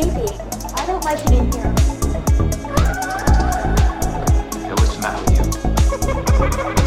crazy. 0.00 0.32
I 0.76 0.86
don't 0.86 1.04
like 1.04 1.18
it 1.18 1.32
in 1.32 1.52
here. 1.52 1.74
Hey, 4.62 4.72
what's 4.74 4.94
the 4.94 5.00
matter 5.02 5.22
with 6.38 6.68
you? 6.76 6.77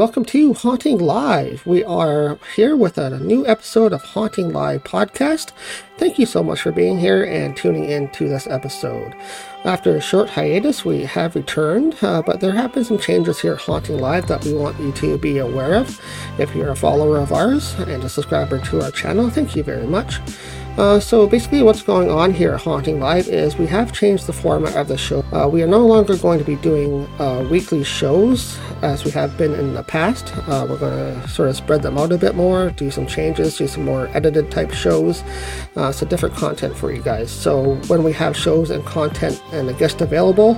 Welcome 0.00 0.24
to 0.24 0.54
Haunting 0.54 0.96
Live. 0.96 1.66
We 1.66 1.84
are 1.84 2.38
here 2.56 2.74
with 2.74 2.96
a 2.96 3.18
new 3.18 3.46
episode 3.46 3.92
of 3.92 4.02
Haunting 4.02 4.50
Live 4.50 4.82
podcast. 4.82 5.52
Thank 5.98 6.18
you 6.18 6.24
so 6.24 6.42
much 6.42 6.62
for 6.62 6.72
being 6.72 6.98
here 6.98 7.22
and 7.24 7.54
tuning 7.54 7.84
in 7.84 8.08
to 8.12 8.26
this 8.26 8.46
episode. 8.46 9.14
After 9.66 9.94
a 9.94 10.00
short 10.00 10.30
hiatus, 10.30 10.86
we 10.86 11.04
have 11.04 11.34
returned, 11.34 11.96
uh, 12.00 12.22
but 12.22 12.40
there 12.40 12.52
have 12.52 12.72
been 12.72 12.86
some 12.86 12.96
changes 12.96 13.42
here 13.42 13.52
at 13.52 13.60
Haunting 13.60 13.98
Live 13.98 14.26
that 14.28 14.42
we 14.42 14.54
want 14.54 14.80
you 14.80 14.90
to 14.92 15.18
be 15.18 15.36
aware 15.36 15.74
of. 15.74 16.00
If 16.38 16.54
you're 16.54 16.70
a 16.70 16.76
follower 16.76 17.18
of 17.18 17.30
ours 17.30 17.74
and 17.74 18.02
a 18.02 18.08
subscriber 18.08 18.58
to 18.58 18.80
our 18.80 18.90
channel, 18.92 19.28
thank 19.28 19.54
you 19.54 19.62
very 19.62 19.86
much. 19.86 20.18
Uh, 20.78 20.98
so 20.98 21.26
basically, 21.26 21.62
what's 21.62 21.82
going 21.82 22.08
on 22.08 22.32
here 22.32 22.54
at 22.54 22.60
Haunting 22.60 23.00
Live 23.00 23.28
is 23.28 23.58
we 23.58 23.66
have 23.66 23.92
changed 23.92 24.26
the 24.26 24.32
format 24.32 24.76
of 24.76 24.88
the 24.88 24.96
show. 24.96 25.24
Uh, 25.32 25.46
we 25.46 25.62
are 25.62 25.66
no 25.66 25.84
longer 25.84 26.16
going 26.16 26.38
to 26.38 26.44
be 26.44 26.56
doing 26.56 27.06
uh, 27.20 27.46
weekly 27.50 27.84
shows 27.84 28.58
as 28.80 29.04
we 29.04 29.10
have 29.10 29.36
been 29.36 29.52
in 29.54 29.74
the 29.74 29.82
past. 29.82 30.32
Uh, 30.48 30.66
we're 30.68 30.78
going 30.78 31.20
to 31.20 31.28
sort 31.28 31.48
of 31.48 31.56
spread 31.56 31.82
them 31.82 31.98
out 31.98 32.12
a 32.12 32.18
bit 32.18 32.34
more, 32.34 32.70
do 32.70 32.90
some 32.90 33.06
changes, 33.06 33.58
do 33.58 33.66
some 33.66 33.84
more 33.84 34.08
edited 34.14 34.50
type 34.50 34.70
shows, 34.70 35.22
uh, 35.76 35.92
so 35.92 36.06
different 36.06 36.34
content 36.34 36.74
for 36.76 36.92
you 36.92 37.02
guys. 37.02 37.30
So 37.30 37.74
when 37.88 38.02
we 38.02 38.12
have 38.14 38.36
shows 38.36 38.70
and 38.70 38.84
content 38.86 39.42
and 39.52 39.68
a 39.68 39.74
guest 39.74 40.00
available, 40.00 40.56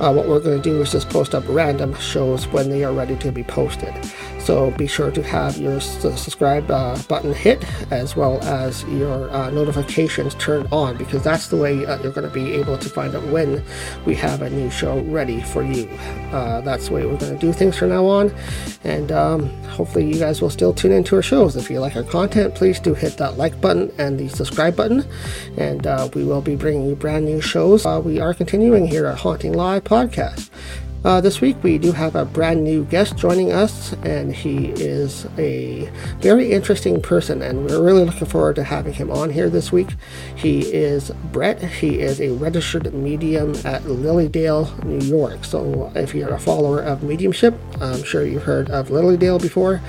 uh, 0.00 0.12
what 0.12 0.28
we're 0.28 0.40
going 0.40 0.62
to 0.62 0.62
do 0.62 0.80
is 0.80 0.92
just 0.92 1.10
post 1.10 1.34
up 1.34 1.44
random 1.48 1.92
shows 1.96 2.46
when 2.48 2.70
they 2.70 2.84
are 2.84 2.92
ready 2.92 3.16
to 3.16 3.32
be 3.32 3.42
posted. 3.42 3.92
So 4.48 4.70
be 4.70 4.86
sure 4.86 5.10
to 5.10 5.22
have 5.24 5.58
your 5.58 5.78
subscribe 5.78 6.70
uh, 6.70 6.96
button 7.02 7.34
hit 7.34 7.62
as 7.92 8.16
well 8.16 8.42
as 8.44 8.82
your 8.84 9.28
uh, 9.28 9.50
notifications 9.50 10.34
turned 10.36 10.66
on 10.72 10.96
because 10.96 11.22
that's 11.22 11.48
the 11.48 11.56
way 11.58 11.84
uh, 11.84 12.02
you're 12.02 12.12
going 12.12 12.26
to 12.26 12.32
be 12.32 12.54
able 12.54 12.78
to 12.78 12.88
find 12.88 13.14
out 13.14 13.26
when 13.26 13.62
we 14.06 14.14
have 14.14 14.40
a 14.40 14.48
new 14.48 14.70
show 14.70 15.00
ready 15.00 15.42
for 15.42 15.62
you. 15.62 15.86
Uh, 16.32 16.62
that's 16.62 16.88
the 16.88 16.94
way 16.94 17.04
we're 17.04 17.18
going 17.18 17.34
to 17.34 17.38
do 17.38 17.52
things 17.52 17.76
from 17.76 17.90
now 17.90 18.06
on. 18.06 18.34
And 18.84 19.12
um, 19.12 19.50
hopefully, 19.64 20.08
you 20.08 20.18
guys 20.18 20.40
will 20.40 20.48
still 20.48 20.72
tune 20.72 20.92
into 20.92 21.16
our 21.16 21.22
shows. 21.22 21.54
If 21.54 21.68
you 21.68 21.78
like 21.80 21.94
our 21.94 22.02
content, 22.02 22.54
please 22.54 22.80
do 22.80 22.94
hit 22.94 23.18
that 23.18 23.36
like 23.36 23.60
button 23.60 23.92
and 23.98 24.18
the 24.18 24.28
subscribe 24.28 24.74
button. 24.74 25.04
And 25.58 25.86
uh, 25.86 26.08
we 26.14 26.24
will 26.24 26.40
be 26.40 26.56
bringing 26.56 26.88
you 26.88 26.96
brand 26.96 27.26
new 27.26 27.42
shows. 27.42 27.84
We 27.84 28.18
are 28.18 28.32
continuing 28.32 28.86
here 28.86 29.04
at 29.04 29.18
Haunting 29.18 29.52
Live 29.52 29.84
Podcast. 29.84 30.48
Uh, 31.04 31.20
this 31.20 31.40
week 31.40 31.56
we 31.62 31.78
do 31.78 31.92
have 31.92 32.16
a 32.16 32.24
brand 32.24 32.64
new 32.64 32.84
guest 32.86 33.16
joining 33.16 33.52
us, 33.52 33.92
and 34.02 34.34
he 34.34 34.70
is 34.70 35.26
a 35.38 35.88
very 36.18 36.50
interesting 36.50 37.00
person, 37.00 37.40
and 37.40 37.64
we're 37.64 37.80
really 37.80 38.04
looking 38.04 38.26
forward 38.26 38.56
to 38.56 38.64
having 38.64 38.92
him 38.92 39.08
on 39.08 39.30
here 39.30 39.48
this 39.48 39.70
week. 39.70 39.90
He 40.34 40.60
is 40.60 41.12
Brecht. 41.32 41.62
He 41.62 42.00
is 42.00 42.20
a 42.20 42.30
registered 42.30 42.92
medium 42.92 43.54
at 43.64 43.88
Lily 43.88 44.28
Dale, 44.28 44.74
New 44.84 45.06
York. 45.06 45.44
So 45.44 45.92
if 45.94 46.16
you're 46.16 46.34
a 46.34 46.40
follower 46.40 46.80
of 46.80 47.04
mediumship, 47.04 47.54
I'm 47.80 48.02
sure 48.02 48.24
you've 48.24 48.42
heard 48.42 48.68
of 48.68 48.90
Lily 48.90 49.16
Dale 49.16 49.38
before. 49.38 49.80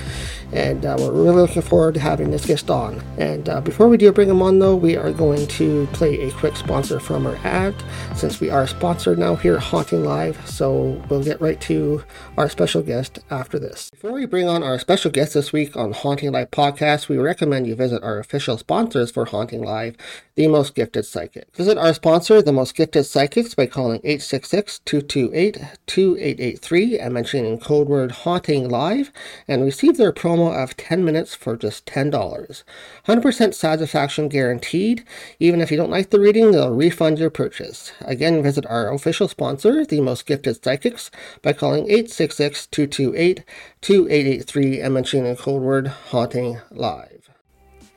And 0.52 0.84
uh, 0.84 0.96
we're 0.98 1.12
really 1.12 1.42
looking 1.42 1.62
forward 1.62 1.94
to 1.94 2.00
having 2.00 2.30
this 2.30 2.46
guest 2.46 2.70
on. 2.70 3.02
And 3.18 3.48
uh, 3.48 3.60
before 3.60 3.88
we 3.88 3.96
do 3.96 4.10
bring 4.12 4.28
him 4.28 4.42
on, 4.42 4.58
though, 4.58 4.74
we 4.74 4.96
are 4.96 5.12
going 5.12 5.46
to 5.46 5.86
play 5.92 6.20
a 6.22 6.32
quick 6.32 6.56
sponsor 6.56 6.98
from 6.98 7.24
our 7.26 7.36
ad, 7.44 7.74
since 8.16 8.40
we 8.40 8.50
are 8.50 8.66
sponsored 8.66 9.18
now 9.18 9.36
here 9.36 9.54
at 9.56 9.62
Haunting 9.62 10.04
Live. 10.04 10.48
So 10.48 11.00
we'll 11.08 11.22
get 11.22 11.40
right 11.40 11.60
to 11.62 12.02
our 12.36 12.48
special 12.48 12.82
guest 12.82 13.20
after 13.30 13.58
this. 13.58 13.90
Before 13.90 14.12
we 14.12 14.26
bring 14.26 14.48
on 14.48 14.62
our 14.62 14.78
special 14.78 15.10
guest 15.10 15.34
this 15.34 15.52
week 15.52 15.76
on 15.76 15.92
Haunting 15.92 16.32
Live 16.32 16.50
podcast, 16.50 17.08
we 17.08 17.18
recommend 17.18 17.66
you 17.66 17.74
visit 17.74 18.02
our 18.02 18.18
official 18.18 18.56
sponsors 18.58 19.10
for 19.10 19.24
Haunting 19.26 19.62
Live, 19.62 19.96
The 20.34 20.48
Most 20.48 20.74
Gifted 20.74 21.06
Psychic. 21.06 21.54
Visit 21.54 21.78
our 21.78 21.94
sponsor, 21.94 22.42
The 22.42 22.52
Most 22.52 22.74
Gifted 22.74 23.06
Psychics, 23.06 23.54
by 23.54 23.66
calling 23.66 24.00
866-228-2883 24.00 27.00
and 27.00 27.14
mentioning 27.14 27.58
code 27.58 27.88
word 27.88 28.10
Haunting 28.10 28.68
Live, 28.68 29.12
and 29.46 29.64
receive 29.64 29.96
their 29.96 30.12
promo 30.12 30.39
of 30.48 30.76
10 30.76 31.04
minutes 31.04 31.34
for 31.34 31.56
just 31.56 31.86
$10. 31.86 32.62
100% 33.06 33.54
satisfaction 33.54 34.28
guaranteed. 34.28 35.04
Even 35.38 35.60
if 35.60 35.70
you 35.70 35.76
don't 35.76 35.90
like 35.90 36.10
the 36.10 36.18
reading, 36.20 36.52
they'll 36.52 36.72
refund 36.72 37.18
your 37.18 37.30
purchase. 37.30 37.92
Again, 38.00 38.42
visit 38.42 38.64
our 38.66 38.92
official 38.92 39.28
sponsor, 39.28 39.84
The 39.84 40.00
Most 40.00 40.26
Gifted 40.26 40.62
Psychics, 40.62 41.10
by 41.42 41.52
calling 41.52 41.86
866-228-2883 41.88 44.84
and 44.84 44.94
mentioning 44.94 45.24
the 45.24 45.36
code 45.36 45.62
word 45.62 45.88
Haunting 45.88 46.60
Live. 46.70 47.30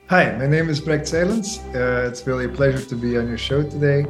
Hi, 0.10 0.36
my 0.38 0.48
name 0.48 0.70
is 0.70 0.82
Brecht 0.82 1.06
Saelens. 1.06 1.60
Uh, 1.74 2.08
it's 2.08 2.28
really 2.28 2.46
a 2.46 2.50
pleasure 2.50 2.86
to 2.86 2.96
be 2.96 3.18
on 3.18 3.28
your 3.28 3.38
show 3.38 3.64
today. 3.64 4.06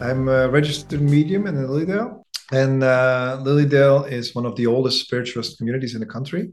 I'm 0.00 0.28
a 0.28 0.48
registered 0.48 1.00
medium 1.00 1.46
in 1.46 1.60
Lily 1.60 1.86
Dale, 1.86 2.26
and 2.52 2.82
uh, 2.82 3.38
Lily 3.42 3.66
Dale 3.66 4.04
is 4.04 4.34
one 4.34 4.46
of 4.46 4.56
the 4.56 4.66
oldest 4.66 5.00
spiritualist 5.00 5.58
communities 5.58 5.94
in 5.94 6.00
the 6.00 6.06
country. 6.06 6.50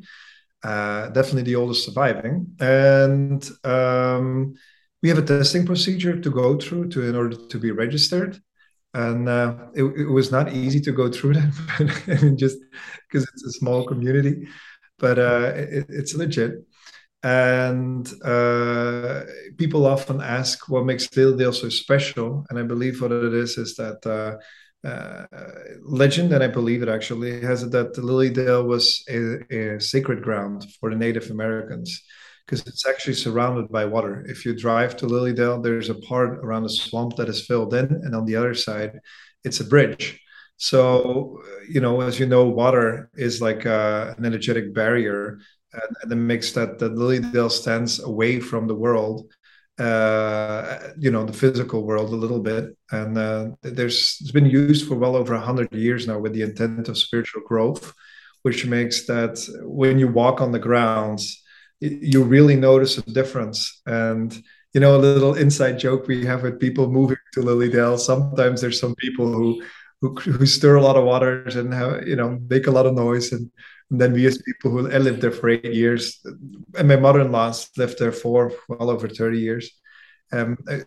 Uh, 0.63 1.07
definitely 1.09 1.43
the 1.43 1.55
oldest 1.55 1.85
surviving, 1.85 2.47
and 2.59 3.49
um, 3.63 4.53
we 5.01 5.07
have 5.07 5.17
a 5.17 5.21
testing 5.21 5.65
procedure 5.65 6.19
to 6.19 6.29
go 6.29 6.57
through 6.57 6.89
to 6.89 7.07
in 7.07 7.15
order 7.15 7.37
to 7.47 7.57
be 7.59 7.71
registered. 7.71 8.37
And 8.93 9.29
uh, 9.29 9.67
it, 9.73 9.83
it 9.83 10.09
was 10.09 10.31
not 10.31 10.51
easy 10.51 10.81
to 10.81 10.91
go 10.91 11.09
through 11.11 11.35
that, 11.35 11.53
I 12.19 12.23
mean, 12.25 12.37
just 12.37 12.57
because 13.07 13.27
it's 13.29 13.45
a 13.45 13.51
small 13.51 13.85
community, 13.85 14.47
but 14.97 15.17
uh, 15.19 15.53
it, 15.55 15.85
it's 15.89 16.15
legit. 16.15 16.65
And 17.21 18.11
uh, 18.23 19.23
people 19.57 19.85
often 19.85 20.21
ask 20.21 20.69
what 20.69 20.85
makes 20.85 21.15
Lily 21.15 21.37
Dale 21.37 21.53
so 21.53 21.69
special. 21.69 22.45
And 22.49 22.57
I 22.57 22.63
believe 22.63 23.01
what 23.01 23.11
it 23.11 23.33
is 23.33 23.57
is 23.57 23.75
that 23.75 24.05
uh, 24.83 25.25
uh, 25.35 25.51
legend, 25.83 26.31
and 26.31 26.43
I 26.43 26.47
believe 26.47 26.81
it 26.81 26.89
actually 26.89 27.41
has 27.41 27.63
it 27.63 27.71
that 27.71 27.97
Lily 27.97 28.29
Dale 28.29 28.63
was 28.63 29.03
a, 29.09 29.75
a 29.75 29.81
sacred 29.81 30.23
ground 30.23 30.65
for 30.79 30.89
the 30.89 30.95
Native 30.95 31.29
Americans 31.31 32.01
because 32.45 32.65
it's 32.65 32.87
actually 32.87 33.13
surrounded 33.13 33.69
by 33.69 33.85
water. 33.85 34.25
If 34.27 34.45
you 34.45 34.55
drive 34.55 34.97
to 34.97 35.05
Lily 35.05 35.33
Dale, 35.33 35.61
there's 35.61 35.89
a 35.89 35.95
part 35.95 36.39
around 36.39 36.63
the 36.63 36.69
swamp 36.69 37.15
that 37.17 37.29
is 37.29 37.45
filled 37.45 37.73
in, 37.73 37.85
and 37.85 38.15
on 38.15 38.25
the 38.25 38.35
other 38.35 38.53
side, 38.53 38.99
it's 39.43 39.59
a 39.59 39.65
bridge. 39.65 40.19
So, 40.57 41.41
you 41.69 41.79
know, 41.79 42.01
as 42.01 42.19
you 42.19 42.25
know, 42.25 42.45
water 42.45 43.09
is 43.15 43.41
like 43.41 43.65
uh, 43.65 44.13
an 44.17 44.25
energetic 44.25 44.73
barrier 44.73 45.39
and, 45.73 45.95
and 46.01 46.11
it 46.11 46.15
makes 46.15 46.51
that 46.53 46.79
the 46.79 46.89
Lily 46.89 47.19
Dale 47.19 47.49
stands 47.49 47.99
away 47.99 48.39
from 48.39 48.67
the 48.67 48.75
world, 48.75 49.31
uh, 49.79 50.91
you 50.97 51.09
know, 51.09 51.23
the 51.23 51.33
physical 51.33 51.83
world 51.83 52.11
a 52.11 52.15
little 52.15 52.39
bit. 52.39 52.77
And 52.91 53.17
uh, 53.17 53.51
there's 53.61 54.17
it's 54.19 54.31
been 54.31 54.45
used 54.45 54.87
for 54.87 54.95
well 54.95 55.15
over 55.15 55.37
hundred 55.37 55.71
years 55.71 56.05
now 56.07 56.19
with 56.19 56.33
the 56.33 56.41
intent 56.41 56.89
of 56.89 56.97
spiritual 56.97 57.43
growth, 57.45 57.93
which 58.41 58.65
makes 58.65 59.05
that 59.07 59.39
when 59.63 59.97
you 59.97 60.07
walk 60.09 60.41
on 60.41 60.51
the 60.51 60.59
grounds, 60.59 61.41
you 61.79 62.23
really 62.23 62.55
notice 62.55 62.97
a 62.97 63.01
difference. 63.03 63.81
And 63.85 64.37
you 64.73 64.81
know, 64.81 64.95
a 64.95 64.99
little 64.99 65.33
inside 65.33 65.79
joke 65.79 66.07
we 66.07 66.25
have 66.25 66.43
with 66.43 66.59
people 66.59 66.91
moving 66.91 67.17
to 67.33 67.41
Lily 67.41 67.69
Dale. 67.69 67.97
Sometimes 67.97 68.61
there's 68.61 68.79
some 68.79 68.95
people 68.95 69.31
who 69.31 69.61
who, 70.01 70.15
who 70.15 70.45
stir 70.45 70.75
a 70.75 70.81
lot 70.81 70.95
of 70.95 71.03
waters 71.03 71.55
and 71.55 71.73
have, 71.73 72.07
you 72.07 72.15
know 72.15 72.39
make 72.49 72.67
a 72.67 72.71
lot 72.71 72.85
of 72.85 72.93
noise 72.93 73.31
and 73.31 73.51
and 73.91 73.99
then 73.99 74.13
we 74.13 74.25
as 74.25 74.41
people 74.43 74.71
who 74.71 74.91
I 74.91 74.97
lived 74.97 75.21
there 75.21 75.31
for 75.31 75.49
eight 75.49 75.73
years, 75.73 76.19
and 76.77 76.87
my 76.87 76.95
mother-in-law 76.95 77.53
lived 77.77 77.99
there 77.99 78.11
for 78.11 78.51
well 78.67 78.89
over 78.89 79.07
30 79.07 79.39
years. 79.39 79.71
Um, 80.31 80.57
uh, 80.69 80.79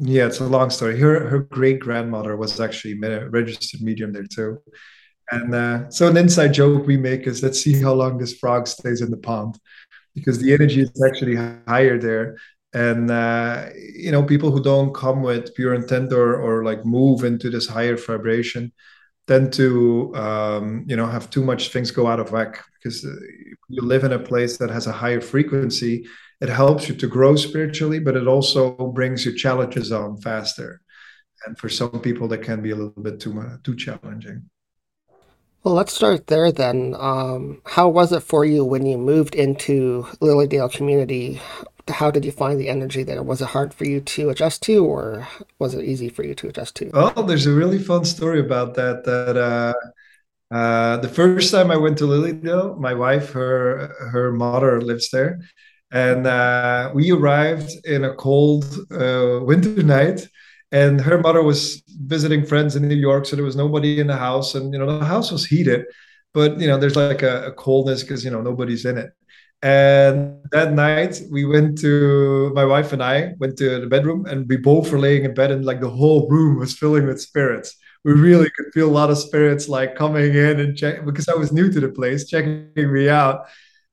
yeah, 0.00 0.26
it's 0.26 0.40
a 0.40 0.44
long 0.44 0.70
story. 0.70 0.98
Her 0.98 1.28
her 1.28 1.38
great 1.38 1.78
grandmother 1.78 2.36
was 2.36 2.58
actually 2.60 2.98
a 3.00 3.28
registered 3.28 3.80
medium 3.80 4.12
there 4.12 4.26
too. 4.26 4.58
And 5.30 5.54
uh, 5.54 5.90
so 5.90 6.08
an 6.08 6.16
inside 6.16 6.52
joke 6.52 6.86
we 6.86 6.96
make 6.96 7.26
is 7.28 7.42
let's 7.42 7.60
see 7.60 7.80
how 7.80 7.92
long 7.92 8.18
this 8.18 8.36
frog 8.36 8.66
stays 8.66 9.00
in 9.00 9.10
the 9.10 9.16
pond, 9.16 9.58
because 10.14 10.40
the 10.40 10.52
energy 10.52 10.82
is 10.82 11.02
actually 11.06 11.36
higher 11.36 11.96
there. 11.98 12.38
And 12.74 13.08
uh, 13.08 13.66
you 13.94 14.10
know, 14.10 14.24
people 14.24 14.50
who 14.50 14.62
don't 14.62 14.92
come 14.92 15.22
with 15.22 15.54
pure 15.54 15.74
intent 15.74 16.12
or 16.12 16.40
or 16.40 16.64
like 16.64 16.84
move 16.84 17.22
into 17.22 17.50
this 17.50 17.68
higher 17.68 17.96
vibration, 17.96 18.72
tend 19.28 19.52
to 19.54 20.14
um, 20.16 20.84
you 20.86 20.96
know 20.96 21.06
have 21.06 21.30
too 21.30 21.44
much 21.44 21.70
things 21.70 21.90
go 21.90 22.06
out 22.06 22.20
of 22.20 22.32
whack 22.32 22.64
because 22.74 23.04
uh, 23.04 23.10
you 23.68 23.82
live 23.82 24.04
in 24.04 24.12
a 24.12 24.18
place 24.18 24.56
that 24.58 24.70
has 24.70 24.86
a 24.86 24.92
higher 24.92 25.20
frequency 25.20 26.06
it 26.40 26.48
helps 26.48 26.88
you 26.88 26.94
to 26.94 27.06
grow 27.06 27.36
spiritually 27.36 28.00
but 28.00 28.16
it 28.16 28.26
also 28.26 28.72
brings 28.94 29.24
your 29.24 29.34
challenges 29.34 29.92
on 29.92 30.16
faster 30.20 30.80
and 31.46 31.58
for 31.58 31.68
some 31.68 32.00
people 32.00 32.28
that 32.28 32.42
can 32.42 32.62
be 32.62 32.70
a 32.70 32.76
little 32.76 33.02
bit 33.02 33.20
too 33.20 33.32
much, 33.32 33.62
too 33.64 33.76
challenging 33.76 34.48
Well, 35.64 35.74
let's 35.74 35.92
start 35.94 36.26
there 36.26 36.50
then. 36.50 36.94
Um, 36.98 37.62
how 37.66 37.88
was 37.88 38.12
it 38.12 38.22
for 38.22 38.44
you 38.44 38.64
when 38.64 38.84
you 38.84 38.98
moved 38.98 39.34
into 39.34 40.06
Lily 40.20 40.48
Dale 40.48 40.68
community? 40.68 41.40
How 41.92 42.10
did 42.10 42.24
you 42.24 42.32
find 42.32 42.58
the 42.58 42.68
energy 42.68 43.02
there? 43.02 43.22
Was 43.22 43.40
it 43.42 43.48
hard 43.48 43.74
for 43.74 43.84
you 43.84 44.00
to 44.00 44.30
adjust 44.30 44.62
to, 44.64 44.84
or 44.84 45.28
was 45.58 45.74
it 45.74 45.84
easy 45.84 46.08
for 46.08 46.24
you 46.24 46.34
to 46.36 46.48
adjust 46.48 46.76
to? 46.76 46.90
well 46.92 47.22
there's 47.24 47.46
a 47.46 47.52
really 47.52 47.78
fun 47.78 48.04
story 48.04 48.40
about 48.40 48.74
that 48.74 49.04
that 49.04 49.36
uh, 49.36 49.74
uh, 50.54 50.96
the 50.98 51.08
first 51.08 51.50
time 51.50 51.70
I 51.70 51.76
went 51.76 51.98
to 51.98 52.06
Lily 52.06 52.32
Dale, 52.32 52.76
my 52.76 52.94
wife, 52.94 53.30
her 53.32 53.88
her 54.12 54.32
mother 54.32 54.80
lives 54.80 55.10
there, 55.10 55.40
and 55.90 56.26
uh, 56.26 56.90
we 56.94 57.10
arrived 57.12 57.72
in 57.86 58.04
a 58.04 58.14
cold 58.14 58.64
uh, 58.92 59.40
winter 59.42 59.82
night, 59.98 60.28
and 60.72 61.00
her 61.00 61.18
mother 61.18 61.42
was 61.42 61.82
visiting 61.88 62.44
friends 62.46 62.76
in 62.76 62.88
New 62.88 62.96
York, 62.96 63.26
so 63.26 63.36
there 63.36 63.44
was 63.44 63.56
nobody 63.56 64.00
in 64.00 64.06
the 64.08 64.16
house, 64.16 64.54
and 64.54 64.72
you 64.72 64.78
know 64.78 64.98
the 64.98 65.04
house 65.04 65.30
was 65.32 65.46
heated, 65.46 65.86
but 66.34 66.60
you 66.60 66.66
know 66.66 66.78
there's 66.78 66.96
like 66.96 67.22
a, 67.22 67.46
a 67.46 67.52
coldness 67.52 68.02
because 68.02 68.24
you 68.24 68.30
know 68.30 68.42
nobody's 68.42 68.84
in 68.84 68.98
it. 68.98 69.10
And 69.62 70.38
that 70.50 70.72
night 70.72 71.22
we 71.30 71.44
went 71.44 71.78
to 71.78 72.50
my 72.54 72.64
wife 72.64 72.92
and 72.92 73.02
I 73.02 73.34
went 73.38 73.56
to 73.58 73.80
the 73.80 73.86
bedroom, 73.86 74.26
and 74.26 74.48
we 74.48 74.56
both 74.56 74.90
were 74.90 74.98
laying 74.98 75.24
in 75.24 75.34
bed, 75.34 75.50
and 75.52 75.64
like 75.64 75.80
the 75.80 75.90
whole 75.90 76.28
room 76.28 76.58
was 76.58 76.76
filling 76.76 77.06
with 77.06 77.20
spirits. 77.20 77.76
We 78.04 78.12
really 78.12 78.50
could 78.56 78.72
feel 78.74 78.88
a 78.88 78.98
lot 79.00 79.10
of 79.10 79.18
spirits 79.18 79.68
like 79.68 79.94
coming 79.94 80.34
in 80.34 80.58
and 80.58 80.76
check 80.76 81.04
because 81.04 81.28
I 81.28 81.34
was 81.34 81.52
new 81.52 81.70
to 81.70 81.80
the 81.80 81.88
place, 81.88 82.28
checking 82.28 82.72
me 82.74 83.08
out. 83.08 83.36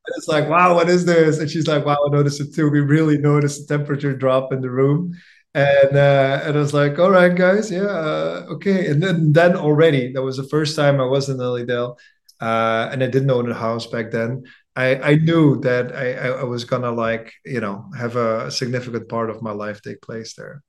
And 0.07 0.15
it's 0.17 0.27
like, 0.27 0.49
wow, 0.49 0.73
what 0.73 0.89
is 0.89 1.05
this? 1.05 1.37
And 1.37 1.49
she's 1.49 1.67
like, 1.67 1.85
wow, 1.85 1.97
I 2.07 2.09
noticed 2.09 2.41
it 2.41 2.55
too. 2.55 2.69
We 2.71 2.79
really 2.79 3.19
noticed 3.19 3.67
the 3.67 3.77
temperature 3.77 4.15
drop 4.15 4.51
in 4.51 4.61
the 4.61 4.71
room. 4.71 5.13
And 5.53 5.95
uh, 5.95 6.41
and 6.43 6.57
I 6.57 6.59
was 6.59 6.73
like, 6.73 6.97
all 6.97 7.11
right, 7.11 7.35
guys, 7.35 7.71
yeah, 7.71 7.81
uh, 7.81 8.45
okay. 8.51 8.87
And 8.89 9.01
then 9.03 9.33
then 9.33 9.55
already 9.55 10.13
that 10.13 10.21
was 10.23 10.37
the 10.37 10.43
first 10.43 10.75
time 10.75 10.99
I 10.99 11.05
was 11.05 11.29
in 11.29 11.37
Lily 11.37 11.65
Dale, 11.65 11.97
uh, 12.41 12.89
and 12.91 13.03
I 13.03 13.07
didn't 13.07 13.31
own 13.31 13.51
a 13.51 13.53
house 13.55 13.87
back 13.87 14.11
then. 14.11 14.45
I, 14.79 15.11
I 15.11 15.15
knew 15.15 15.59
that 15.61 15.95
I, 15.95 16.13
I 16.41 16.43
was 16.43 16.63
gonna 16.63 16.91
like 16.91 17.33
you 17.45 17.61
know 17.61 17.85
have 17.97 18.15
a 18.15 18.49
significant 18.51 19.09
part 19.09 19.29
of 19.29 19.41
my 19.41 19.51
life 19.51 19.81
take 19.81 20.01
place 20.01 20.33
there. 20.35 20.63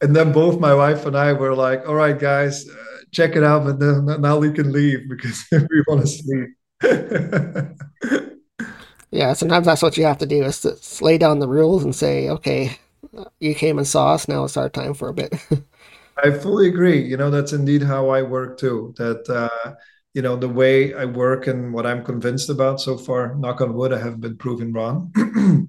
And 0.00 0.16
then 0.16 0.32
both 0.32 0.58
my 0.58 0.74
wife 0.74 1.06
and 1.06 1.16
I 1.16 1.32
were 1.32 1.54
like, 1.54 1.86
all 1.86 1.94
right, 1.94 2.18
guys, 2.18 2.68
uh, 2.68 2.74
check 3.12 3.36
it 3.36 3.44
out, 3.44 3.64
but 3.64 3.78
then 3.78 4.20
now 4.20 4.36
we 4.38 4.50
can 4.52 4.72
leave 4.72 5.08
because 5.08 5.44
we 5.52 5.84
want 5.86 6.00
to 6.00 6.08
sleep. 6.08 6.48
Yeah, 9.12 9.34
sometimes 9.34 9.66
that's 9.66 9.82
what 9.82 9.98
you 9.98 10.04
have 10.06 10.18
to 10.18 10.26
do 10.26 10.42
is 10.42 10.62
to 10.62 10.74
lay 11.04 11.18
down 11.18 11.38
the 11.38 11.46
rules 11.46 11.84
and 11.84 11.94
say, 11.94 12.30
okay, 12.30 12.78
you 13.40 13.54
came 13.54 13.76
and 13.76 13.86
saw 13.86 14.14
us, 14.14 14.26
now 14.26 14.44
it's 14.44 14.56
our 14.56 14.70
time 14.70 14.94
for 14.94 15.10
a 15.10 15.14
bit. 15.14 15.34
I 16.24 16.30
fully 16.30 16.68
agree. 16.68 17.02
You 17.02 17.18
know, 17.18 17.30
that's 17.30 17.52
indeed 17.52 17.82
how 17.82 18.08
I 18.08 18.22
work 18.22 18.58
too. 18.58 18.94
That, 18.96 19.28
uh, 19.28 19.74
you 20.14 20.22
know, 20.22 20.36
the 20.36 20.48
way 20.48 20.94
I 20.94 21.04
work 21.04 21.46
and 21.46 21.72
what 21.72 21.86
I'm 21.86 22.04
convinced 22.04 22.50
about 22.50 22.80
so 22.80 22.98
far, 22.98 23.34
knock 23.36 23.60
on 23.60 23.74
wood, 23.74 23.92
I 23.92 23.98
have 23.98 24.20
been 24.20 24.36
proven 24.36 24.72
wrong. 24.72 25.12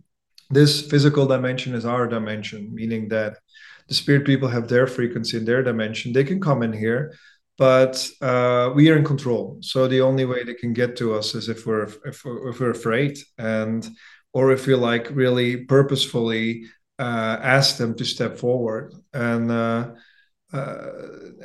this 0.49 0.81
physical 0.81 1.25
dimension 1.25 1.73
is 1.73 1.85
our 1.85 2.07
dimension, 2.07 2.73
meaning 2.73 3.07
that 3.09 3.37
the 3.87 3.93
spirit 3.93 4.25
people 4.25 4.49
have 4.49 4.67
their 4.67 4.87
frequency 4.87 5.37
and 5.37 5.47
their 5.47 5.63
dimension. 5.63 6.13
They 6.13 6.23
can 6.23 6.41
come 6.41 6.61
in 6.61 6.73
here, 6.73 7.13
but 7.57 8.09
uh, 8.21 8.71
we 8.75 8.89
are 8.89 8.97
in 8.97 9.05
control. 9.05 9.57
So 9.61 9.87
the 9.87 10.01
only 10.01 10.25
way 10.25 10.43
they 10.43 10.53
can 10.53 10.73
get 10.73 10.95
to 10.97 11.15
us 11.15 11.35
is 11.35 11.49
if 11.49 11.65
we're 11.65 11.83
if 12.05 12.23
we're, 12.25 12.49
if 12.49 12.59
we're 12.59 12.71
afraid 12.71 13.17
and 13.37 13.87
or 14.33 14.51
if 14.51 14.65
we 14.67 14.75
like 14.75 15.09
really 15.11 15.65
purposefully 15.65 16.65
uh, 16.99 17.37
ask 17.41 17.77
them 17.77 17.95
to 17.95 18.05
step 18.05 18.37
forward. 18.37 18.93
And 19.13 19.51
uh, 19.51 19.91
uh, 20.53 20.91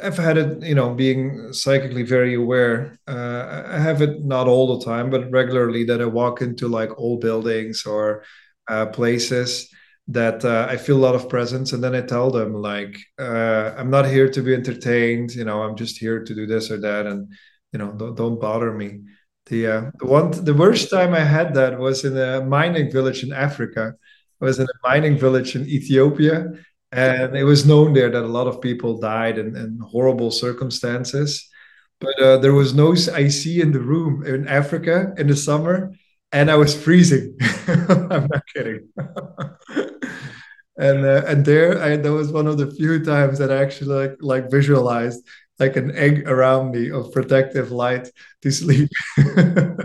I've 0.02 0.16
had 0.16 0.37
it, 0.37 0.62
you 0.62 0.75
know, 0.75 0.94
being 0.94 1.52
psychically 1.52 2.02
very 2.02 2.34
aware. 2.34 2.99
Uh, 3.08 3.64
I 3.66 3.78
have 3.78 4.02
it 4.02 4.25
not 4.25 4.46
all 4.46 4.78
the 4.78 4.84
time, 4.84 5.10
but 5.10 5.31
regularly 5.31 5.84
that 5.84 6.00
I 6.00 6.05
walk 6.05 6.43
into 6.43 6.69
like 6.69 6.90
old 6.99 7.20
buildings 7.20 7.84
or 7.87 8.25
uh, 8.69 8.87
places 8.87 9.69
that 10.08 10.44
uh, 10.44 10.66
I 10.70 10.76
feel 10.76 10.96
a 10.96 11.05
lot 11.06 11.14
of 11.14 11.28
presence, 11.28 11.72
and 11.72 11.84
then 11.84 11.94
I 11.94 12.00
tell 12.00 12.31
them 12.31 12.55
like, 12.55 12.99
uh, 13.19 13.75
I'm 13.76 13.90
not 13.90 14.06
here 14.06 14.28
to 14.31 14.43
be 14.43 14.55
entertained. 14.55 15.34
You 15.34 15.44
know, 15.44 15.62
I'm 15.62 15.76
just 15.76 15.99
here 15.99 16.25
to 16.25 16.34
do 16.34 16.46
this 16.46 16.70
or 16.70 16.78
that, 16.81 17.06
and 17.06 17.32
you 17.72 17.78
know, 17.78 17.93
don't, 17.93 18.14
don't 18.14 18.40
bother 18.40 18.72
me. 18.72 19.00
The 19.46 19.66
uh, 19.66 19.90
the 19.99 20.06
one 20.06 20.31
the 20.31 20.55
worst 20.55 20.90
time 20.90 21.14
I 21.14 21.25
had 21.25 21.55
that 21.55 21.78
was 21.78 22.05
in 22.05 22.16
a 22.16 22.44
mining 22.44 22.90
village 22.90 23.22
in 23.22 23.32
Africa. 23.32 23.94
I 24.40 24.44
was 24.44 24.58
in 24.58 24.66
a 24.66 24.88
mining 24.88 25.19
village 25.19 25.56
in 25.56 25.66
Ethiopia, 25.66 26.52
and 26.93 27.37
it 27.37 27.44
was 27.44 27.67
known 27.67 27.93
there 27.93 28.11
that 28.11 28.25
a 28.25 28.26
lot 28.26 28.46
of 28.46 28.61
people 28.61 28.99
died 28.99 29.38
in, 29.38 29.56
in 29.56 29.79
horrible 29.82 30.31
circumstances. 30.31 31.49
But 32.00 32.20
uh, 32.23 32.37
there 32.38 32.55
was 32.55 32.75
no 32.75 32.94
AC 33.14 33.61
in 33.61 33.73
the 33.73 33.81
room 33.81 34.25
in 34.25 34.46
Africa 34.49 35.12
in 35.19 35.26
the 35.26 35.37
summer, 35.37 35.93
and 36.32 36.50
I 36.50 36.55
was 36.56 36.81
freezing. 36.81 37.37
I'm 37.69 38.29
not 38.29 38.43
kidding. 38.55 38.88
and 40.79 41.05
uh, 41.05 41.23
and 41.26 41.44
there, 41.44 41.82
I, 41.82 41.96
that 41.96 42.12
was 42.12 42.32
one 42.32 42.46
of 42.46 42.58
the 42.58 42.70
few 42.70 43.05
times 43.05 43.38
that 43.38 43.50
I 43.50 43.56
actually 43.62 43.94
like 44.08 44.17
like 44.20 44.50
visualized 44.50 45.25
like 45.58 45.76
an 45.76 45.94
egg 45.96 46.29
around 46.29 46.70
me 46.70 46.91
of 46.91 47.12
protective 47.12 47.70
light 47.73 48.11
to 48.43 48.50
sleep. 48.50 48.88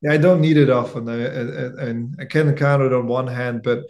Yeah, 0.00 0.12
I 0.12 0.16
don't 0.16 0.40
need 0.40 0.56
it 0.56 0.70
often, 0.70 1.08
uh, 1.08 1.12
uh, 1.12 1.84
and 1.84 2.14
I 2.20 2.24
can 2.26 2.54
count 2.54 2.82
it 2.82 2.92
on 2.92 3.08
one 3.08 3.26
hand. 3.26 3.62
But 3.64 3.80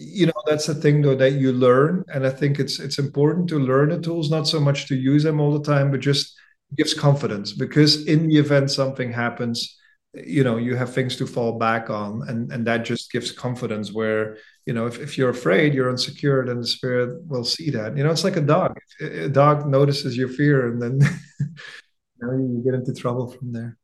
you 0.00 0.26
know, 0.26 0.42
that's 0.46 0.66
the 0.66 0.76
thing 0.76 1.02
though 1.02 1.16
that 1.16 1.32
you 1.32 1.52
learn, 1.52 2.04
and 2.14 2.24
I 2.24 2.30
think 2.30 2.60
it's 2.60 2.78
it's 2.78 3.00
important 3.00 3.48
to 3.48 3.58
learn 3.58 3.88
the 3.88 4.00
tools, 4.00 4.30
not 4.30 4.46
so 4.46 4.60
much 4.60 4.86
to 4.88 4.94
use 4.94 5.24
them 5.24 5.40
all 5.40 5.58
the 5.58 5.64
time, 5.64 5.90
but 5.90 5.98
just 5.98 6.38
gives 6.76 6.94
confidence 6.94 7.52
because 7.52 8.06
in 8.06 8.28
the 8.28 8.36
event 8.36 8.70
something 8.70 9.12
happens, 9.12 9.76
you 10.14 10.44
know, 10.44 10.56
you 10.56 10.76
have 10.76 10.94
things 10.94 11.16
to 11.16 11.26
fall 11.26 11.58
back 11.58 11.90
on, 11.90 12.22
and 12.28 12.52
and 12.52 12.64
that 12.68 12.84
just 12.84 13.10
gives 13.10 13.32
confidence. 13.32 13.92
Where 13.92 14.38
you 14.66 14.72
know, 14.72 14.86
if 14.86 15.00
if 15.00 15.18
you're 15.18 15.30
afraid, 15.30 15.74
you're 15.74 15.90
insecure, 15.90 16.46
then 16.46 16.60
the 16.60 16.66
spirit 16.66 17.20
will 17.26 17.44
see 17.44 17.70
that. 17.70 17.96
You 17.96 18.04
know, 18.04 18.12
it's 18.12 18.24
like 18.24 18.36
a 18.36 18.40
dog. 18.40 18.78
A 19.00 19.28
dog 19.28 19.66
notices 19.66 20.16
your 20.16 20.28
fear, 20.28 20.68
and 20.68 20.80
then 20.80 21.00
you 22.22 22.30
you 22.54 22.62
get 22.64 22.74
into 22.74 22.94
trouble 22.94 23.26
from 23.32 23.52
there. 23.52 23.76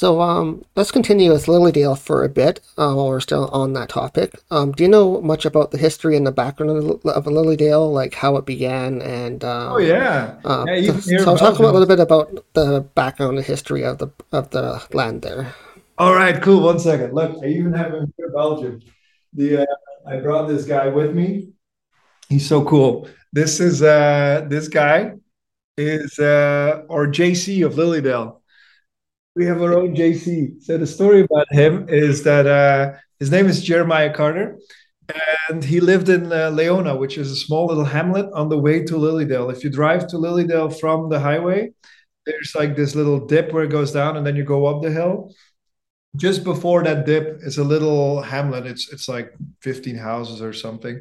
So 0.00 0.22
um, 0.22 0.64
let's 0.76 0.90
continue 0.90 1.30
with 1.30 1.46
Lily 1.46 1.72
Dale 1.72 1.94
for 1.94 2.24
a 2.24 2.28
bit 2.30 2.60
uh, 2.78 2.94
while 2.94 3.08
we're 3.08 3.20
still 3.20 3.48
on 3.48 3.74
that 3.74 3.90
topic. 3.90 4.34
Um, 4.50 4.72
do 4.72 4.82
you 4.82 4.88
know 4.88 5.20
much 5.20 5.44
about 5.44 5.72
the 5.72 5.76
history 5.76 6.16
and 6.16 6.26
the 6.26 6.32
background 6.32 6.70
of, 6.70 7.04
of 7.04 7.26
Lily 7.26 7.54
Dale, 7.54 7.92
like 7.92 8.14
how 8.14 8.36
it 8.38 8.46
began, 8.46 9.02
and 9.02 9.44
Oh 9.44 9.74
um, 9.74 9.82
yeah, 9.82 10.40
uh, 10.42 10.64
yeah. 10.66 10.74
You 10.76 10.86
so, 10.86 10.92
can 10.92 11.02
hear 11.02 11.18
so 11.18 11.36
talk 11.36 11.58
a 11.58 11.62
little 11.62 11.84
bit 11.84 12.00
about 12.00 12.46
the 12.54 12.80
background 12.94 13.36
and 13.36 13.46
history 13.46 13.84
of 13.84 13.98
the 13.98 14.08
of 14.32 14.48
the 14.52 14.82
land 14.94 15.20
there. 15.20 15.54
All 15.98 16.14
right, 16.14 16.40
cool. 16.40 16.62
One 16.62 16.78
second. 16.78 17.12
Look, 17.12 17.36
I 17.44 17.48
even 17.48 17.74
have 17.74 17.92
him 17.92 18.10
here 18.16 18.30
Belgium. 18.30 18.80
The 19.34 19.64
uh, 19.64 19.66
I 20.06 20.16
brought 20.16 20.48
this 20.48 20.64
guy 20.64 20.88
with 20.88 21.14
me. 21.14 21.50
He's 22.30 22.48
so 22.48 22.64
cool. 22.64 23.06
This 23.34 23.60
is 23.60 23.82
uh 23.82 24.46
this 24.48 24.68
guy 24.68 25.16
is 25.76 26.18
uh 26.18 26.84
our 26.88 27.06
JC 27.06 27.66
of 27.66 27.76
Lily 27.76 28.00
Dale. 28.00 28.39
We 29.36 29.46
have 29.46 29.62
our 29.62 29.74
own 29.74 29.94
JC. 29.94 30.56
So 30.60 30.76
the 30.76 30.86
story 30.86 31.20
about 31.22 31.46
him 31.52 31.88
is 31.88 32.22
that 32.24 32.46
uh 32.46 32.98
his 33.18 33.30
name 33.30 33.46
is 33.46 33.62
Jeremiah 33.62 34.12
Carter, 34.12 34.58
and 35.48 35.62
he 35.64 35.80
lived 35.80 36.08
in 36.08 36.26
uh, 36.32 36.50
Laona, 36.50 36.98
which 36.98 37.18
is 37.18 37.30
a 37.30 37.36
small 37.36 37.66
little 37.66 37.84
hamlet 37.84 38.26
on 38.32 38.48
the 38.48 38.58
way 38.58 38.82
to 38.84 38.96
Lily 38.96 39.26
Dale. 39.26 39.50
If 39.50 39.62
you 39.64 39.70
drive 39.70 40.06
to 40.08 40.18
Lily 40.18 40.46
Dale 40.46 40.70
from 40.70 41.10
the 41.10 41.20
highway, 41.20 41.72
there's 42.26 42.54
like 42.56 42.76
this 42.76 42.94
little 42.94 43.26
dip 43.26 43.52
where 43.52 43.64
it 43.64 43.70
goes 43.70 43.92
down, 43.92 44.16
and 44.16 44.26
then 44.26 44.36
you 44.36 44.44
go 44.44 44.66
up 44.66 44.82
the 44.82 44.90
hill 44.90 45.32
just 46.16 46.44
before 46.44 46.82
that 46.84 47.06
dip 47.06 47.38
is 47.42 47.58
a 47.58 47.64
little 47.64 48.20
hamlet. 48.22 48.66
It's 48.66 48.92
it's 48.92 49.08
like 49.08 49.32
15 49.62 49.96
houses 49.96 50.42
or 50.42 50.52
something, 50.52 51.00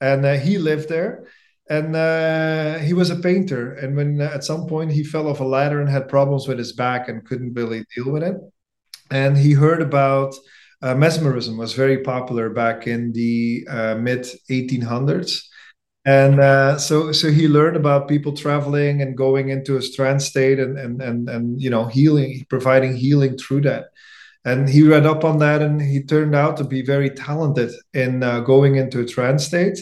and 0.00 0.24
uh, 0.24 0.34
he 0.36 0.58
lived 0.58 0.88
there. 0.88 1.26
And 1.70 1.94
uh, 1.94 2.78
he 2.78 2.94
was 2.94 3.10
a 3.10 3.16
painter. 3.16 3.74
And 3.74 3.96
when 3.96 4.20
uh, 4.20 4.30
at 4.34 4.44
some 4.44 4.66
point 4.66 4.92
he 4.92 5.04
fell 5.04 5.28
off 5.28 5.40
a 5.40 5.44
ladder 5.44 5.80
and 5.80 5.88
had 5.88 6.08
problems 6.08 6.48
with 6.48 6.58
his 6.58 6.72
back 6.72 7.08
and 7.08 7.24
couldn't 7.24 7.54
really 7.54 7.84
deal 7.94 8.10
with 8.10 8.22
it, 8.22 8.36
and 9.10 9.36
he 9.36 9.52
heard 9.52 9.82
about 9.82 10.34
uh, 10.80 10.94
mesmerism 10.94 11.58
was 11.58 11.72
very 11.74 11.98
popular 11.98 12.50
back 12.50 12.86
in 12.86 13.12
the 13.12 13.66
uh, 13.68 13.94
mid 13.96 14.26
1800s. 14.50 15.42
And 16.06 16.40
uh, 16.40 16.78
so, 16.78 17.12
so 17.12 17.30
he 17.30 17.48
learned 17.48 17.76
about 17.76 18.08
people 18.08 18.32
traveling 18.32 19.02
and 19.02 19.16
going 19.16 19.50
into 19.50 19.76
a 19.76 19.82
trance 19.82 20.24
state, 20.24 20.58
and 20.58 20.78
and 20.78 21.02
and 21.02 21.28
and 21.28 21.60
you 21.60 21.68
know, 21.68 21.84
healing, 21.84 22.46
providing 22.48 22.96
healing 22.96 23.36
through 23.36 23.62
that 23.62 23.86
and 24.44 24.68
he 24.68 24.82
read 24.84 25.04
up 25.04 25.24
on 25.24 25.38
that 25.40 25.60
and 25.60 25.82
he 25.82 26.00
turned 26.00 26.34
out 26.34 26.56
to 26.56 26.64
be 26.64 26.80
very 26.80 27.10
talented 27.10 27.72
in 27.92 28.20
going 28.44 28.76
into 28.76 29.00
a 29.00 29.04
trance 29.04 29.44
state 29.44 29.78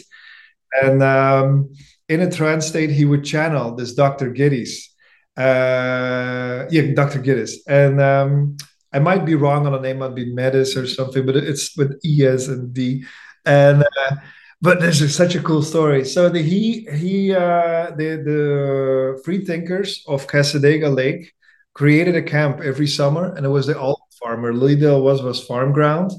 and 0.81 1.03
um, 1.03 1.73
in 2.09 2.21
a 2.21 2.31
trance 2.31 2.67
state, 2.67 2.89
he 2.89 3.05
would 3.05 3.23
channel 3.23 3.75
this 3.75 3.93
Dr. 3.93 4.31
Giddies. 4.31 4.87
Uh, 5.35 6.65
yeah, 6.69 6.93
Dr. 6.93 7.19
Giddies. 7.19 7.57
And 7.67 8.01
um, 8.01 8.57
I 8.93 8.99
might 8.99 9.25
be 9.25 9.35
wrong 9.35 9.65
on 9.65 9.73
the 9.73 9.79
name, 9.79 9.99
might 9.99 10.15
be 10.15 10.33
Medis 10.33 10.75
or 10.81 10.87
something, 10.87 11.25
but 11.25 11.35
it's 11.35 11.75
with 11.77 11.99
ES 12.05 12.47
and 12.47 12.73
D. 12.73 13.03
And 13.45 13.83
uh, 13.83 14.15
but 14.61 14.79
this 14.79 15.01
is 15.01 15.15
such 15.15 15.35
a 15.35 15.41
cool 15.41 15.61
story. 15.61 16.03
So 16.05 16.29
the 16.29 16.41
he 16.41 16.87
he 16.91 17.33
uh, 17.33 17.91
the 17.91 18.21
the 18.29 19.21
free 19.23 19.45
thinkers 19.45 20.03
of 20.07 20.27
Cassadaga 20.27 20.93
Lake 20.93 21.33
created 21.73 22.15
a 22.15 22.23
camp 22.23 22.61
every 22.61 22.87
summer, 22.87 23.33
and 23.35 23.45
it 23.45 23.49
was 23.49 23.67
the 23.67 23.77
old 23.77 24.01
farmer. 24.19 24.53
Lily 24.53 24.75
Dale 24.75 25.01
was 25.01 25.21
was 25.21 25.45
farm 25.45 25.73
ground, 25.73 26.11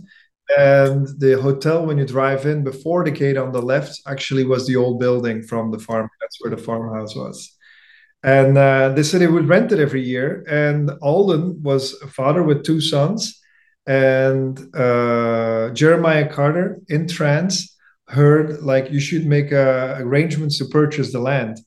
and 0.56 1.06
the 1.18 1.38
hotel 1.40 1.84
when 1.84 1.98
you 1.98 2.06
drive 2.06 2.46
in 2.46 2.64
before 2.64 3.04
the 3.04 3.10
gate 3.10 3.36
on 3.36 3.52
the 3.52 3.60
left 3.60 4.00
actually 4.06 4.44
was 4.44 4.66
the 4.66 4.76
old 4.76 4.98
building 4.98 5.42
from 5.42 5.70
the 5.70 5.78
farm. 5.78 6.08
That's 6.20 6.40
where 6.40 6.50
the 6.50 6.62
farmhouse 6.62 7.14
was. 7.14 7.56
And 8.22 8.56
uh, 8.56 8.90
they 8.90 9.02
said 9.02 9.20
they 9.20 9.26
would 9.26 9.48
rent 9.48 9.72
it 9.72 9.78
every 9.78 10.02
year. 10.02 10.44
And 10.48 10.90
Alden 11.02 11.62
was 11.62 12.00
a 12.02 12.08
father 12.08 12.42
with 12.42 12.64
two 12.64 12.80
sons, 12.80 13.40
and 13.86 14.58
uh, 14.74 15.70
Jeremiah 15.70 16.28
Carter 16.28 16.80
in 16.88 17.08
trance 17.08 17.76
heard 18.08 18.62
like 18.62 18.90
you 18.90 19.00
should 19.00 19.26
make 19.26 19.52
uh, 19.52 19.96
arrangements 19.98 20.58
to 20.58 20.64
purchase 20.64 21.12
the 21.12 21.20
land. 21.20 21.58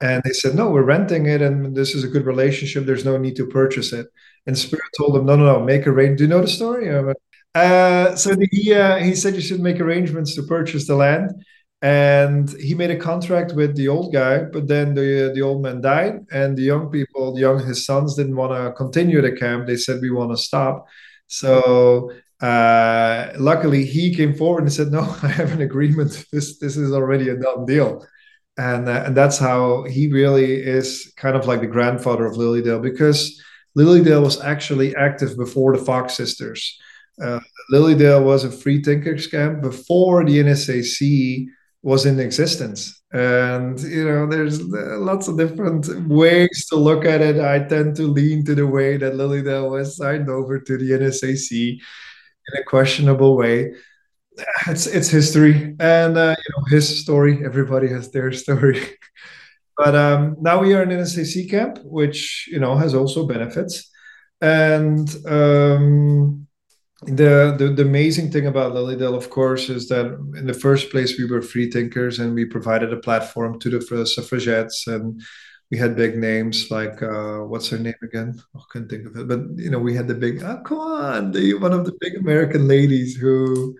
And 0.00 0.22
they 0.24 0.32
said, 0.32 0.54
no, 0.54 0.70
we're 0.70 0.82
renting 0.82 1.24
it, 1.26 1.40
and 1.40 1.74
this 1.74 1.94
is 1.94 2.04
a 2.04 2.08
good 2.08 2.26
relationship. 2.26 2.84
There's 2.84 3.04
no 3.06 3.16
need 3.16 3.36
to 3.36 3.46
purchase 3.46 3.92
it. 3.94 4.06
And 4.46 4.56
Spirit 4.56 4.84
told 4.96 5.14
them, 5.14 5.24
no, 5.26 5.36
no, 5.36 5.44
no, 5.44 5.64
make 5.64 5.86
arrangements. 5.86 6.18
Do 6.18 6.24
you 6.24 6.30
know 6.30 6.42
the 6.42 6.48
story? 6.48 6.88
Uh, 7.56 8.14
so 8.14 8.36
he 8.50 8.74
uh, 8.74 8.98
he 8.98 9.14
said 9.14 9.34
you 9.34 9.40
should 9.40 9.60
make 9.60 9.80
arrangements 9.80 10.34
to 10.34 10.42
purchase 10.42 10.86
the 10.86 10.94
land, 10.94 11.32
and 11.80 12.50
he 12.60 12.74
made 12.74 12.90
a 12.90 12.98
contract 12.98 13.54
with 13.54 13.74
the 13.76 13.88
old 13.88 14.12
guy. 14.12 14.44
But 14.44 14.68
then 14.68 14.94
the 14.94 15.32
the 15.34 15.40
old 15.40 15.62
man 15.62 15.80
died, 15.80 16.26
and 16.30 16.54
the 16.54 16.62
young 16.62 16.90
people, 16.90 17.32
the 17.32 17.40
young 17.40 17.58
his 17.64 17.86
sons, 17.86 18.14
didn't 18.14 18.36
want 18.36 18.52
to 18.52 18.72
continue 18.72 19.22
the 19.22 19.32
camp. 19.32 19.66
They 19.66 19.76
said 19.76 20.02
we 20.02 20.10
want 20.10 20.32
to 20.32 20.36
stop. 20.36 20.86
So 21.28 22.12
uh, 22.42 23.32
luckily, 23.38 23.86
he 23.86 24.14
came 24.14 24.34
forward 24.34 24.64
and 24.64 24.72
said, 24.72 24.92
"No, 24.92 25.00
I 25.22 25.28
have 25.28 25.52
an 25.52 25.62
agreement. 25.62 26.26
This 26.30 26.58
this 26.58 26.76
is 26.76 26.92
already 26.92 27.30
a 27.30 27.38
done 27.38 27.64
deal." 27.64 28.06
And 28.58 28.86
uh, 28.86 29.04
and 29.06 29.16
that's 29.16 29.38
how 29.38 29.84
he 29.84 30.08
really 30.12 30.52
is 30.62 31.10
kind 31.16 31.36
of 31.36 31.46
like 31.46 31.62
the 31.62 31.74
grandfather 31.76 32.26
of 32.26 32.36
Lily 32.36 32.60
Dale 32.60 32.80
because 32.80 33.42
Lily 33.74 34.02
Dale 34.02 34.22
was 34.22 34.42
actually 34.42 34.94
active 34.94 35.38
before 35.38 35.74
the 35.74 35.82
Fox 35.82 36.14
sisters 36.14 36.78
uh, 37.22 37.40
Lily 37.70 37.94
Dale 37.94 38.22
was 38.22 38.44
a 38.44 38.50
free 38.50 38.82
thinkers 38.82 39.26
camp 39.26 39.62
before 39.62 40.24
the 40.24 40.38
NSAC 40.38 41.46
was 41.82 42.04
in 42.04 42.18
existence. 42.18 43.02
And, 43.12 43.78
you 43.80 44.04
know, 44.04 44.26
there's 44.26 44.60
lots 44.60 45.28
of 45.28 45.38
different 45.38 45.88
ways 46.08 46.66
to 46.68 46.76
look 46.76 47.04
at 47.04 47.20
it. 47.20 47.38
I 47.38 47.60
tend 47.60 47.96
to 47.96 48.02
lean 48.02 48.44
to 48.46 48.54
the 48.54 48.66
way 48.66 48.96
that 48.96 49.14
Lily 49.14 49.42
Dale 49.42 49.70
was 49.70 49.96
signed 49.96 50.28
over 50.28 50.58
to 50.58 50.76
the 50.76 50.90
NSAC 50.90 51.78
in 51.78 52.60
a 52.60 52.64
questionable 52.64 53.36
way. 53.36 53.72
It's, 54.66 54.86
it's 54.86 55.08
history 55.08 55.76
and, 55.80 56.18
uh, 56.18 56.36
you 56.36 56.54
know, 56.56 56.64
his 56.68 57.00
story. 57.00 57.44
Everybody 57.44 57.88
has 57.88 58.10
their 58.10 58.32
story. 58.44 58.82
but 59.78 59.94
um, 59.94 60.36
now 60.40 60.60
we 60.60 60.74
are 60.74 60.82
in 60.82 60.90
an 60.90 61.00
NSAC 61.00 61.48
camp, 61.48 61.78
which, 61.84 62.48
you 62.50 62.58
know, 62.58 62.76
has 62.76 62.94
also 62.94 63.26
benefits. 63.26 63.90
And, 64.40 65.08
um, 65.26 66.45
the, 67.02 67.54
the, 67.58 67.72
the 67.76 67.82
amazing 67.82 68.30
thing 68.30 68.46
about 68.46 68.74
Lily 68.74 68.96
Dale, 68.96 69.14
of 69.14 69.28
course, 69.28 69.68
is 69.68 69.88
that 69.88 70.06
in 70.36 70.46
the 70.46 70.54
first 70.54 70.90
place 70.90 71.18
we 71.18 71.26
were 71.26 71.42
free 71.42 71.70
thinkers 71.70 72.18
and 72.18 72.34
we 72.34 72.44
provided 72.46 72.92
a 72.92 72.96
platform 72.96 73.60
to 73.60 73.70
the 73.70 74.06
suffragettes 74.06 74.86
and 74.86 75.20
we 75.70 75.76
had 75.76 75.96
big 75.96 76.16
names 76.16 76.70
like 76.70 77.02
uh, 77.02 77.38
what's 77.38 77.68
her 77.68 77.78
name 77.78 77.94
again? 78.02 78.40
Oh, 78.54 78.60
I 78.60 78.72
can't 78.72 78.88
think 78.88 79.06
of 79.06 79.16
it. 79.16 79.28
But 79.28 79.40
you 79.56 79.68
know, 79.68 79.78
we 79.78 79.94
had 79.94 80.08
the 80.08 80.14
big 80.14 80.42
oh 80.42 80.62
come 80.64 80.78
on, 80.78 81.32
the 81.32 81.54
one 81.54 81.72
of 81.72 81.84
the 81.84 81.96
big 82.00 82.14
American 82.16 82.68
ladies 82.68 83.16
who 83.16 83.74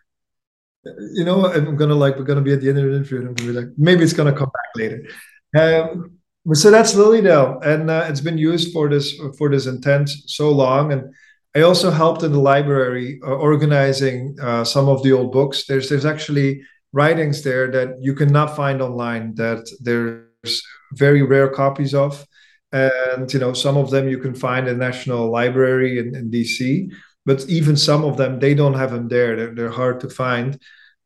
you 1.12 1.24
know, 1.24 1.46
I'm 1.46 1.76
gonna 1.76 1.94
like 1.94 2.16
we're 2.16 2.24
gonna 2.24 2.42
be 2.42 2.52
at 2.52 2.60
the 2.60 2.68
end 2.68 2.78
of 2.78 2.84
the 2.84 2.96
interview 2.96 3.18
and 3.18 3.28
I'm 3.28 3.34
gonna 3.34 3.52
be 3.52 3.58
like, 3.60 3.68
maybe 3.76 4.02
it's 4.02 4.12
gonna 4.12 4.32
come 4.32 4.50
back 4.50 4.70
later. 4.74 5.04
Um, 5.56 6.18
so 6.54 6.70
that's 6.70 6.94
Lily 6.94 7.22
Dale, 7.22 7.60
and 7.64 7.90
uh, 7.90 8.06
it's 8.08 8.20
been 8.20 8.38
used 8.38 8.72
for 8.72 8.88
this 8.88 9.18
for 9.38 9.48
this 9.48 9.66
intent 9.66 10.08
so 10.08 10.50
long 10.50 10.92
and 10.92 11.12
I 11.56 11.62
also 11.62 11.90
helped 11.90 12.22
in 12.22 12.32
the 12.32 12.38
library 12.38 13.18
uh, 13.26 13.30
organizing 13.30 14.36
uh, 14.42 14.62
some 14.62 14.90
of 14.90 15.02
the 15.02 15.12
old 15.12 15.32
books. 15.32 15.64
There's 15.64 15.88
there's 15.88 16.04
actually 16.04 16.60
writings 16.92 17.42
there 17.42 17.70
that 17.70 17.96
you 17.98 18.14
cannot 18.14 18.54
find 18.54 18.82
online 18.82 19.34
that 19.36 19.64
there's 19.80 20.62
very 20.92 21.22
rare 21.22 21.48
copies 21.48 21.94
of, 21.94 22.26
and 22.72 23.32
you 23.32 23.40
know 23.40 23.54
some 23.54 23.78
of 23.78 23.90
them 23.90 24.06
you 24.06 24.18
can 24.18 24.34
find 24.34 24.68
in 24.68 24.76
National 24.78 25.30
Library 25.30 25.98
in, 25.98 26.14
in 26.14 26.30
DC, 26.30 26.92
but 27.24 27.48
even 27.48 27.74
some 27.74 28.04
of 28.04 28.18
them 28.18 28.38
they 28.38 28.52
don't 28.52 28.74
have 28.74 28.90
them 28.90 29.08
there. 29.08 29.34
They're, 29.34 29.54
they're 29.54 29.80
hard 29.82 30.00
to 30.00 30.10
find. 30.10 30.60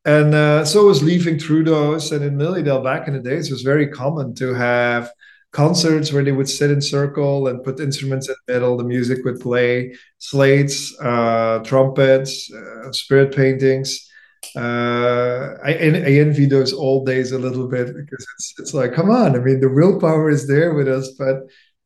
And 0.04 0.35
uh, 0.35 0.64
so 0.64 0.87
was 0.87 1.02
leafing 1.02 1.38
through 1.38 1.64
those, 1.64 2.11
and 2.11 2.25
in 2.25 2.38
Lily 2.38 2.64
Dale 2.64 2.83
back 2.83 3.07
in 3.07 3.14
the 3.14 3.21
days, 3.21 3.49
it 3.49 3.52
was 3.52 3.62
very 3.62 3.87
common 3.87 4.35
to 4.37 4.52
have 4.54 5.12
concerts 5.52 6.12
where 6.12 6.23
they 6.23 6.33
would 6.33 6.49
sit 6.49 6.71
in 6.71 6.80
circle 6.80 7.49
and 7.49 7.64
put 7.64 7.80
instruments 7.80 8.28
in 8.28 8.35
the 8.47 8.54
middle. 8.54 8.76
The 8.76 8.85
music 8.85 9.25
would 9.25 9.40
play, 9.40 9.95
slates, 10.19 10.99
uh, 11.00 11.61
trumpets, 11.64 12.52
uh, 12.52 12.92
spirit 12.92 13.35
paintings. 13.35 14.09
Uh, 14.57 15.54
I, 15.62 15.73
I 15.73 16.12
envy 16.25 16.47
those 16.47 16.73
old 16.73 17.07
days 17.07 17.33
a 17.33 17.38
little 17.38 17.69
bit 17.69 17.87
because 17.95 18.26
it's 18.37 18.54
it's 18.59 18.75
like, 18.75 18.95
come 18.95 19.11
on, 19.11 19.37
I 19.37 19.38
mean, 19.38 19.61
the 19.61 19.69
willpower 19.69 20.30
is 20.30 20.49
there 20.49 20.73
with 20.75 20.88
us, 20.88 21.11
but 21.19 21.42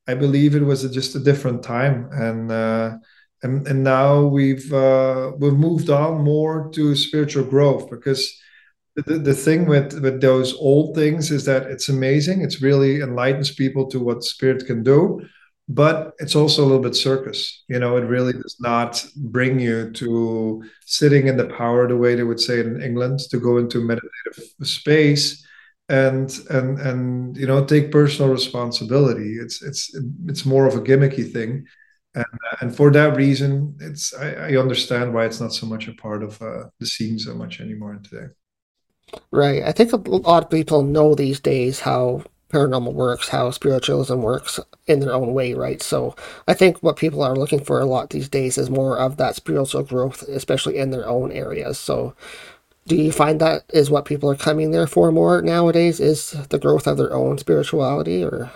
I 0.07 0.15
believe 0.15 0.55
it 0.55 0.63
was 0.63 0.89
just 0.91 1.17
a 1.17 1.19
different 1.19 1.63
time, 1.63 2.09
and 2.13 2.53
uh, 2.53 2.97
and 3.43 3.67
and 3.67 3.83
now 3.83 4.25
we've 4.25 4.73
uh, 4.73 5.33
we've 5.39 5.55
moved 5.55 5.91
on 5.91 6.23
more 6.23 6.71
to 6.75 6.95
spiritual 6.95 7.45
growth 7.45 7.91
because 7.91 8.39
the, 8.97 9.19
the 9.19 9.35
thing 9.35 9.67
with 9.67 10.01
with 10.01 10.21
those 10.21 10.55
old 10.55 10.95
things 10.95 11.31
is 11.31 11.45
that 11.47 11.65
it's 11.65 11.89
amazing. 11.89 12.43
It's 12.43 12.63
really 12.63 13.01
enlightens 13.01 13.53
people 13.55 13.87
to 13.91 14.01
what 14.01 14.25
spirit 14.25 14.67
can 14.67 14.83
do 14.83 15.21
but 15.69 16.13
it's 16.19 16.37
also 16.37 16.63
a 16.63 16.67
little 16.67 16.83
bit 16.83 16.95
circus. 16.95 17.65
You 17.69 17.79
know 17.79 17.97
it 17.97 18.03
really 18.03 18.33
does 18.35 18.57
not 18.61 19.05
bring 19.17 19.59
you 19.61 19.91
to 19.93 20.63
sitting 20.85 21.27
in 21.27 21.37
the 21.37 21.47
power 21.47 21.89
the 21.89 21.97
way 21.97 22.15
they 22.15 22.23
would 22.23 22.41
say 22.41 22.61
in 22.61 22.83
england 22.83 23.21
to 23.31 23.39
go 23.39 23.59
into 23.59 23.81
meditative 23.81 24.45
space 24.63 25.47
and 25.89 26.31
and 26.51 26.79
and 26.81 27.37
you 27.37 27.47
know 27.47 27.65
take 27.65 27.93
personal 27.93 28.31
responsibility. 28.31 29.37
It's 29.41 29.63
it's 29.63 29.95
it's 30.27 30.45
more 30.45 30.67
of 30.67 30.75
a 30.75 30.81
gimmicky 30.81 31.33
thing. 31.33 31.67
And 32.15 32.27
and 32.61 32.77
for 32.77 32.93
that 32.93 33.17
reason 33.17 33.77
it's 33.81 34.15
i, 34.15 34.51
I 34.51 34.57
understand 34.57 35.13
why 35.13 35.25
it's 35.27 35.41
not 35.41 35.53
so 35.53 35.67
much 35.67 35.89
a 35.89 35.95
part 35.95 36.23
of 36.23 36.41
uh, 36.41 36.65
the 36.79 36.87
scene 36.87 37.19
so 37.19 37.35
much 37.35 37.61
anymore 37.61 37.99
today 38.05 38.27
Right. 39.31 39.63
I 39.63 39.73
think 39.73 39.93
a 39.93 39.97
lot 39.97 40.45
of 40.45 40.51
people 40.51 40.83
know 40.83 41.15
these 41.15 41.41
days 41.41 41.81
how 41.81 42.23
paranormal 42.51 42.93
works, 42.95 43.29
how 43.29 43.51
spiritualism 43.51 44.21
works 44.21 44.61
in 44.87 45.01
their 45.01 45.13
own 45.13 45.35
way, 45.35 45.55
right? 45.55 45.83
So 45.83 46.15
I 46.47 46.55
think 46.55 46.79
what 46.83 46.97
people 46.97 47.23
are 47.23 47.35
looking 47.35 47.65
for 47.65 47.81
a 47.81 47.85
lot 47.87 48.11
these 48.11 48.29
days 48.29 48.59
is 48.59 48.71
more 48.71 48.97
of 48.99 49.17
that 49.17 49.35
spiritual 49.35 49.83
growth, 49.83 50.23
especially 50.23 50.79
in 50.79 50.91
their 50.91 51.09
own 51.09 51.33
areas. 51.33 51.79
So 51.79 52.15
do 52.87 52.97
you 52.97 53.13
find 53.13 53.41
that 53.41 53.65
is 53.73 53.91
what 53.91 54.07
people 54.07 54.31
are 54.31 54.37
coming 54.37 54.71
there 54.73 54.87
for 54.87 55.13
more 55.13 55.43
nowadays 55.43 56.01
is 56.01 56.33
the 56.51 56.59
growth 56.59 56.87
of 56.87 56.97
their 56.99 57.15
own 57.15 57.39
spirituality 57.39 58.25
or 58.25 58.51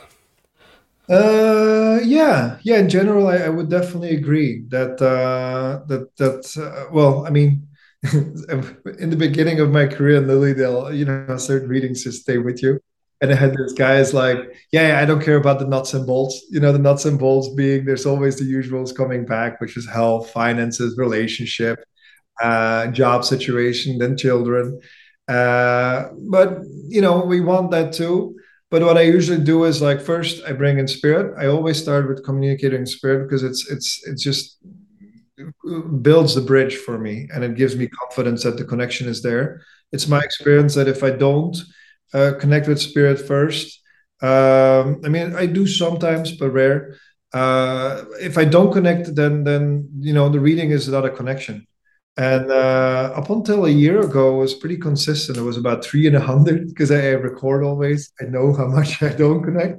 uh 1.09 1.99
yeah 2.05 2.59
yeah 2.65 2.79
in 2.79 2.88
general 2.88 3.29
i, 3.29 3.37
I 3.37 3.49
would 3.49 3.71
definitely 3.71 4.11
agree 4.11 4.65
that 4.69 5.00
uh 5.00 5.83
that 5.87 6.15
that 6.17 6.57
uh, 6.59 6.93
well 6.93 7.27
i 7.27 7.31
mean 7.31 7.67
in 8.12 9.11
the 9.11 9.17
beginning 9.17 9.61
of 9.61 9.71
my 9.71 9.87
career 9.87 10.19
in 10.19 10.28
Lily 10.28 10.55
Dale, 10.55 10.93
you 10.93 11.05
know, 11.05 11.37
certain 11.37 11.69
readings 11.69 12.05
just 12.05 12.23
stay 12.23 12.38
with 12.38 12.62
you. 12.62 12.78
And 13.21 13.33
I 13.33 13.35
had 13.35 13.57
this 13.57 13.73
guys 13.73 14.14
like, 14.14 14.38
yeah, 14.71 15.00
I 15.02 15.05
don't 15.05 15.21
care 15.21 15.37
about 15.37 15.59
the 15.59 15.67
nuts 15.67 15.95
and 15.95 16.07
bolts. 16.07 16.47
You 16.50 16.61
know, 16.61 16.71
the 16.71 16.78
nuts 16.78 17.05
and 17.05 17.19
bolts 17.19 17.49
being 17.49 17.85
there's 17.85 18.07
always 18.07 18.37
the 18.37 18.45
usuals 18.45 18.95
coming 18.95 19.25
back, 19.26 19.61
which 19.61 19.76
is 19.76 19.88
health, 19.88 20.31
finances, 20.31 20.97
relationship, 20.97 21.81
uh, 22.40 22.87
job 22.88 23.25
situation, 23.25 23.99
then 23.99 24.17
children. 24.17 24.81
Uh, 25.26 26.11
but 26.31 26.61
you 26.88 27.00
know, 27.00 27.25
we 27.25 27.40
want 27.40 27.73
that 27.73 27.93
too. 27.93 28.37
But 28.71 28.83
what 28.83 28.99
I 28.99 29.02
usually 29.02 29.43
do 29.43 29.64
is 29.64 29.83
like 29.83 30.00
first 30.00 30.45
I 30.45 30.52
bring 30.52 30.78
in 30.78 30.87
spirit. 30.87 31.35
I 31.38 31.47
always 31.47 31.81
start 31.81 32.07
with 32.07 32.25
communicating 32.25 32.87
spirit 32.87 33.25
because 33.25 33.43
it's 33.43 33.69
it's 33.69 34.07
it's 34.07 34.23
just 34.23 34.59
builds 36.02 36.35
the 36.35 36.40
bridge 36.40 36.76
for 36.76 36.99
me 36.99 37.28
and 37.33 37.45
it 37.45 37.54
gives 37.54 37.76
me 37.76 37.88
confidence 37.88 38.42
that 38.42 38.57
the 38.57 38.64
connection 38.64 39.09
is 39.09 39.23
there 39.23 39.62
it's 39.92 40.09
my 40.09 40.21
experience 40.21 40.75
that 40.75 40.88
if 40.88 41.02
i 41.02 41.11
don't 41.11 41.57
uh, 42.14 42.33
connect 42.40 42.66
with 42.68 42.80
spirit 42.80 43.18
first 43.21 43.80
um, 44.23 45.00
i 45.04 45.09
mean 45.09 45.35
i 45.37 45.47
do 45.47 45.66
sometimes 45.66 46.33
but 46.33 46.50
rare 46.50 46.97
uh, 47.35 48.04
if 48.21 48.38
i 48.38 48.45
don't 48.45 48.73
connect 48.73 49.14
then 49.14 49.45
then 49.45 49.88
you 50.00 50.12
know 50.12 50.28
the 50.28 50.40
reading 50.40 50.71
is 50.71 50.88
not 50.88 51.04
a 51.04 51.11
connection 51.11 51.66
And 52.18 52.50
uh, 52.50 53.12
up 53.16 53.30
until 53.30 53.64
a 53.64 53.71
year 53.71 54.00
ago, 54.02 54.35
it 54.35 54.40
was 54.40 54.54
pretty 54.54 54.76
consistent. 54.76 55.38
It 55.38 55.42
was 55.42 55.57
about 55.57 55.85
three 55.85 56.07
and 56.11 56.16
a 56.16 56.21
hundred 56.21 56.68
because 56.68 56.90
I 56.90 57.11
record 57.28 57.62
always. 57.64 58.12
I 58.21 58.25
know 58.26 58.52
how 58.59 58.66
much 58.66 59.02
I 59.09 59.12
don't 59.23 59.42
connect. 59.42 59.76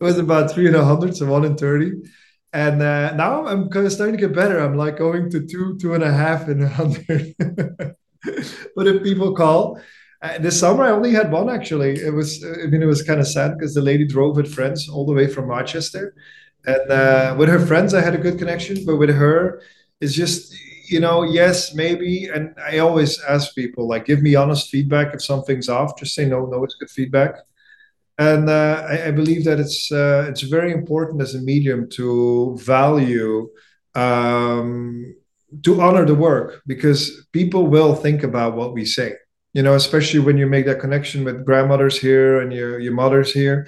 It 0.00 0.04
was 0.08 0.18
about 0.18 0.50
three 0.52 0.66
and 0.70 0.76
a 0.76 0.84
hundred, 0.84 1.16
so 1.16 1.26
one 1.26 1.44
in 1.44 1.56
30. 1.56 1.92
And 2.52 2.82
uh, 2.82 3.14
now 3.14 3.46
I'm 3.46 3.70
starting 3.90 4.16
to 4.16 4.20
get 4.20 4.34
better. 4.34 4.58
I'm 4.58 4.76
like 4.76 4.98
going 4.98 5.30
to 5.30 5.46
two, 5.46 5.78
two 5.78 5.94
and 5.94 6.02
a 6.02 6.12
half 6.12 6.48
and 6.48 6.62
a 6.62 6.68
hundred. 6.68 7.34
but 7.38 8.86
if 8.86 9.02
people 9.02 9.34
call, 9.34 9.80
uh, 10.22 10.38
this 10.38 10.58
summer 10.58 10.84
I 10.84 10.90
only 10.90 11.12
had 11.12 11.30
one 11.30 11.48
actually. 11.48 11.98
It 12.00 12.12
was, 12.12 12.44
I 12.44 12.66
mean, 12.66 12.82
it 12.82 12.86
was 12.86 13.02
kind 13.02 13.20
of 13.20 13.28
sad 13.28 13.56
because 13.56 13.74
the 13.74 13.82
lady 13.82 14.06
drove 14.06 14.36
with 14.36 14.52
friends 14.52 14.88
all 14.88 15.06
the 15.06 15.12
way 15.12 15.28
from 15.28 15.46
Rochester. 15.46 16.14
And 16.66 16.90
uh, 16.90 17.36
with 17.38 17.48
her 17.48 17.64
friends, 17.64 17.94
I 17.94 18.02
had 18.02 18.14
a 18.14 18.18
good 18.18 18.38
connection. 18.38 18.84
But 18.84 18.96
with 18.96 19.10
her, 19.10 19.62
it's 20.00 20.12
just, 20.12 20.54
you 20.90 21.00
know, 21.00 21.22
yes, 21.22 21.74
maybe. 21.74 22.26
And 22.26 22.54
I 22.62 22.78
always 22.78 23.20
ask 23.22 23.54
people, 23.54 23.88
like, 23.88 24.04
give 24.04 24.22
me 24.22 24.34
honest 24.34 24.68
feedback 24.70 25.14
if 25.14 25.22
something's 25.22 25.68
off. 25.68 25.98
Just 25.98 26.14
say 26.14 26.26
no, 26.26 26.46
no, 26.46 26.64
it's 26.64 26.74
good 26.74 26.90
feedback. 26.90 27.36
And 28.20 28.50
uh, 28.50 28.86
I, 28.86 29.08
I, 29.08 29.10
believe 29.12 29.44
that 29.46 29.58
it's 29.58 29.90
uh, 29.90 30.26
it's 30.28 30.42
very 30.42 30.72
important 30.72 31.22
as 31.22 31.34
a 31.34 31.40
medium 31.40 31.88
to 31.92 32.58
value, 32.60 33.48
um, 33.94 35.14
to 35.64 35.80
honor 35.80 36.04
the 36.04 36.14
work 36.14 36.60
because 36.66 37.26
people 37.32 37.66
will 37.66 37.94
think 37.94 38.22
about 38.22 38.56
what 38.56 38.74
we 38.74 38.84
say. 38.84 39.14
You 39.54 39.62
know, 39.62 39.74
especially 39.74 40.20
when 40.20 40.36
you 40.36 40.46
make 40.46 40.66
that 40.66 40.80
connection 40.80 41.24
with 41.24 41.46
grandmothers 41.46 41.98
here 41.98 42.40
and 42.42 42.52
your 42.52 42.78
your 42.78 42.92
mothers 42.92 43.32
here 43.32 43.66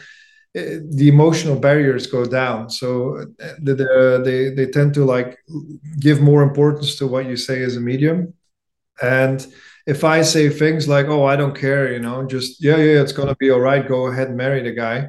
the 0.55 1.09
emotional 1.09 1.59
barriers 1.59 2.07
go 2.07 2.27
down 2.27 2.69
so 2.69 3.17
uh, 3.43 3.55
the, 3.63 3.75
the, 3.75 4.23
they 4.23 4.51
they 4.51 4.71
tend 4.71 4.93
to 4.93 5.05
like 5.05 5.39
give 5.99 6.21
more 6.21 6.43
importance 6.43 6.97
to 6.97 7.07
what 7.07 7.27
you 7.27 7.37
say 7.37 7.63
as 7.63 7.77
a 7.77 7.81
medium 7.81 8.35
and 9.01 9.47
if 9.87 10.05
i 10.05 10.23
say 10.23 10.49
things 10.49 10.89
like 10.89 11.07
oh 11.07 11.25
i 11.25 11.37
don't 11.37 11.59
care 11.59 11.93
you 11.93 11.99
know 11.99 12.25
just 12.25 12.63
yeah 12.63 12.77
yeah 12.77 13.01
it's 13.01 13.13
gonna 13.13 13.37
be 13.37 13.51
all 13.51 13.61
right 13.61 13.89
go 13.89 14.07
ahead 14.07 14.29
and 14.29 14.37
marry 14.37 14.63
the 14.63 14.73
guy 14.73 15.09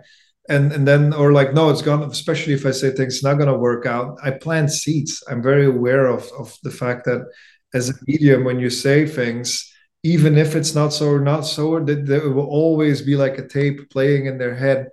and 0.50 0.72
and 0.72 0.88
then 0.88 1.14
or 1.14 1.32
like 1.32 1.54
no 1.54 1.70
it's 1.70 1.82
gonna 1.82 2.08
especially 2.08 2.54
if 2.54 2.66
i 2.66 2.72
say 2.72 2.92
things 2.92 3.24
not 3.24 3.36
gonna 3.36 3.58
work 3.58 3.86
out 3.86 4.18
i 4.24 4.32
plant 4.32 4.72
seeds 4.72 5.24
i'm 5.30 5.42
very 5.42 5.66
aware 5.66 6.08
of 6.08 6.30
of 6.38 6.58
the 6.64 6.72
fact 6.72 7.06
that 7.06 7.26
as 7.74 7.90
a 7.90 7.94
medium 8.08 8.44
when 8.44 8.60
you 8.60 8.70
say 8.70 9.06
things 9.06 9.70
even 10.04 10.38
if 10.38 10.56
it's 10.56 10.76
not 10.76 10.90
so 10.90 11.08
or 11.08 11.22
not 11.22 11.42
so 11.42 11.80
that 11.80 12.06
there 12.06 12.30
will 12.30 12.46
always 12.46 13.02
be 13.02 13.16
like 13.16 13.38
a 13.38 13.48
tape 13.48 13.90
playing 13.90 14.26
in 14.26 14.38
their 14.38 14.56
head 14.56 14.90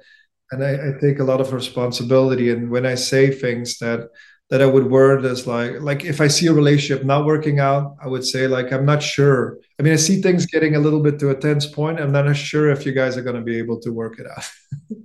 and 0.50 0.64
I, 0.64 0.72
I, 0.72 0.92
take 1.00 1.20
a 1.20 1.24
lot 1.24 1.40
of 1.40 1.52
responsibility. 1.52 2.50
And 2.50 2.70
when 2.70 2.86
I 2.86 2.96
say 2.96 3.30
things 3.30 3.78
that 3.78 4.08
that 4.50 4.60
I 4.60 4.66
would 4.66 4.90
word 4.90 5.24
as 5.24 5.46
like 5.46 5.80
like 5.80 6.04
if 6.04 6.20
I 6.20 6.26
see 6.26 6.48
a 6.48 6.52
relationship 6.52 7.04
not 7.04 7.24
working 7.24 7.60
out, 7.60 7.96
I 8.02 8.08
would 8.08 8.26
say 8.26 8.46
like 8.46 8.72
I'm 8.72 8.84
not 8.84 9.02
sure. 9.02 9.58
I 9.78 9.82
mean, 9.82 9.92
I 9.92 9.96
see 9.96 10.20
things 10.20 10.46
getting 10.46 10.76
a 10.76 10.80
little 10.80 11.00
bit 11.00 11.18
to 11.20 11.30
a 11.30 11.34
tense 11.34 11.66
point. 11.66 12.00
I'm 12.00 12.12
not 12.12 12.34
sure 12.36 12.70
if 12.70 12.84
you 12.84 12.92
guys 12.92 13.16
are 13.16 13.22
going 13.22 13.36
to 13.36 13.42
be 13.42 13.58
able 13.58 13.80
to 13.80 13.92
work 13.92 14.18
it 14.18 14.26
out. 14.26 14.50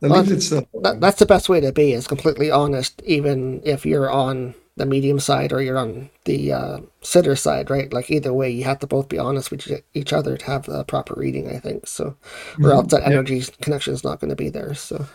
well, 0.00 0.22
that, 0.22 0.98
that's 1.00 1.18
the 1.18 1.26
best 1.26 1.48
way 1.48 1.60
to 1.60 1.72
be 1.72 1.92
is 1.92 2.06
completely 2.06 2.50
honest, 2.50 3.02
even 3.02 3.62
if 3.64 3.84
you're 3.84 4.10
on 4.10 4.54
the 4.76 4.86
medium 4.86 5.20
side 5.20 5.52
or 5.52 5.60
you're 5.60 5.78
on 5.78 6.08
the 6.24 6.52
uh, 6.52 6.80
sitter 7.02 7.36
side, 7.36 7.70
right? 7.70 7.92
Like 7.92 8.10
either 8.10 8.32
way, 8.32 8.50
you 8.50 8.64
have 8.64 8.78
to 8.80 8.86
both 8.86 9.08
be 9.08 9.18
honest 9.18 9.50
with 9.50 9.82
each 9.94 10.12
other 10.12 10.36
to 10.36 10.46
have 10.46 10.64
the 10.64 10.84
proper 10.84 11.14
reading, 11.16 11.54
I 11.54 11.58
think. 11.58 11.86
So, 11.86 12.04
or 12.04 12.14
mm-hmm. 12.14 12.64
else 12.66 12.90
that 12.92 13.04
energy 13.04 13.38
yeah. 13.38 13.46
connection 13.60 13.92
is 13.92 14.04
not 14.04 14.20
going 14.20 14.30
to 14.30 14.36
be 14.36 14.48
there. 14.48 14.74
So, 14.74 15.06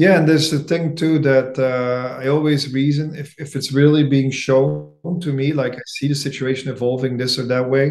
yeah, 0.00 0.18
and 0.18 0.28
there's 0.28 0.50
the 0.50 0.60
thing 0.60 0.96
too 0.96 1.18
that 1.20 1.58
uh, 1.58 2.18
I 2.22 2.28
always 2.28 2.72
reason 2.72 3.14
if 3.14 3.34
if 3.38 3.54
it's 3.56 3.72
really 3.72 4.04
being 4.04 4.30
shown 4.30 5.20
to 5.20 5.32
me, 5.32 5.52
like 5.52 5.74
I 5.74 5.82
see 5.86 6.08
the 6.08 6.14
situation 6.14 6.70
evolving 6.72 7.18
this 7.18 7.38
or 7.38 7.44
that 7.46 7.68
way, 7.68 7.86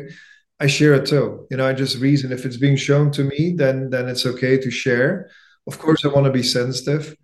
I 0.59 0.67
share 0.67 0.93
it 0.95 1.05
too. 1.05 1.47
You 1.51 1.57
know, 1.57 1.67
I 1.67 1.73
just 1.73 1.99
reason 1.99 2.31
if 2.31 2.45
it's 2.45 2.57
being 2.57 2.77
shown 2.77 3.11
to 3.11 3.23
me, 3.23 3.53
then 3.57 3.89
then 3.91 4.07
it's 4.09 4.25
okay 4.25 4.57
to 4.57 4.71
share. 4.71 5.29
Of 5.67 5.77
course, 5.79 6.03
I 6.05 6.09
want 6.09 6.25
to 6.25 6.31
be 6.33 6.43
sensitive 6.43 7.15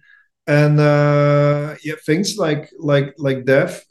and 0.48 0.80
uh, 0.80 1.76
yeah, 1.84 1.96
things 2.06 2.38
like 2.38 2.70
like 2.80 3.16
like 3.18 3.46
death. 3.46 3.86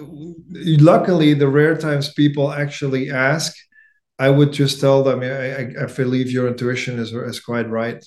Luckily, 0.00 1.34
the 1.34 1.48
rare 1.48 1.76
times 1.76 2.12
people 2.12 2.52
actually 2.52 3.10
ask, 3.10 3.54
I 4.18 4.30
would 4.30 4.52
just 4.52 4.80
tell 4.80 5.02
them, 5.04 5.20
I, 5.22 5.56
I, 5.56 5.84
I 5.84 5.86
believe 5.86 6.30
your 6.30 6.48
intuition 6.48 6.98
is 6.98 7.12
is 7.12 7.40
quite 7.40 7.68
right. 7.70 8.04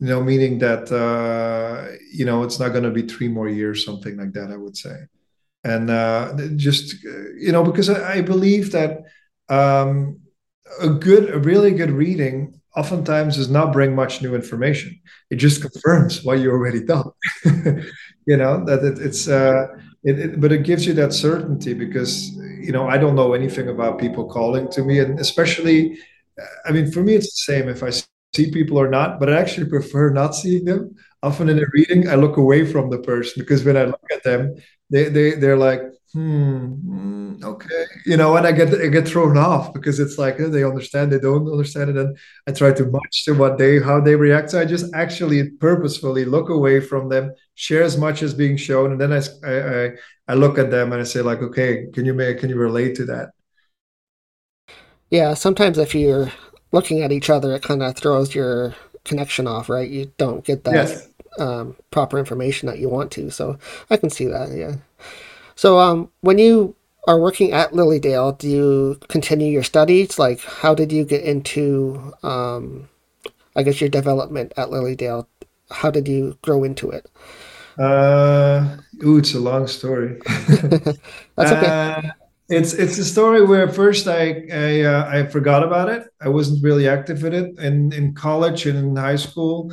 You 0.00 0.06
know, 0.06 0.22
meaning 0.22 0.58
that 0.60 0.92
uh, 0.92 1.96
you 2.12 2.24
know 2.24 2.44
it's 2.44 2.60
not 2.60 2.68
going 2.70 2.84
to 2.84 2.90
be 2.90 3.02
three 3.02 3.28
more 3.28 3.48
years, 3.48 3.84
something 3.84 4.16
like 4.16 4.32
that. 4.34 4.50
I 4.52 4.56
would 4.56 4.76
say, 4.76 4.96
and 5.64 5.90
uh, 5.90 6.34
just 6.56 7.02
you 7.02 7.52
know 7.52 7.64
because 7.64 7.90
I, 7.90 8.20
believe 8.20 8.70
that 8.72 9.02
um, 9.48 10.20
a 10.80 10.88
good, 10.88 11.30
a 11.30 11.38
really 11.38 11.72
good 11.72 11.90
reading 11.90 12.60
oftentimes 12.76 13.36
does 13.36 13.50
not 13.50 13.72
bring 13.72 13.94
much 13.94 14.22
new 14.22 14.34
information. 14.34 15.00
It 15.30 15.36
just 15.36 15.62
confirms 15.62 16.24
what 16.24 16.38
you 16.38 16.50
already 16.50 16.84
done. 16.84 17.10
you 17.44 18.36
know 18.36 18.64
that 18.66 18.84
it, 18.84 18.98
it's, 18.98 19.28
uh, 19.28 19.66
it, 20.04 20.18
it, 20.18 20.40
but 20.40 20.52
it 20.52 20.64
gives 20.64 20.86
you 20.86 20.94
that 20.94 21.12
certainty 21.12 21.74
because 21.74 22.30
you 22.60 22.72
know 22.72 22.86
I 22.86 22.98
don't 22.98 23.16
know 23.16 23.32
anything 23.32 23.68
about 23.68 23.98
people 23.98 24.28
calling 24.28 24.70
to 24.72 24.82
me, 24.82 25.00
and 25.00 25.18
especially, 25.18 25.98
I 26.66 26.72
mean, 26.72 26.90
for 26.90 27.02
me 27.02 27.14
it's 27.14 27.32
the 27.32 27.52
same 27.52 27.68
if 27.68 27.82
I 27.82 27.90
see 28.34 28.50
people 28.50 28.78
or 28.78 28.88
not, 28.88 29.18
but 29.18 29.32
I 29.32 29.38
actually 29.40 29.68
prefer 29.68 30.10
not 30.10 30.34
seeing 30.34 30.64
them. 30.64 30.94
Often 31.22 31.48
in 31.48 31.58
a 31.58 31.66
reading, 31.72 32.08
I 32.08 32.14
look 32.14 32.36
away 32.36 32.64
from 32.64 32.90
the 32.90 32.98
person 32.98 33.42
because 33.42 33.64
when 33.64 33.76
I 33.76 33.84
look 33.84 34.00
at 34.12 34.22
them, 34.22 34.54
they 34.90 35.08
they 35.08 35.32
they're 35.32 35.56
like 35.56 35.82
hmm, 36.12 36.66
hmm, 36.66 37.44
okay. 37.44 37.84
You 38.06 38.16
know 38.16 38.36
and 38.36 38.46
i 38.46 38.52
get 38.52 38.72
i 38.80 38.86
get 38.86 39.06
thrown 39.06 39.36
off 39.36 39.72
because 39.74 40.00
it's 40.00 40.18
like 40.18 40.38
they 40.38 40.64
understand 40.64 41.12
they 41.12 41.18
don't 41.18 41.50
understand 41.50 41.90
it 41.90 41.96
and 41.96 42.16
i 42.46 42.52
try 42.52 42.72
to 42.72 42.84
match 42.86 43.24
to 43.24 43.32
what 43.32 43.58
they 43.58 43.78
how 43.80 44.00
they 44.00 44.16
react. 44.16 44.50
So 44.50 44.60
i 44.60 44.64
just 44.64 44.92
actually 44.94 45.50
purposefully 45.50 46.24
look 46.24 46.48
away 46.48 46.80
from 46.80 47.08
them 47.08 47.32
share 47.54 47.82
as 47.82 47.98
much 47.98 48.22
as 48.22 48.34
being 48.34 48.56
shown 48.56 48.92
and 48.92 49.00
then 49.00 49.12
i 49.12 49.20
i, 49.46 49.90
I 50.28 50.34
look 50.34 50.58
at 50.58 50.70
them 50.70 50.92
and 50.92 51.00
i 51.00 51.04
say 51.04 51.20
like 51.20 51.42
okay 51.42 51.86
can 51.92 52.04
you 52.04 52.14
make 52.14 52.38
can 52.38 52.48
you 52.50 52.56
relate 52.56 52.96
to 52.96 53.04
that? 53.06 53.30
Yeah 55.10 55.34
sometimes 55.34 55.78
if 55.78 55.94
you're 55.94 56.32
looking 56.72 57.02
at 57.02 57.12
each 57.12 57.30
other 57.30 57.54
it 57.54 57.62
kind 57.62 57.82
of 57.82 57.96
throws 57.96 58.34
your 58.34 58.74
connection 59.04 59.46
off 59.46 59.68
right 59.68 59.90
you 59.90 60.12
don't 60.18 60.44
get 60.44 60.64
that 60.64 60.74
yes. 60.74 61.08
um, 61.38 61.76
proper 61.90 62.18
information 62.18 62.66
that 62.66 62.78
you 62.78 62.88
want 62.88 63.10
to 63.10 63.30
so 63.30 63.58
i 63.90 63.96
can 63.96 64.10
see 64.10 64.26
that 64.26 64.50
yeah 64.50 64.74
so, 65.58 65.80
um, 65.80 66.08
when 66.20 66.38
you 66.38 66.76
are 67.08 67.18
working 67.18 67.50
at 67.50 67.74
Lily 67.74 67.98
Dale, 67.98 68.30
do 68.30 68.48
you 68.48 69.00
continue 69.08 69.50
your 69.50 69.64
studies? 69.64 70.16
Like, 70.16 70.38
how 70.40 70.72
did 70.72 70.92
you 70.92 71.04
get 71.04 71.24
into, 71.24 72.14
um, 72.22 72.88
I 73.56 73.64
guess, 73.64 73.80
your 73.80 73.90
development 73.90 74.52
at 74.56 74.70
Lily 74.70 74.94
Dale? 74.94 75.28
How 75.68 75.90
did 75.90 76.06
you 76.06 76.38
grow 76.42 76.62
into 76.62 76.92
it? 76.92 77.10
Uh, 77.76 78.76
ooh, 79.04 79.18
it's 79.18 79.34
a 79.34 79.40
long 79.40 79.66
story. 79.66 80.20
That's 81.34 81.50
okay. 81.50 81.66
Uh, 81.66 82.02
it's 82.48 82.72
it's 82.72 82.98
a 82.98 83.04
story 83.04 83.44
where 83.44 83.68
first 83.68 84.08
I 84.08 84.44
I, 84.50 84.80
uh, 84.82 85.10
I 85.10 85.26
forgot 85.26 85.62
about 85.62 85.88
it. 85.88 86.04
I 86.20 86.28
wasn't 86.28 86.64
really 86.64 86.88
active 86.88 87.24
in 87.24 87.34
it. 87.34 87.58
In 87.58 87.92
in 87.92 88.14
college 88.14 88.66
and 88.66 88.78
in 88.78 88.96
high 88.96 89.16
school, 89.16 89.72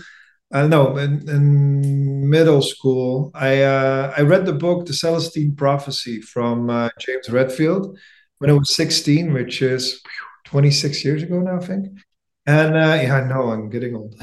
uh, 0.54 0.68
no, 0.68 0.98
in, 0.98 1.28
in, 1.30 2.30
middle 2.30 2.62
school, 2.62 3.32
I 3.34 3.62
uh, 3.62 4.14
I 4.18 4.22
read 4.22 4.46
the 4.46 4.54
book 4.54 4.86
The 4.86 4.94
Celestine 4.94 5.56
Prophecy 5.56 6.22
from 6.22 6.70
uh, 6.70 6.90
James 7.00 7.30
Redfield 7.30 7.98
when 8.40 8.50
I 8.50 8.54
was 8.54 8.76
16, 8.76 9.32
which 9.34 9.62
is 9.62 10.02
26 10.46 11.06
years 11.06 11.24
ago 11.24 11.40
now, 11.40 11.58
I 11.58 11.66
think. 11.66 11.88
And 12.46 12.76
uh, 12.76 13.00
yeah, 13.02 13.16
I 13.16 13.28
know 13.28 13.50
I'm 13.50 13.70
getting 13.70 13.96
old, 13.96 14.16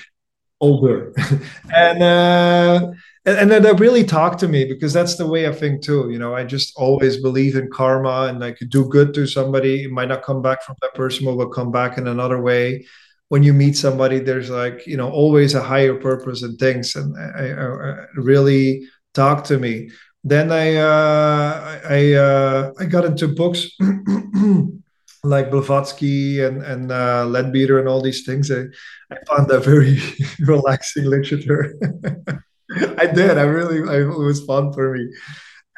older, 0.60 1.12
and 1.74 2.02
uh, 2.02 2.90
and, 3.24 3.52
and 3.52 3.64
that 3.64 3.80
really 3.80 4.04
talked 4.04 4.40
to 4.40 4.48
me 4.48 4.64
because 4.64 4.92
that's 4.92 5.16
the 5.16 5.26
way 5.26 5.48
I 5.48 5.52
think 5.52 5.82
too. 5.82 6.10
You 6.10 6.18
know, 6.18 6.34
I 6.34 6.44
just 6.44 6.72
always 6.76 7.20
believe 7.20 7.56
in 7.56 7.70
karma, 7.70 8.26
and 8.28 8.56
could 8.56 8.70
do 8.70 8.88
good 8.88 9.14
to 9.14 9.26
somebody. 9.26 9.84
It 9.84 9.90
might 9.90 10.08
not 10.08 10.22
come 10.22 10.42
back 10.42 10.62
from 10.62 10.76
that 10.82 10.94
person, 10.94 11.26
but 11.26 11.36
will 11.36 11.48
come 11.48 11.70
back 11.70 11.98
in 11.98 12.06
another 12.06 12.40
way 12.40 12.84
when 13.28 13.42
you 13.42 13.52
meet 13.52 13.76
somebody 13.76 14.18
there's 14.18 14.50
like 14.50 14.86
you 14.86 14.96
know 14.96 15.10
always 15.10 15.54
a 15.54 15.62
higher 15.62 15.94
purpose 15.94 16.42
and 16.42 16.58
things 16.58 16.96
and 16.96 17.16
I, 17.16 17.48
I, 17.50 17.90
I 17.90 18.06
really 18.16 18.88
talk 19.14 19.44
to 19.44 19.58
me 19.58 19.90
then 20.24 20.50
i 20.50 20.76
uh, 20.76 21.80
i 21.88 22.12
uh, 22.14 22.72
i 22.78 22.84
got 22.84 23.04
into 23.04 23.28
books 23.28 23.66
like 25.24 25.50
blavatsky 25.50 26.42
and 26.42 26.62
and 26.62 26.90
uh, 26.90 27.24
leadbeater 27.26 27.78
and 27.78 27.88
all 27.88 28.02
these 28.02 28.24
things 28.24 28.50
i, 28.50 28.64
I 29.10 29.16
found 29.28 29.48
that 29.48 29.64
very 29.64 30.00
relaxing 30.40 31.04
literature 31.04 31.74
i 32.98 33.06
did 33.06 33.38
i 33.38 33.42
really 33.42 33.88
I, 33.88 34.00
it 34.02 34.18
was 34.18 34.44
fun 34.44 34.72
for 34.72 34.94
me 34.94 35.08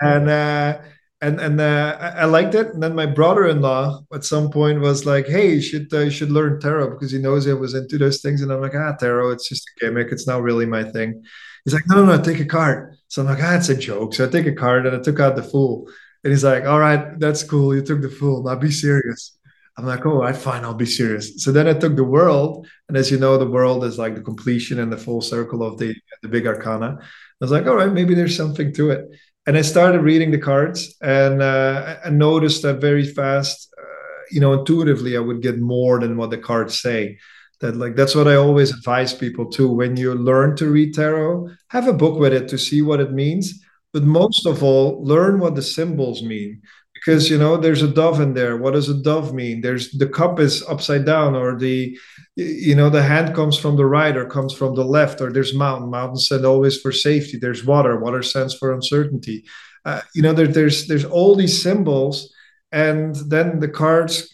and 0.01 0.29
uh 0.29 0.81
and 1.23 1.39
and 1.41 1.61
uh, 1.61 2.15
I, 2.17 2.25
liked 2.25 2.55
it. 2.55 2.69
And 2.69 2.83
then 2.83 2.95
my 2.95 3.07
brother-in-law 3.07 4.05
at 4.15 4.25
some 4.25 4.51
point 4.51 4.81
was 4.81 5.05
like, 5.05 5.27
"Hey, 5.27 5.55
you 5.55 5.61
should 5.61 5.93
uh, 5.93 6.01
you 6.01 6.11
should 6.11 6.31
learn 6.31 6.61
tarot 6.61 6.91
because 6.91 7.13
he 7.13 7.19
knows 7.19 7.47
I 7.47 7.53
was 7.53 7.75
into 7.75 7.99
those 7.99 8.23
things." 8.23 8.41
And 8.41 8.51
I'm 8.51 8.61
like, 8.61 8.75
"Ah, 8.75 8.97
tarot, 8.99 9.33
it's 9.33 9.49
just 9.49 9.69
a 9.69 9.85
gimmick. 9.85 10.09
It's 10.13 10.27
not 10.27 10.43
really 10.43 10.67
my 10.67 10.83
thing." 10.83 11.23
He's 11.65 11.75
like, 11.75 11.87
"No, 11.89 11.97
no, 12.05 12.17
no, 12.17 12.23
take 12.23 12.41
a 12.41 12.47
card." 12.47 12.97
So 13.09 13.23
I'm 13.23 13.29
like, 13.29 13.43
"Ah, 13.43 13.57
it's 13.57 13.69
a 13.69 13.77
joke." 13.77 14.15
So 14.15 14.27
I 14.27 14.29
take 14.31 14.47
a 14.47 14.55
card 14.55 14.87
and 14.87 14.97
I 14.97 15.01
took 15.01 15.21
out 15.21 15.37
the 15.37 15.43
Fool, 15.43 15.89
And 16.25 16.33
he's 16.33 16.45
like, 16.45 16.65
all 16.65 16.79
right, 16.81 17.19
that's 17.19 17.43
cool. 17.43 17.75
You 17.75 17.83
took 17.83 18.03
the 18.03 18.11
fool. 18.11 18.43
Now 18.43 18.57
be 18.57 18.71
serious. 18.71 19.39
I'm 19.81 19.87
like, 19.87 20.05
oh, 20.05 20.19
right, 20.19 20.37
fine, 20.37 20.63
I'll 20.63 20.75
be 20.75 20.85
serious. 20.85 21.43
So 21.43 21.53
then 21.53 21.67
I 21.67 21.73
took 21.73 21.97
the 21.97 22.05
world, 22.05 22.67
and 22.87 22.99
as 22.99 23.11
you 23.11 23.19
know, 23.19 23.39
the 23.39 23.49
world 23.49 23.83
is 23.83 23.99
like 23.99 24.15
the 24.15 24.21
completion 24.21 24.79
and 24.79 24.93
the 24.93 24.99
full 24.99 25.23
circle 25.23 25.63
of 25.63 25.79
the 25.79 25.95
the 26.21 26.29
big 26.29 26.47
arcana. 26.47 26.99
I 27.01 27.05
was 27.41 27.51
like, 27.51 27.67
all 27.67 27.77
right, 27.77 27.91
maybe 27.91 28.13
there's 28.15 28.37
something 28.37 28.75
to 28.75 28.91
it. 28.91 29.09
And 29.47 29.57
I 29.57 29.63
started 29.63 30.03
reading 30.03 30.33
the 30.33 30.39
cards, 30.39 30.95
and 31.01 31.41
uh, 31.41 31.97
I 32.05 32.11
noticed 32.11 32.61
that 32.63 32.83
very 32.83 33.07
fast. 33.07 33.73
Uh, 33.79 34.21
you 34.31 34.39
know, 34.39 34.53
intuitively, 34.53 35.17
I 35.17 35.21
would 35.21 35.41
get 35.41 35.59
more 35.59 35.99
than 35.99 36.19
what 36.19 36.29
the 36.29 36.37
cards 36.37 36.79
say. 36.79 37.19
That 37.61 37.77
like 37.77 37.97
that's 37.97 38.15
what 38.15 38.29
I 38.29 38.35
always 38.35 38.71
advise 38.71 39.15
people 39.15 39.47
to. 39.53 39.67
When 39.67 39.97
you 39.97 40.13
learn 40.15 40.57
to 40.57 40.69
read 40.69 40.93
tarot, 40.93 41.49
have 41.69 41.89
a 41.89 41.95
book 41.95 42.19
with 42.19 42.35
it 42.35 42.49
to 42.49 42.59
see 42.59 42.83
what 42.83 43.01
it 43.01 43.13
means. 43.13 43.65
But 43.95 44.05
most 44.05 44.47
of 44.47 44.63
all, 44.63 45.03
learn 45.03 45.41
what 45.41 45.55
the 45.55 45.63
symbols 45.63 46.23
mean 46.23 46.61
because 47.05 47.31
you 47.31 47.39
know 47.39 47.57
there's 47.57 47.83
a 47.83 47.89
dove 47.89 48.21
in 48.21 48.35
there. 48.35 48.57
What 48.57 48.75
does 48.75 48.89
a 48.89 49.03
dove 49.03 49.33
mean? 49.33 49.61
There's 49.61 49.91
the 49.93 50.09
cup 50.09 50.39
is 50.39 50.63
upside 50.69 51.05
down 51.05 51.35
or 51.35 51.59
the 51.59 51.97
you 52.37 52.75
know 52.75 52.91
the 52.91 53.03
hand 53.03 53.35
comes 53.35 53.59
from 53.59 53.77
the 53.77 53.87
right 53.87 54.17
or 54.17 54.27
comes 54.27 54.53
from 54.53 54.75
the 54.75 54.85
left 54.85 55.21
or 55.21 55.33
there's 55.33 55.55
mountain. 55.55 55.91
Mountain 55.91 56.19
said 56.19 56.45
always 56.45 56.81
for 56.81 56.93
safety. 56.93 57.39
There's 57.39 57.65
water. 57.65 57.99
Water 57.99 58.23
stands 58.23 58.55
for 58.55 58.73
uncertainty. 58.73 59.45
Uh, 59.85 60.03
you 60.15 60.23
know 60.23 60.33
there, 60.33 60.47
there's 60.47 60.87
there's 60.89 61.07
all 61.07 61.35
these 61.35 61.61
symbols 61.61 62.33
and 62.71 63.17
then 63.31 63.61
the 63.61 63.69
cards 63.69 64.29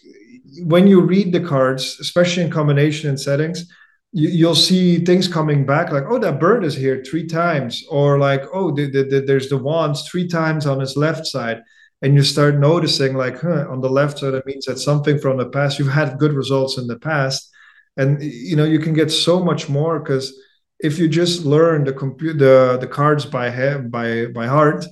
when 0.63 0.87
you 0.87 0.99
read 0.99 1.31
the 1.31 1.39
cards 1.39 1.97
especially 2.01 2.43
in 2.43 2.49
combination 2.51 3.09
and 3.09 3.19
settings 3.19 3.65
you, 4.11 4.29
you'll 4.29 4.55
see 4.55 5.03
things 5.05 5.27
coming 5.27 5.65
back 5.65 5.91
like 5.91 6.03
oh 6.09 6.19
that 6.19 6.39
bird 6.39 6.65
is 6.65 6.75
here 6.75 7.03
three 7.03 7.25
times. 7.25 7.83
Or 7.89 8.19
like 8.19 8.43
oh 8.53 8.71
the, 8.71 8.89
the, 8.89 9.03
the, 9.03 9.21
there's 9.21 9.49
the 9.49 9.57
wands 9.57 10.07
three 10.07 10.27
times 10.27 10.65
on 10.65 10.79
his 10.79 10.97
left 10.97 11.25
side 11.25 11.61
and 12.01 12.13
you 12.15 12.23
start 12.23 12.55
noticing 12.55 13.15
like 13.15 13.41
huh, 13.41 13.65
on 13.69 13.81
the 13.81 13.89
left 13.89 14.19
side 14.19 14.31
that 14.31 14.45
means 14.45 14.65
that 14.65 14.77
something 14.77 15.17
from 15.17 15.37
the 15.37 15.49
past 15.49 15.79
you've 15.79 15.91
had 15.91 16.19
good 16.19 16.33
results 16.33 16.77
in 16.77 16.87
the 16.87 16.99
past. 16.99 17.51
And 17.97 18.21
you 18.21 18.55
know 18.55 18.63
you 18.63 18.79
can 18.79 18.93
get 18.93 19.11
so 19.11 19.43
much 19.43 19.69
more 19.69 19.99
because 19.99 20.39
if 20.79 20.99
you 20.99 21.07
just 21.07 21.45
learn 21.45 21.83
the 21.83 21.93
computer 21.93 22.37
the, 22.37 22.77
the 22.81 22.87
cards 22.87 23.25
by 23.25 23.49
head 23.49 23.91
by 23.91 24.27
by 24.27 24.45
heart 24.45 24.85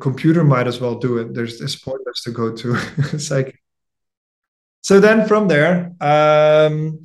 computer 0.00 0.44
might 0.44 0.66
as 0.66 0.80
well 0.80 0.96
do 0.96 1.18
it. 1.18 1.34
There's 1.34 1.58
this 1.58 1.76
pointless 1.76 2.22
to 2.24 2.30
go 2.30 2.54
to 2.54 2.76
psychic 3.18 3.58
so 4.82 4.98
then 4.98 5.28
from 5.28 5.46
there 5.46 5.92
um 6.00 7.00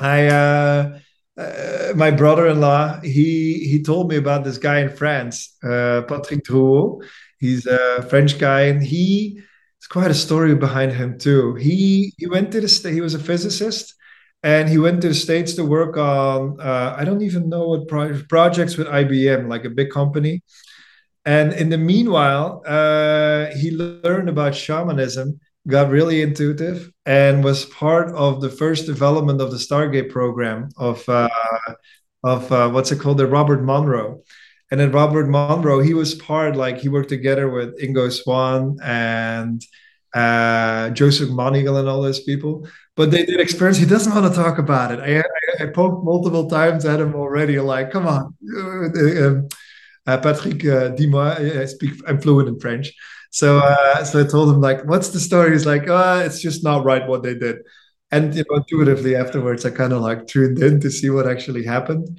i 0.00 0.26
uh 0.26 0.98
uh, 1.36 1.92
my 1.96 2.10
brother-in-law 2.10 3.00
he 3.00 3.66
he 3.70 3.82
told 3.82 4.10
me 4.10 4.16
about 4.16 4.44
this 4.44 4.58
guy 4.58 4.80
in 4.80 4.90
France, 4.90 5.56
uh, 5.64 6.02
Patrick 6.06 6.44
Drouot. 6.44 7.04
He's 7.42 7.66
a 7.66 8.06
French 8.08 8.38
guy, 8.38 8.62
and 8.70 8.80
he 8.80 9.40
it's 9.78 9.88
quite 9.88 10.12
a 10.12 10.14
story 10.26 10.54
behind 10.54 10.92
him 10.92 11.18
too. 11.18 11.56
He 11.56 12.14
he 12.16 12.28
went 12.28 12.52
to 12.52 12.60
the 12.60 12.68
state. 12.68 12.94
He 12.94 13.00
was 13.00 13.14
a 13.14 13.18
physicist, 13.18 13.94
and 14.44 14.68
he 14.68 14.78
went 14.78 15.02
to 15.02 15.08
the 15.08 15.14
states 15.26 15.54
to 15.54 15.64
work 15.64 15.96
on 15.96 16.60
uh, 16.60 16.94
I 16.96 17.04
don't 17.04 17.22
even 17.22 17.48
know 17.48 17.64
what 17.70 17.88
pro- 17.88 18.22
projects 18.28 18.76
with 18.76 18.86
IBM, 18.86 19.48
like 19.48 19.64
a 19.64 19.70
big 19.70 19.90
company. 19.90 20.42
And 21.24 21.52
in 21.52 21.68
the 21.68 21.78
meanwhile, 21.78 22.62
uh, 22.64 23.46
he 23.60 23.72
learned 23.72 24.28
about 24.28 24.54
shamanism 24.54 25.40
got 25.66 25.90
really 25.90 26.22
intuitive 26.22 26.92
and 27.06 27.42
was 27.42 27.66
part 27.66 28.08
of 28.14 28.40
the 28.40 28.50
first 28.50 28.86
development 28.86 29.40
of 29.40 29.50
the 29.50 29.56
Stargate 29.56 30.10
program 30.10 30.68
of 30.76 31.08
uh, 31.08 31.28
of 32.22 32.52
uh, 32.52 32.70
what's 32.70 32.92
it 32.92 33.00
called, 33.00 33.18
the 33.18 33.26
Robert 33.26 33.64
Monroe. 33.64 34.22
And 34.72 34.80
then 34.80 34.90
Robert 34.90 35.28
Monroe, 35.28 35.80
he 35.80 35.92
was 35.92 36.14
part 36.14 36.56
like 36.56 36.78
he 36.78 36.88
worked 36.88 37.10
together 37.10 37.50
with 37.50 37.78
Ingo 37.78 38.10
Swann 38.10 38.78
and 38.82 39.62
uh, 40.14 40.88
Joseph 40.90 41.28
McMoneagle 41.28 41.78
and 41.78 41.86
all 41.90 42.00
those 42.00 42.20
people. 42.20 42.66
But 42.96 43.10
they 43.10 43.26
did 43.26 43.38
experience. 43.38 43.76
He 43.76 43.84
doesn't 43.84 44.14
want 44.14 44.32
to 44.32 44.42
talk 44.42 44.56
about 44.56 44.90
it. 44.90 45.00
I, 45.00 45.18
I, 45.18 45.64
I 45.64 45.66
poked 45.66 46.02
multiple 46.02 46.48
times 46.48 46.86
at 46.86 47.00
him 47.00 47.14
already. 47.14 47.60
Like, 47.60 47.90
come 47.90 48.06
on, 48.06 48.34
uh, 48.56 49.26
um, 49.26 49.48
uh, 50.06 50.16
Patrick 50.16 50.64
uh. 50.64 50.92
I 50.96 51.66
speak. 51.66 51.92
I'm 52.08 52.18
fluent 52.18 52.48
in 52.48 52.58
French. 52.58 52.94
So, 53.30 53.58
uh, 53.58 54.04
so 54.04 54.24
I 54.24 54.26
told 54.26 54.54
him 54.54 54.62
like, 54.62 54.86
"What's 54.86 55.10
the 55.10 55.20
story?" 55.20 55.52
He's 55.52 55.66
like, 55.66 55.84
"Ah, 55.90 56.20
oh, 56.20 56.24
it's 56.24 56.40
just 56.40 56.64
not 56.64 56.84
right 56.84 57.06
what 57.06 57.22
they 57.22 57.34
did." 57.34 57.58
And 58.10 58.34
you 58.34 58.44
know, 58.48 58.56
intuitively 58.56 59.16
afterwards, 59.16 59.66
I 59.66 59.70
kind 59.70 59.92
of 59.92 60.00
like 60.00 60.26
tuned 60.26 60.62
in 60.62 60.80
to 60.80 60.90
see 60.90 61.10
what 61.10 61.26
actually 61.26 61.64
happened. 61.64 62.18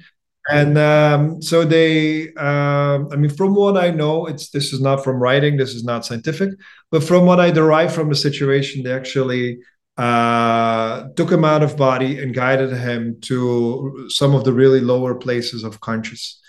And 0.50 0.76
um, 0.76 1.40
so 1.40 1.64
they, 1.64 2.34
um, 2.34 3.08
I 3.10 3.16
mean, 3.16 3.30
from 3.30 3.54
what 3.54 3.78
I 3.78 3.90
know, 3.90 4.26
it's 4.26 4.50
this 4.50 4.72
is 4.72 4.80
not 4.80 5.02
from 5.02 5.16
writing, 5.16 5.56
this 5.56 5.74
is 5.74 5.84
not 5.84 6.04
scientific, 6.04 6.50
but 6.90 7.02
from 7.02 7.24
what 7.24 7.40
I 7.40 7.50
derive 7.50 7.94
from 7.94 8.10
the 8.10 8.14
situation, 8.14 8.82
they 8.82 8.92
actually 8.92 9.58
uh, 9.96 11.04
took 11.16 11.30
him 11.30 11.44
out 11.44 11.62
of 11.62 11.78
body 11.78 12.22
and 12.22 12.34
guided 12.34 12.72
him 12.72 13.18
to 13.22 14.06
some 14.10 14.34
of 14.34 14.44
the 14.44 14.52
really 14.52 14.80
lower 14.80 15.14
places 15.14 15.64
of 15.64 15.80
conscious, 15.80 16.42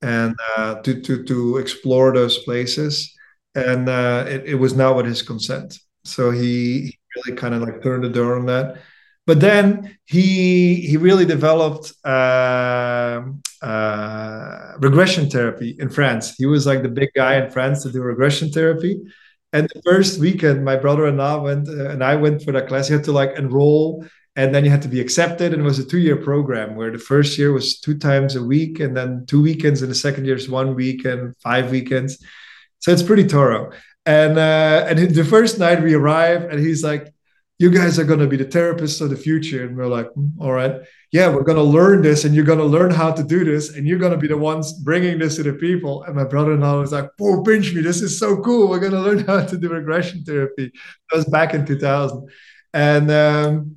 and 0.00 0.34
uh, 0.56 0.76
to 0.82 1.00
to 1.02 1.22
to 1.24 1.58
explore 1.58 2.14
those 2.14 2.38
places 2.38 3.14
and 3.54 3.88
uh, 3.88 4.24
it, 4.26 4.44
it, 4.46 4.54
was 4.54 4.74
not 4.74 4.96
with 4.96 5.06
his 5.06 5.22
consent. 5.22 5.78
So 6.04 6.30
he, 6.30 6.80
he 6.80 6.98
really 7.16 7.36
kind 7.36 7.54
of 7.54 7.62
like 7.62 7.82
turned 7.82 8.04
the 8.04 8.08
door 8.08 8.36
on 8.36 8.46
that. 8.46 8.78
But 9.26 9.40
then 9.40 9.96
he 10.04 10.74
he 10.74 10.96
really 10.96 11.24
developed 11.24 11.92
uh, 12.04 13.22
uh, 13.62 14.72
regression 14.78 15.30
therapy 15.30 15.76
in 15.78 15.88
France. 15.90 16.34
He 16.36 16.46
was 16.46 16.66
like 16.66 16.82
the 16.82 16.88
big 16.88 17.10
guy 17.14 17.36
in 17.36 17.50
France 17.50 17.82
to 17.82 17.92
do 17.92 18.00
regression 18.02 18.50
therapy. 18.50 19.00
And 19.52 19.68
the 19.68 19.82
first 19.84 20.18
weekend, 20.18 20.64
my 20.64 20.76
brother 20.76 21.06
and 21.06 21.20
I 21.22 21.36
went 21.36 21.68
uh, 21.68 21.90
and 21.90 22.02
I 22.02 22.16
went 22.16 22.42
for 22.42 22.52
that 22.52 22.68
class. 22.68 22.88
You 22.88 22.96
had 22.96 23.04
to 23.04 23.12
like 23.12 23.32
enroll, 23.36 24.04
and 24.34 24.52
then 24.54 24.64
you 24.64 24.70
had 24.70 24.82
to 24.82 24.88
be 24.88 25.00
accepted. 25.00 25.52
And 25.52 25.62
it 25.62 25.64
was 25.64 25.78
a 25.78 25.84
two-year 25.84 26.16
program 26.16 26.74
where 26.74 26.90
the 26.90 26.98
first 26.98 27.38
year 27.38 27.52
was 27.52 27.78
two 27.78 27.96
times 27.98 28.34
a 28.34 28.42
week, 28.42 28.80
and 28.80 28.96
then 28.96 29.24
two 29.26 29.42
weekends, 29.42 29.82
and 29.82 29.90
the 29.90 29.94
second 29.94 30.24
year 30.24 30.36
is 30.36 30.48
one 30.48 30.74
week 30.74 31.04
and 31.04 31.36
five 31.36 31.70
weekends 31.70 32.18
so 32.82 32.90
it's 32.90 33.02
pretty 33.02 33.24
thorough. 33.24 33.70
And 34.04 34.36
uh, 34.36 34.86
and 34.88 34.98
the 35.14 35.24
first 35.24 35.58
night 35.58 35.82
we 35.82 35.94
arrive, 35.94 36.42
and 36.50 36.58
he's 36.58 36.82
like, 36.82 37.14
"You 37.62 37.70
guys 37.70 37.98
are 37.98 38.04
going 38.04 38.18
to 38.20 38.26
be 38.26 38.36
the 38.36 38.44
therapists 38.44 39.00
of 39.00 39.10
the 39.10 39.16
future." 39.16 39.64
And 39.64 39.76
we're 39.76 39.86
like, 39.86 40.08
mm, 40.14 40.32
"All 40.40 40.52
right, 40.52 40.74
yeah, 41.12 41.28
we're 41.28 41.44
going 41.44 41.56
to 41.56 41.62
learn 41.78 42.02
this, 42.02 42.24
and 42.24 42.34
you're 42.34 42.44
going 42.44 42.58
to 42.58 42.64
learn 42.76 42.90
how 42.90 43.12
to 43.12 43.22
do 43.22 43.44
this, 43.44 43.74
and 43.74 43.86
you're 43.86 43.98
going 43.98 44.12
to 44.12 44.18
be 44.18 44.28
the 44.28 44.36
ones 44.36 44.72
bringing 44.72 45.18
this 45.18 45.36
to 45.36 45.42
the 45.42 45.54
people." 45.54 46.02
And 46.04 46.14
my 46.14 46.24
brother-in-law 46.24 46.80
was 46.80 46.92
like, 46.92 47.08
"Oh, 47.20 47.42
pinch 47.42 47.72
me! 47.72 47.80
This 47.80 48.02
is 48.02 48.18
so 48.18 48.36
cool. 48.42 48.68
We're 48.68 48.80
going 48.80 48.92
to 48.92 49.00
learn 49.00 49.20
how 49.26 49.44
to 49.44 49.56
do 49.56 49.68
regression 49.68 50.24
therapy." 50.24 50.72
That 51.10 51.16
was 51.16 51.26
back 51.26 51.54
in 51.54 51.64
2000, 51.64 52.28
and 52.74 53.10
um, 53.10 53.76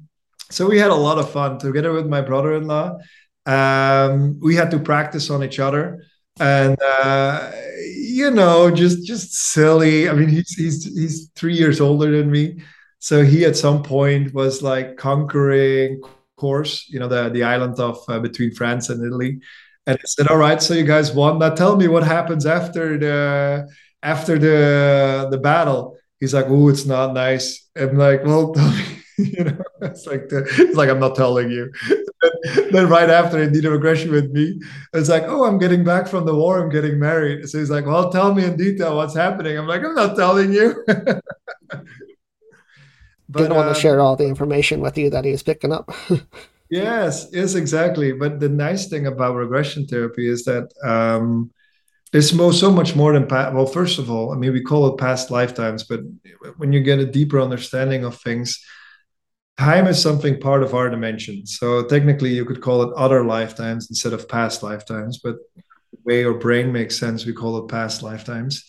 so 0.51 0.67
we 0.67 0.79
had 0.79 0.91
a 0.91 0.95
lot 0.95 1.19
of 1.19 1.31
fun 1.31 1.59
together 1.59 1.93
with 1.93 2.07
my 2.07 2.21
brother-in-law. 2.21 2.97
Um, 3.45 4.39
we 4.41 4.55
had 4.55 4.71
to 4.71 4.79
practice 4.79 5.29
on 5.29 5.43
each 5.43 5.59
other 5.59 6.01
and 6.39 6.77
uh, 6.81 7.51
you 7.95 8.31
know, 8.31 8.71
just 8.71 9.05
just 9.05 9.33
silly. 9.33 10.09
I 10.09 10.13
mean, 10.13 10.29
he's 10.29 10.49
he's 10.53 10.85
he's 10.85 11.29
three 11.35 11.53
years 11.53 11.79
older 11.79 12.11
than 12.11 12.31
me, 12.31 12.61
so 13.05 13.23
he 13.23 13.45
at 13.45 13.55
some 13.55 13.83
point 13.83 14.33
was 14.33 14.63
like 14.63 14.97
conquering 14.97 16.01
Corse, 16.37 16.89
you 16.89 16.99
know, 16.99 17.07
the 17.07 17.29
the 17.29 17.43
island 17.43 17.79
of 17.79 18.03
uh, 18.09 18.17
between 18.17 18.51
France 18.55 18.89
and 18.89 19.05
Italy, 19.05 19.39
and 19.85 19.95
I 19.95 20.05
said, 20.05 20.27
"All 20.27 20.37
right, 20.37 20.59
so 20.59 20.73
you 20.73 20.85
guys 20.85 21.13
won. 21.13 21.37
Now 21.37 21.51
tell 21.51 21.75
me 21.75 21.87
what 21.87 22.03
happens 22.03 22.47
after 22.47 22.97
the 22.97 23.69
after 24.01 24.39
the 24.39 25.27
the 25.29 25.37
battle." 25.37 25.95
He's 26.19 26.33
like, 26.33 26.47
"Oh, 26.49 26.67
it's 26.67 26.87
not 26.87 27.13
nice." 27.13 27.69
I'm 27.77 27.95
like, 27.95 28.25
"Well, 28.25 28.53
tell 28.57 28.71
me." 28.71 28.85
you 29.17 29.43
know, 29.43 29.61
it's 29.83 30.07
like 30.07 30.27
the, 30.29 30.39
it's 30.57 30.75
like 30.75 30.89
I'm 30.89 30.99
not 30.99 31.15
telling 31.15 31.51
you. 31.51 31.71
then 32.71 32.89
right 32.89 33.09
after 33.09 33.41
he 33.41 33.49
did 33.51 33.65
a 33.65 33.71
regression 33.71 34.11
with 34.11 34.31
me, 34.31 34.59
it's 34.93 35.09
like, 35.09 35.23
oh, 35.27 35.45
I'm 35.45 35.59
getting 35.59 35.83
back 35.83 36.07
from 36.07 36.25
the 36.25 36.35
war. 36.35 36.59
I'm 36.61 36.69
getting 36.69 36.99
married. 36.99 37.47
So 37.47 37.59
he's 37.59 37.69
like, 37.69 37.85
well, 37.85 38.11
tell 38.11 38.33
me 38.33 38.43
in 38.43 38.57
detail 38.57 38.97
what's 38.97 39.15
happening. 39.15 39.57
I'm 39.57 39.67
like, 39.67 39.83
I'm 39.83 39.95
not 39.95 40.17
telling 40.17 40.51
you. 40.51 40.83
But, 43.27 43.39
didn't 43.39 43.55
want 43.55 43.75
to 43.75 43.81
share 43.81 43.99
all 43.99 44.15
the 44.15 44.27
information 44.27 44.81
with 44.81 44.97
you 44.97 45.09
that 45.09 45.25
he's 45.25 45.43
picking 45.43 45.71
up. 45.71 45.91
yes, 46.69 47.27
yes, 47.31 47.55
exactly. 47.55 48.11
But 48.11 48.39
the 48.39 48.49
nice 48.49 48.88
thing 48.88 49.07
about 49.07 49.35
regression 49.35 49.88
therapy 49.88 50.29
is 50.29 50.45
that 50.45 50.71
um, 50.83 51.51
it's 52.13 52.29
so 52.29 52.71
much 52.71 52.95
more 52.95 53.13
than 53.13 53.27
past. 53.27 53.53
Well, 53.53 53.65
first 53.65 53.99
of 53.99 54.09
all, 54.09 54.31
I 54.31 54.38
mean, 54.38 54.53
we 54.53 54.61
call 54.61 54.88
it 54.88 54.97
past 54.97 55.31
lifetimes, 55.31 55.83
but 55.83 56.01
when 56.57 56.71
you 56.71 56.81
get 56.81 56.99
a 56.99 57.05
deeper 57.05 57.41
understanding 57.41 58.05
of 58.05 58.17
things, 58.21 58.63
time 59.57 59.88
is 59.88 60.01
something 60.01 60.39
part 60.39 60.63
of 60.63 60.73
our 60.73 60.89
dimension. 60.89 61.45
So 61.45 61.83
technically, 61.83 62.29
you 62.29 62.45
could 62.45 62.61
call 62.61 62.83
it 62.83 62.93
other 62.95 63.23
lifetimes 63.25 63.89
instead 63.89 64.13
of 64.13 64.29
past 64.29 64.63
lifetimes. 64.63 65.19
But 65.23 65.35
the 65.55 65.97
way 66.05 66.21
your 66.21 66.35
brain 66.35 66.71
makes 66.71 66.97
sense, 66.97 67.25
we 67.25 67.33
call 67.33 67.57
it 67.57 67.69
past 67.69 68.03
lifetimes. 68.03 68.63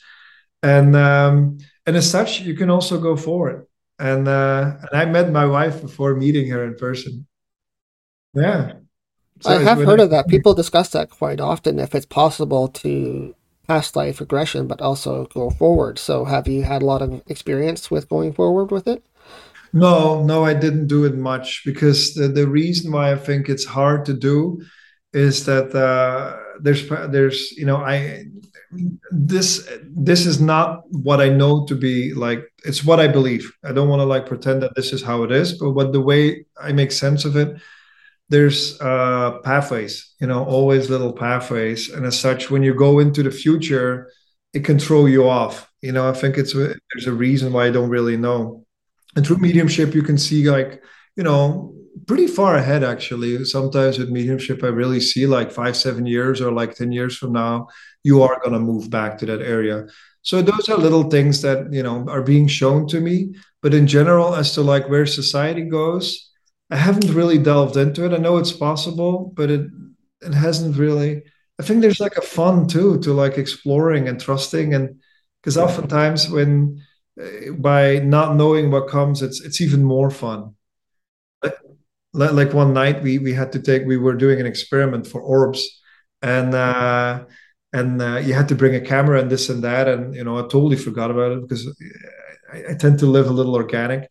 And 0.62 0.96
um, 0.96 1.58
and 1.86 1.96
as 1.96 2.10
such, 2.10 2.40
you 2.40 2.54
can 2.54 2.70
also 2.70 2.98
go 2.98 3.16
forward. 3.16 3.66
And 3.98 4.28
uh, 4.28 4.76
and 4.80 5.00
I 5.00 5.04
met 5.06 5.30
my 5.32 5.46
wife 5.46 5.80
before 5.80 6.14
meeting 6.14 6.48
her 6.50 6.64
in 6.64 6.74
person. 6.74 7.26
Yeah. 8.34 8.72
So 9.40 9.50
I 9.50 9.62
have 9.62 9.78
heard 9.78 10.00
of 10.00 10.10
that. 10.10 10.28
People 10.28 10.54
discuss 10.54 10.90
that 10.90 11.10
quite 11.10 11.40
often. 11.40 11.78
If 11.78 11.94
it's 11.94 12.06
possible 12.06 12.68
to 12.68 13.34
past 13.66 13.96
life 13.96 14.20
regression, 14.20 14.66
but 14.66 14.80
also 14.80 15.26
go 15.26 15.50
forward. 15.50 15.98
So, 15.98 16.24
have 16.24 16.48
you 16.48 16.62
had 16.62 16.82
a 16.82 16.86
lot 16.86 17.02
of 17.02 17.22
experience 17.26 17.90
with 17.90 18.08
going 18.08 18.32
forward 18.32 18.70
with 18.70 18.86
it? 18.86 19.04
No, 19.72 20.22
no, 20.24 20.44
I 20.44 20.54
didn't 20.54 20.86
do 20.86 21.04
it 21.04 21.16
much 21.16 21.62
because 21.64 22.14
the, 22.14 22.28
the 22.28 22.46
reason 22.46 22.92
why 22.92 23.12
I 23.12 23.16
think 23.16 23.48
it's 23.48 23.64
hard 23.64 24.04
to 24.06 24.14
do 24.14 24.62
is 25.12 25.44
that 25.46 25.74
uh, 25.74 26.36
there's 26.60 26.88
there's 27.10 27.52
you 27.52 27.66
know 27.66 27.76
I 27.76 28.24
this 29.10 29.68
this 29.82 30.26
is 30.26 30.40
not 30.40 30.82
what 30.90 31.20
I 31.20 31.28
know 31.28 31.66
to 31.66 31.74
be 31.74 32.14
like 32.14 32.44
it's 32.64 32.84
what 32.84 33.00
I 33.00 33.08
believe. 33.08 33.52
I 33.64 33.72
don't 33.72 33.88
want 33.88 34.00
to 34.00 34.04
like 34.04 34.26
pretend 34.26 34.62
that 34.62 34.74
this 34.74 34.92
is 34.92 35.02
how 35.02 35.22
it 35.22 35.32
is, 35.32 35.58
but 35.58 35.70
what 35.72 35.92
the 35.92 36.00
way 36.00 36.46
I 36.60 36.72
make 36.72 36.92
sense 36.92 37.24
of 37.24 37.36
it 37.36 37.56
there's 38.28 38.80
uh, 38.80 39.38
pathways, 39.44 40.14
you 40.20 40.26
know, 40.26 40.44
always 40.44 40.90
little 40.90 41.12
pathways. 41.12 41.88
And 41.90 42.04
as 42.04 42.18
such, 42.18 42.50
when 42.50 42.62
you 42.62 42.74
go 42.74 42.98
into 42.98 43.22
the 43.22 43.30
future, 43.30 44.10
it 44.52 44.64
can 44.64 44.78
throw 44.78 45.06
you 45.06 45.28
off. 45.28 45.70
You 45.80 45.92
know, 45.92 46.08
I 46.08 46.12
think 46.12 46.36
it's 46.36 46.52
there's 46.52 47.06
a 47.06 47.12
reason 47.12 47.52
why 47.52 47.66
I 47.66 47.70
don't 47.70 47.90
really 47.90 48.16
know. 48.16 48.66
And 49.14 49.24
through 49.24 49.38
mediumship, 49.38 49.94
you 49.94 50.02
can 50.02 50.18
see 50.18 50.48
like, 50.50 50.82
you 51.14 51.22
know, 51.22 51.74
pretty 52.06 52.26
far 52.26 52.56
ahead 52.56 52.82
actually. 52.82 53.44
Sometimes 53.44 53.98
with 53.98 54.10
mediumship, 54.10 54.62
I 54.64 54.68
really 54.68 55.00
see 55.00 55.26
like 55.26 55.52
five, 55.52 55.76
seven 55.76 56.04
years 56.06 56.40
or 56.40 56.52
like 56.52 56.74
10 56.74 56.92
years 56.92 57.16
from 57.16 57.32
now, 57.32 57.68
you 58.08 58.22
are 58.26 58.40
gonna 58.42 58.60
move 58.72 58.86
back 58.98 59.18
to 59.18 59.26
that 59.26 59.42
area. 59.56 59.86
So 60.22 60.42
those 60.42 60.68
are 60.68 60.76
little 60.86 61.08
things 61.14 61.42
that, 61.42 61.58
you 61.72 61.82
know, 61.82 61.98
are 62.08 62.22
being 62.22 62.48
shown 62.48 62.86
to 62.88 63.00
me. 63.00 63.16
But 63.62 63.74
in 63.74 63.86
general, 63.86 64.34
as 64.34 64.52
to 64.54 64.62
like 64.62 64.88
where 64.88 65.06
society 65.06 65.62
goes, 65.62 66.04
I 66.70 66.76
haven't 66.76 67.14
really 67.14 67.38
delved 67.38 67.76
into 67.76 68.04
it. 68.06 68.12
I 68.12 68.18
know 68.18 68.36
it's 68.38 68.52
possible, 68.68 69.32
but 69.38 69.50
it 69.50 69.64
it 70.28 70.34
hasn't 70.34 70.76
really. 70.76 71.22
I 71.60 71.62
think 71.62 71.80
there's 71.80 72.00
like 72.06 72.16
a 72.18 72.28
fun 72.36 72.66
too 72.66 72.98
to 73.00 73.12
like 73.22 73.38
exploring 73.38 74.08
and 74.08 74.20
trusting, 74.20 74.74
and 74.74 75.00
because 75.40 75.56
oftentimes 75.56 76.28
when 76.28 76.82
uh, 77.20 77.52
by 77.58 77.98
not 78.00 78.36
knowing 78.36 78.70
what 78.70 78.88
comes, 78.88 79.22
it's 79.22 79.40
it's 79.46 79.60
even 79.60 79.82
more 79.84 80.10
fun. 80.10 80.54
Like, 82.12 82.32
like 82.32 82.54
one 82.54 82.72
night 82.72 83.02
we 83.02 83.18
we 83.18 83.32
had 83.34 83.52
to 83.52 83.60
take 83.60 83.84
we 83.86 83.98
were 83.98 84.14
doing 84.14 84.40
an 84.40 84.46
experiment 84.46 85.06
for 85.06 85.20
orbs, 85.20 85.62
and 86.22 86.54
uh, 86.54 87.24
and 87.76 88.00
uh, 88.02 88.16
you 88.16 88.34
had 88.34 88.48
to 88.48 88.54
bring 88.54 88.74
a 88.74 88.80
camera 88.80 89.20
and 89.20 89.30
this 89.30 89.48
and 89.48 89.62
that, 89.64 89.88
and 89.88 90.14
you 90.14 90.24
know 90.24 90.38
I 90.38 90.42
totally 90.42 90.76
forgot 90.76 91.10
about 91.10 91.32
it 91.32 91.42
because 91.42 91.62
I, 92.52 92.72
I 92.72 92.74
tend 92.74 92.98
to 93.00 93.06
live 93.06 93.28
a 93.28 93.32
little 93.32 93.54
organic 93.54 94.10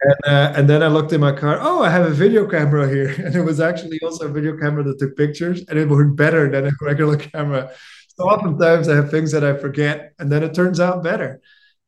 and, 0.00 0.16
uh, 0.26 0.52
and 0.56 0.68
then 0.68 0.82
I 0.82 0.88
looked 0.88 1.12
in 1.12 1.20
my 1.20 1.32
car. 1.32 1.58
Oh, 1.60 1.82
I 1.82 1.90
have 1.90 2.06
a 2.06 2.10
video 2.10 2.46
camera 2.48 2.88
here, 2.88 3.08
and 3.24 3.34
it 3.34 3.42
was 3.42 3.60
actually 3.60 3.98
also 4.02 4.26
a 4.26 4.32
video 4.32 4.56
camera 4.56 4.82
that 4.84 4.98
took 4.98 5.16
pictures, 5.16 5.64
and 5.68 5.78
it 5.78 5.88
worked 5.88 6.16
better 6.16 6.50
than 6.50 6.66
a 6.66 6.72
regular 6.80 7.16
camera. 7.16 7.70
So 8.08 8.24
oftentimes 8.24 8.88
I 8.88 8.96
have 8.96 9.10
things 9.10 9.32
that 9.32 9.44
I 9.44 9.56
forget, 9.56 10.12
and 10.18 10.30
then 10.30 10.42
it 10.42 10.54
turns 10.54 10.80
out 10.80 11.02
better. 11.02 11.40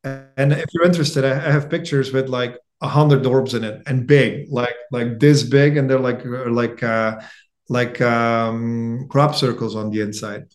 And 0.03 0.53
if 0.53 0.65
you're 0.71 0.85
interested, 0.85 1.25
I 1.25 1.51
have 1.51 1.69
pictures 1.69 2.13
with 2.13 2.29
like 2.29 2.57
a 2.81 2.87
hundred 2.87 3.25
orbs 3.25 3.53
in 3.53 3.63
it 3.63 3.83
and 3.85 4.07
big, 4.07 4.47
like 4.49 4.75
like 4.91 5.19
this 5.19 5.43
big, 5.43 5.77
and 5.77 5.89
they're 5.89 5.99
like 5.99 6.23
like 6.25 6.81
uh, 6.81 7.19
like 7.67 8.01
um, 8.01 9.07
crop 9.09 9.35
circles 9.35 9.75
on 9.75 9.91
the 9.91 10.01
inside. 10.01 10.45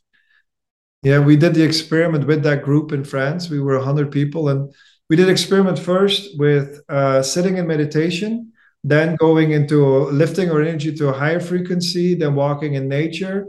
Yeah, 1.05 1.19
we 1.19 1.37
did 1.37 1.53
the 1.55 1.63
experiment 1.63 2.27
with 2.27 2.43
that 2.45 2.63
group 2.63 2.91
in 2.91 3.05
France. 3.05 3.51
We 3.51 3.61
were 3.61 3.77
100 3.77 4.11
people, 4.11 4.49
and 4.49 4.75
we 5.11 5.17
did 5.17 5.29
experiment 5.29 5.79
first 5.79 6.39
with 6.39 6.81
uh, 6.89 7.23
sitting 7.23 7.59
in 7.59 7.67
meditation, 7.67 8.53
then 8.83 9.17
going 9.17 9.51
into 9.51 9.85
lifting 10.09 10.51
our 10.51 10.63
energy 10.63 10.95
to 10.97 11.09
a 11.09 11.13
higher 11.13 11.41
frequency, 11.41 12.15
then 12.15 12.35
walking 12.35 12.73
in 12.75 12.89
nature. 12.89 13.49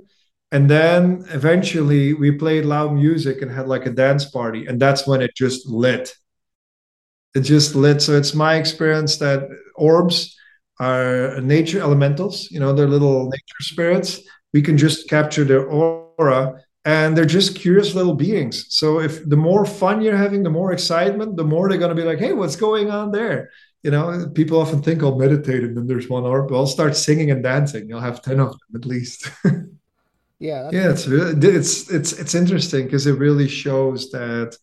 And 0.52 0.70
then 0.70 1.24
eventually 1.30 2.14
we 2.14 2.32
played 2.32 2.66
loud 2.66 2.94
music 2.94 3.42
and 3.42 3.50
had 3.50 3.68
like 3.68 3.86
a 3.86 3.90
dance 3.90 4.26
party. 4.26 4.66
And 4.66 4.80
that's 4.80 5.08
when 5.08 5.22
it 5.22 5.32
just 5.34 5.66
lit. 5.66 6.14
It 7.36 7.42
just 7.42 7.74
lit. 7.74 8.02
So 8.02 8.18
it's 8.18 8.34
my 8.34 8.56
experience 8.56 9.18
that 9.18 9.48
orbs 9.76 10.38
are 10.80 11.40
nature 11.40 11.80
elementals, 11.80 12.52
you 12.52 12.60
know, 12.60 12.74
they're 12.74 12.88
little 12.88 13.26
nature 13.26 13.62
spirits. 13.62 14.20
We 14.54 14.62
can 14.62 14.78
just 14.78 15.10
capture 15.10 15.46
their 15.46 15.66
aura 15.66 16.65
and 16.86 17.18
they're 17.18 17.26
just 17.26 17.56
curious 17.56 17.96
little 17.96 18.14
beings. 18.14 18.68
So 18.70 19.00
if 19.00 19.28
the 19.28 19.36
more 19.36 19.66
fun 19.66 20.02
you're 20.02 20.16
having, 20.16 20.44
the 20.44 20.52
more 20.52 20.72
excitement, 20.72 21.36
the 21.36 21.44
more 21.44 21.68
they're 21.68 21.80
going 21.80 21.96
to 21.96 22.02
be 22.02 22.08
like, 22.08 22.20
"Hey, 22.20 22.34
what's 22.34 22.56
going 22.56 22.92
on 22.92 23.12
there?" 23.12 23.50
You 23.84 23.92
know, 23.92 24.30
people 24.34 24.60
often 24.60 24.82
think 24.82 25.04
I'll 25.04 25.18
meditate 25.18 25.64
and 25.64 25.76
then 25.76 25.88
there's 25.88 26.10
one 26.10 26.24
but 26.24 26.56
I'll 26.56 26.68
start 26.68 26.96
singing 26.96 27.32
and 27.32 27.44
dancing. 27.44 27.90
You'll 27.90 28.00
have 28.00 28.22
ten 28.22 28.40
of 28.40 28.52
them 28.52 28.82
at 28.82 28.86
least. 28.86 29.30
yeah, 30.40 30.70
yeah, 30.72 30.92
it's 30.92 31.08
really, 31.08 31.34
it's 31.48 31.90
it's 31.90 32.14
it's 32.14 32.36
interesting 32.36 32.86
because 32.86 33.08
it 33.08 33.18
really 33.18 33.48
shows 33.48 34.12
that 34.12 34.56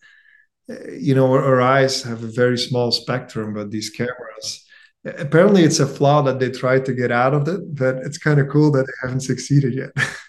eh, 0.70 0.96
you 0.98 1.14
know 1.14 1.32
our, 1.32 1.42
our 1.44 1.60
eyes 1.60 2.02
have 2.04 2.22
a 2.22 2.28
very 2.28 2.58
small 2.58 2.92
spectrum, 2.92 3.54
but 3.54 3.70
these 3.70 3.90
cameras 3.90 4.64
apparently 5.04 5.64
it's 5.64 5.80
a 5.80 5.86
flaw 5.86 6.22
that 6.22 6.38
they 6.38 6.48
tried 6.50 6.84
to 6.84 6.94
get 6.94 7.10
out 7.10 7.34
of 7.34 7.48
it, 7.48 7.74
but 7.74 7.96
it's 7.96 8.18
kind 8.18 8.38
of 8.38 8.48
cool 8.48 8.70
that 8.70 8.86
they 8.86 8.92
haven't 9.02 9.20
succeeded 9.20 9.74
yet. 9.74 9.90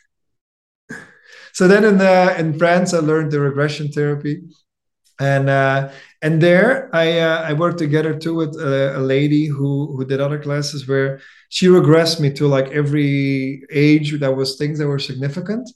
so 1.53 1.67
then 1.67 1.85
in 1.85 2.01
uh, 2.01 2.35
in 2.37 2.57
France, 2.57 2.93
I 2.93 2.99
learned 2.99 3.31
the 3.31 3.39
regression 3.39 3.91
therapy, 3.91 4.41
and 5.19 5.49
uh, 5.49 5.91
and 6.21 6.41
there 6.41 6.89
I 6.93 7.19
uh, 7.19 7.41
I 7.41 7.53
worked 7.53 7.77
together 7.77 8.17
too 8.17 8.33
with 8.33 8.55
a, 8.59 8.97
a, 8.97 9.01
lady 9.01 9.45
who 9.45 9.95
who 9.95 10.03
did 10.03 10.19
other 10.19 10.39
classes 10.39 10.87
where 10.87 11.21
she 11.49 11.67
regressed 11.67 12.19
me 12.19 12.33
to 12.33 12.47
like 12.47 12.69
every 12.69 13.63
age 13.71 14.19
that 14.19 14.35
was 14.35 14.57
things 14.57 14.79
that 14.79 14.87
were 14.87 14.99
significant. 14.99 15.69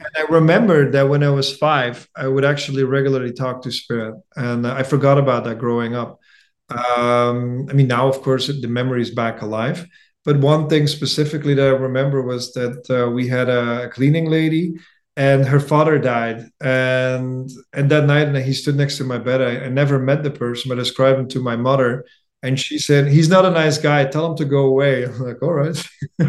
And 0.00 0.08
I 0.18 0.22
remembered 0.32 0.92
that 0.92 1.08
when 1.08 1.22
I 1.22 1.30
was 1.30 1.56
five, 1.56 2.08
I 2.14 2.28
would 2.28 2.44
actually 2.44 2.84
regularly 2.84 3.32
talk 3.32 3.62
to 3.62 3.72
spirit, 3.72 4.16
and 4.36 4.66
I 4.66 4.82
forgot 4.82 5.16
about 5.16 5.44
that 5.44 5.58
growing 5.58 5.94
up. 5.94 6.20
Um, 6.68 7.68
I 7.70 7.72
mean, 7.72 7.88
now 7.88 8.06
of 8.08 8.20
course 8.20 8.48
the 8.48 8.68
memory 8.68 9.00
is 9.00 9.10
back 9.14 9.40
alive. 9.40 9.86
But 10.24 10.38
one 10.38 10.68
thing 10.68 10.86
specifically 10.86 11.54
that 11.54 11.66
I 11.66 11.70
remember 11.70 12.22
was 12.22 12.52
that 12.52 12.88
uh, 12.90 13.10
we 13.10 13.26
had 13.26 13.48
a 13.48 13.88
cleaning 13.88 14.26
lady 14.30 14.74
and 15.16 15.44
her 15.46 15.60
father 15.60 15.98
died. 15.98 16.48
And 16.60 17.50
and 17.72 17.90
that 17.90 18.04
night 18.06 18.34
he 18.44 18.52
stood 18.52 18.76
next 18.76 18.98
to 18.98 19.04
my 19.04 19.18
bed. 19.18 19.40
I, 19.40 19.66
I, 19.66 19.68
never 19.68 19.98
met 19.98 20.22
the 20.22 20.30
person 20.30 20.68
but 20.68 20.78
I 20.78 20.82
described 20.82 21.18
him 21.18 21.28
to 21.28 21.40
my 21.40 21.56
mother. 21.56 22.06
And 22.42 22.58
she 22.58 22.78
said 22.78 23.06
he's 23.08 23.28
not 23.28 23.44
a 23.44 23.50
nice 23.50 23.78
guy. 23.78 24.04
Tell 24.04 24.30
him 24.30 24.36
to 24.36 24.44
go 24.44 24.66
away. 24.66 25.04
I'm 25.06 25.18
like 25.18 25.42
all 25.42 25.52
right. 25.52 25.88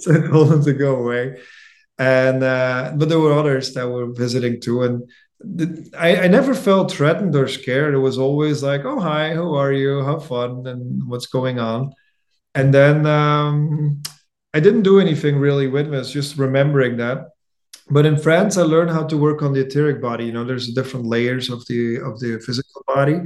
So 0.00 0.12
i 0.12 0.26
told 0.26 0.52
him 0.52 0.64
to 0.64 0.72
go 0.72 0.96
away. 0.96 1.40
And 1.98 2.42
uh, 2.42 2.94
but 2.96 3.08
there 3.08 3.20
were 3.20 3.32
others 3.32 3.74
that 3.74 3.88
were 3.88 4.12
visiting 4.12 4.60
too. 4.60 4.82
And 4.82 5.08
the, 5.38 5.88
I, 5.96 6.24
I 6.24 6.26
never 6.26 6.52
felt 6.52 6.90
threatened 6.90 7.36
or 7.36 7.46
scared. 7.46 7.94
It 7.94 7.98
was 7.98 8.18
always 8.18 8.60
like 8.60 8.84
oh 8.84 8.98
hi 8.98 9.34
who 9.34 9.54
are 9.54 9.72
you? 9.72 9.98
Have 9.98 10.26
fun 10.26 10.66
and 10.66 11.08
what's 11.08 11.26
going 11.26 11.60
on? 11.60 11.92
And 12.56 12.74
then 12.74 13.06
um, 13.06 14.02
i 14.52 14.58
didn't 14.58 14.82
do 14.82 14.98
anything 14.98 15.36
really 15.36 15.68
with 15.68 15.92
it's 15.94 16.10
just 16.10 16.38
remembering 16.38 16.96
that 16.96 17.28
but 17.90 18.06
in 18.06 18.18
France, 18.18 18.56
I 18.56 18.62
learned 18.62 18.90
how 18.90 19.04
to 19.04 19.16
work 19.16 19.42
on 19.42 19.52
the 19.52 19.60
etheric 19.60 20.00
body. 20.00 20.26
You 20.26 20.32
know, 20.32 20.44
there's 20.44 20.72
different 20.72 21.06
layers 21.06 21.50
of 21.50 21.66
the 21.66 21.96
of 21.96 22.20
the 22.20 22.40
physical 22.40 22.82
body, 22.86 23.20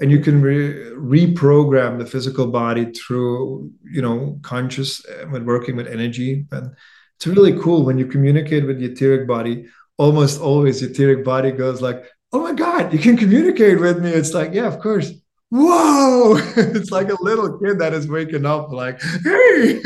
and 0.00 0.10
you 0.10 0.20
can 0.20 0.42
re- 0.42 0.90
reprogram 0.94 1.98
the 1.98 2.06
physical 2.06 2.46
body 2.46 2.92
through 2.92 3.70
you 3.84 4.02
know 4.02 4.38
conscious 4.42 5.04
uh, 5.06 5.26
when 5.26 5.46
working 5.46 5.76
with 5.76 5.86
energy. 5.86 6.46
And 6.52 6.74
it's 7.16 7.26
really 7.26 7.58
cool 7.58 7.84
when 7.84 7.98
you 7.98 8.06
communicate 8.06 8.66
with 8.66 8.78
the 8.78 8.86
etheric 8.86 9.26
body. 9.26 9.66
Almost 9.98 10.40
always, 10.40 10.80
the 10.80 10.90
etheric 10.90 11.24
body 11.24 11.50
goes 11.50 11.80
like, 11.80 12.04
"Oh 12.32 12.42
my 12.42 12.52
God, 12.52 12.92
you 12.92 12.98
can 12.98 13.16
communicate 13.16 13.80
with 13.80 14.02
me!" 14.02 14.10
It's 14.10 14.34
like, 14.34 14.52
yeah, 14.52 14.66
of 14.66 14.78
course 14.78 15.12
whoa 15.54 16.34
it's 16.56 16.90
like 16.90 17.10
a 17.10 17.22
little 17.22 17.58
kid 17.58 17.78
that 17.78 17.92
is 17.92 18.08
waking 18.08 18.46
up 18.46 18.72
like 18.72 18.98
hey 19.22 19.82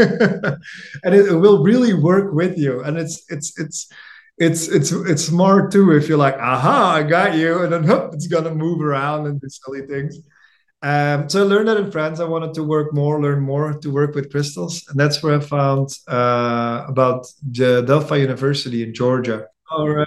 and 1.02 1.12
it, 1.12 1.26
it, 1.26 1.34
will 1.34 1.64
really 1.64 1.92
work 1.92 2.32
with 2.32 2.56
you 2.56 2.84
and 2.84 2.96
it's 2.96 3.24
it's 3.30 3.58
it's 3.58 3.88
it's 4.38 4.68
it's 4.68 4.92
it's 4.92 5.24
smart 5.24 5.72
too 5.72 5.92
if 5.92 6.08
you're 6.08 6.18
like 6.18 6.36
aha 6.38 6.94
i 6.96 7.02
got 7.02 7.34
you 7.34 7.62
and 7.62 7.72
then 7.72 7.84
it's 8.12 8.26
gonna 8.26 8.54
move 8.54 8.80
around 8.82 9.26
and 9.26 9.40
do 9.40 9.48
silly 9.48 9.86
things. 9.86 10.18
Um, 10.82 11.28
so 11.28 11.42
i 11.42 11.46
learned 11.46 11.68
that 11.68 11.78
in 11.78 11.90
france 11.90 12.20
i 12.20 12.24
wanted 12.24 12.52
to 12.54 12.62
work 12.62 12.92
more 12.92 13.20
learn 13.20 13.40
more 13.40 13.72
to 13.72 13.90
work 13.90 14.14
with 14.14 14.30
crystals 14.30 14.86
and 14.88 15.00
that's 15.00 15.22
where 15.22 15.36
i 15.36 15.40
found 15.40 15.88
uh, 16.06 16.84
about 16.86 17.26
the 17.50 17.82
delphi 17.82 18.16
university 18.16 18.82
in 18.82 18.92
georgia. 18.92 19.46
All 19.70 19.88
right. 19.88 20.06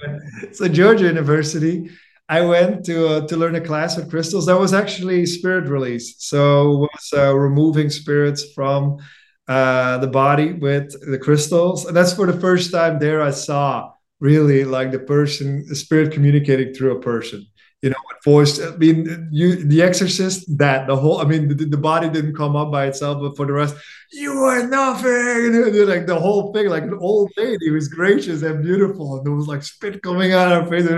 So 0.54 0.68
georgia 0.68 1.06
university 1.06 1.90
i 2.30 2.42
went 2.42 2.86
to 2.86 3.08
uh, 3.08 3.28
to 3.28 3.36
learn 3.36 3.56
a 3.56 3.62
class 3.62 3.98
with 3.98 4.12
crystals 4.12 4.46
that 4.46 4.60
was 4.60 4.74
actually 4.74 5.26
spirit 5.26 5.68
release. 5.68 6.16
So 6.20 6.88
was 6.88 7.10
uh, 7.14 7.36
removing 7.36 7.90
spirits 7.90 8.46
from 8.54 9.00
uh, 9.48 9.98
the 9.98 10.08
body 10.08 10.54
with 10.54 10.92
the 11.10 11.18
crystals 11.18 11.86
and 11.86 11.98
that's 11.98 12.14
for 12.14 12.28
the 12.28 12.40
first 12.40 12.72
time 12.72 13.00
there 13.00 13.24
i 13.24 13.32
saw 13.32 13.92
really 14.20 14.64
like 14.64 14.92
the 14.92 15.00
person 15.00 15.66
the 15.68 15.76
spirit 15.76 16.12
communicating 16.12 16.74
through 16.74 16.98
a 16.98 17.02
person 17.02 17.46
you 17.82 17.90
know, 17.90 17.96
voice. 18.24 18.60
I 18.62 18.76
mean, 18.76 19.30
you, 19.32 19.56
The 19.56 19.82
Exorcist, 19.82 20.58
that 20.58 20.88
the 20.88 20.96
whole. 20.96 21.20
I 21.20 21.24
mean, 21.24 21.48
the, 21.48 21.66
the 21.66 21.78
body 21.78 22.10
didn't 22.10 22.36
come 22.36 22.56
up 22.56 22.72
by 22.72 22.88
itself, 22.88 23.22
but 23.22 23.38
for 23.38 23.46
the 23.46 23.54
rest, 23.54 23.76
you 24.12 24.34
are 24.34 24.68
nothing. 24.68 25.86
like 25.88 26.06
the 26.06 26.20
whole 26.20 26.52
thing, 26.54 26.68
like 26.68 26.84
an 26.84 26.98
old 27.00 27.32
lady 27.38 27.72
was 27.72 27.88
gracious 27.88 28.42
and 28.42 28.64
beautiful, 28.64 29.18
and 29.18 29.26
there 29.26 29.34
was 29.34 29.48
like 29.48 29.64
spit 29.64 30.02
coming 30.04 30.34
out 30.34 30.52
of 30.52 30.64
her 30.64 30.70
face, 30.70 30.90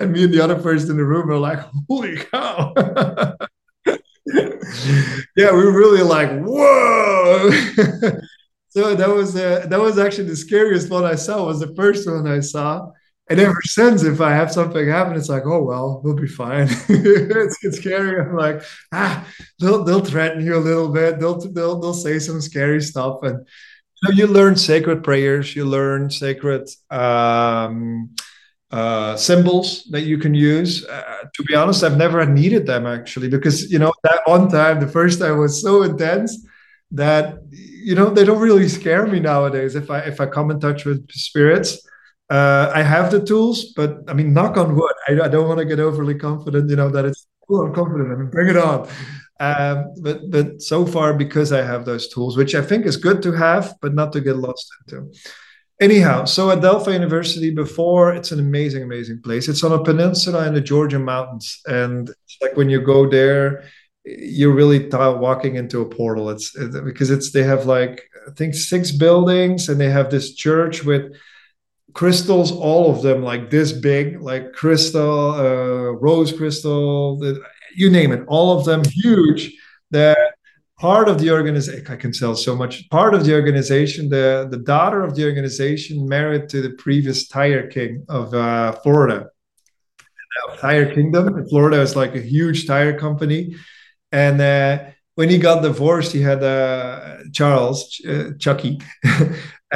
and 0.00 0.12
me 0.12 0.24
and 0.24 0.34
the 0.34 0.40
other 0.42 0.60
person 0.60 0.90
in 0.92 0.96
the 0.98 1.04
room 1.04 1.28
were 1.28 1.38
like, 1.38 1.60
"Holy 1.88 2.16
cow!" 2.16 2.74
yeah, 5.36 5.52
we 5.52 5.64
were 5.64 5.72
really 5.72 6.02
like, 6.02 6.30
"Whoa!" 6.40 7.50
so 8.78 8.94
that 8.94 9.08
was 9.08 9.36
uh, 9.36 9.66
that 9.68 9.80
was 9.80 9.98
actually 9.98 10.28
the 10.28 10.36
scariest 10.36 10.90
one 10.90 11.04
I 11.04 11.14
saw. 11.16 11.44
Was 11.44 11.60
the 11.60 11.74
first 11.74 12.08
one 12.08 12.26
I 12.26 12.40
saw 12.40 12.90
and 13.30 13.40
ever 13.40 13.60
since, 13.62 14.04
if 14.04 14.20
I 14.20 14.32
have 14.32 14.50
something 14.50 14.88
happen, 14.88 15.14
it's 15.14 15.28
like, 15.28 15.44
oh 15.44 15.62
well, 15.62 16.00
we'll 16.02 16.14
be 16.14 16.26
fine. 16.26 16.68
it's, 16.88 17.58
it's 17.62 17.76
scary. 17.76 18.20
I'm 18.20 18.34
like, 18.36 18.62
ah, 18.92 19.26
they'll 19.60 19.84
they'll 19.84 20.04
threaten 20.04 20.44
you 20.44 20.56
a 20.56 20.58
little 20.58 20.88
bit. 20.88 21.20
They'll 21.20 21.38
they'll 21.38 21.78
they'll 21.78 21.92
say 21.92 22.18
some 22.18 22.40
scary 22.40 22.80
stuff, 22.80 23.22
and 23.22 23.46
you, 24.02 24.08
know, 24.08 24.14
you 24.16 24.26
learn 24.26 24.56
sacred 24.56 25.04
prayers. 25.04 25.54
You 25.54 25.66
learn 25.66 26.10
sacred 26.10 26.70
um, 26.90 28.14
uh, 28.70 29.16
symbols 29.16 29.84
that 29.90 30.02
you 30.02 30.16
can 30.16 30.32
use. 30.32 30.86
Uh, 30.86 31.24
to 31.34 31.42
be 31.42 31.54
honest, 31.54 31.84
I've 31.84 31.98
never 31.98 32.24
needed 32.24 32.66
them 32.66 32.86
actually 32.86 33.28
because 33.28 33.70
you 33.70 33.78
know 33.78 33.92
that 34.04 34.22
one 34.24 34.48
time, 34.48 34.80
the 34.80 34.88
first 34.88 35.20
time 35.20 35.36
was 35.36 35.60
so 35.60 35.82
intense 35.82 36.46
that 36.92 37.40
you 37.88 37.94
know 37.98 38.08
they 38.16 38.24
don't 38.24 38.44
really 38.48 38.68
scare 38.68 39.06
me 39.06 39.18
nowadays. 39.20 39.72
If 39.82 39.86
I 39.96 39.98
if 40.12 40.16
I 40.20 40.26
come 40.26 40.50
in 40.52 40.58
touch 40.60 40.84
with 40.84 41.00
spirits 41.10 41.70
uh, 42.30 42.70
I 42.74 42.82
have 42.82 43.10
the 43.10 43.24
tools, 43.24 43.72
but 43.74 44.00
I 44.06 44.12
mean, 44.12 44.34
knock 44.34 44.56
on 44.56 44.74
wood. 44.76 44.92
I, 45.08 45.12
I 45.12 45.28
don't 45.28 45.48
want 45.48 45.58
to 45.58 45.64
get 45.64 45.80
overly 45.80 46.14
confident. 46.14 46.68
You 46.68 46.76
know 46.76 46.90
that 46.90 47.04
it's. 47.04 47.26
cool 47.46 47.62
I'm 47.62 47.74
confident. 47.74 48.12
I 48.12 48.16
mean, 48.16 48.30
bring 48.30 48.48
it 48.48 48.56
on. 48.56 48.88
Um, 49.40 49.94
but 50.02 50.30
but 50.30 50.62
so 50.62 50.84
far, 50.84 51.14
because 51.14 51.52
I 51.52 51.62
have 51.62 51.84
those 51.84 52.08
tools, 52.08 52.36
which 52.36 52.54
I 52.54 52.62
think 52.62 52.84
is 52.84 52.96
good 52.96 53.22
to 53.22 53.32
have, 53.32 53.74
but 53.80 53.94
not 53.94 54.12
to 54.12 54.20
get 54.20 54.36
lost 54.36 54.68
into. 54.80 55.10
Anyhow, 55.80 56.24
so 56.24 56.50
Adelphi 56.50 56.92
University 56.92 57.50
before, 57.50 58.12
it's 58.12 58.32
an 58.32 58.40
amazing, 58.40 58.82
amazing 58.82 59.22
place. 59.22 59.48
It's 59.48 59.62
on 59.62 59.72
a 59.72 59.82
peninsula 59.82 60.46
in 60.48 60.54
the 60.54 60.60
Georgian 60.60 61.04
mountains, 61.04 61.60
and 61.66 62.10
it's 62.10 62.36
like 62.42 62.56
when 62.56 62.68
you 62.68 62.80
go 62.80 63.08
there, 63.08 63.64
you're 64.18 64.54
really 64.54 64.88
walking 64.90 65.56
into 65.56 65.80
a 65.80 65.88
portal. 65.88 66.30
It's 66.30 66.56
it, 66.56 66.84
because 66.84 67.10
it's 67.10 67.30
they 67.32 67.42
have 67.44 67.66
like 67.66 68.02
I 68.26 68.32
think 68.32 68.54
six 68.54 68.90
buildings, 68.90 69.68
and 69.68 69.80
they 69.80 69.90
have 69.90 70.10
this 70.10 70.34
church 70.34 70.84
with 70.84 71.12
crystals, 71.92 72.52
all 72.52 72.90
of 72.90 73.02
them 73.02 73.22
like 73.22 73.50
this 73.50 73.72
big, 73.72 74.20
like 74.20 74.52
crystal, 74.52 75.32
uh, 75.32 75.92
rose 75.92 76.32
crystal, 76.32 77.20
you 77.74 77.90
name 77.90 78.12
it, 78.12 78.22
all 78.28 78.58
of 78.58 78.64
them 78.64 78.82
huge. 78.84 79.52
That 79.90 80.18
part 80.78 81.08
of 81.08 81.18
the 81.18 81.30
organization, 81.30 81.86
I 81.90 81.96
can 81.96 82.12
tell 82.12 82.34
so 82.36 82.54
much. 82.54 82.88
Part 82.90 83.14
of 83.14 83.24
the 83.24 83.34
organization, 83.34 84.08
the 84.08 84.48
the 84.50 84.58
daughter 84.58 85.02
of 85.02 85.14
the 85.14 85.24
organization, 85.24 86.08
married 86.08 86.48
to 86.50 86.62
the 86.62 86.70
previous 86.70 87.28
tire 87.28 87.66
king 87.66 88.04
of 88.08 88.34
uh, 88.34 88.72
Florida. 88.82 89.30
Tire 90.60 90.94
Kingdom. 90.94 91.46
Florida 91.48 91.80
is 91.80 91.94
like 91.96 92.14
a 92.14 92.20
huge 92.20 92.66
tire 92.66 92.98
company, 92.98 93.54
and. 94.12 94.40
Uh, 94.40 94.78
when 95.14 95.28
he 95.28 95.38
got 95.38 95.62
divorced, 95.64 96.12
he 96.12 96.22
had 96.22 96.44
uh, 96.44 97.16
Charles 97.32 98.00
uh, 98.08 98.30
Chucky, 98.38 98.78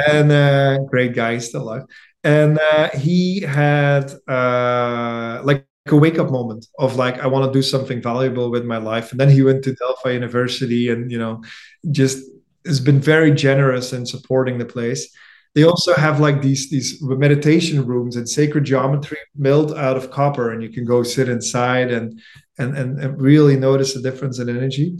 and 0.07 0.31
uh, 0.31 0.77
great 0.89 1.13
guy, 1.13 1.37
still 1.39 1.63
alive 1.63 1.83
and 2.23 2.57
uh, 2.59 2.89
he 2.89 3.41
had 3.41 4.13
uh, 4.27 5.41
like 5.43 5.67
a 5.87 5.95
wake 5.95 6.17
up 6.17 6.31
moment 6.31 6.65
of 6.79 6.95
like 6.95 7.19
I 7.19 7.27
want 7.27 7.45
to 7.45 7.57
do 7.57 7.61
something 7.61 8.01
valuable 8.01 8.49
with 8.49 8.65
my 8.65 8.77
life, 8.77 9.11
and 9.11 9.19
then 9.19 9.29
he 9.29 9.43
went 9.43 9.63
to 9.65 9.75
Delphi 9.75 10.11
University, 10.11 10.89
and 10.89 11.11
you 11.11 11.19
know, 11.19 11.43
just 11.91 12.23
has 12.65 12.79
been 12.79 12.99
very 12.99 13.31
generous 13.31 13.91
in 13.91 14.05
supporting 14.05 14.57
the 14.57 14.65
place. 14.65 15.13
They 15.55 15.63
also 15.63 15.93
have 15.95 16.19
like 16.21 16.41
these 16.41 16.69
these 16.69 17.01
meditation 17.01 17.85
rooms 17.85 18.15
and 18.15 18.27
sacred 18.27 18.63
geometry 18.63 19.17
milled 19.35 19.73
out 19.73 19.97
of 19.97 20.09
copper, 20.09 20.51
and 20.51 20.63
you 20.63 20.69
can 20.69 20.85
go 20.85 21.03
sit 21.03 21.27
inside 21.27 21.91
and 21.91 22.21
and 22.57 22.77
and, 22.77 22.99
and 22.99 23.21
really 23.21 23.57
notice 23.57 23.93
the 23.93 24.01
difference 24.01 24.39
in 24.39 24.49
energy. 24.49 24.97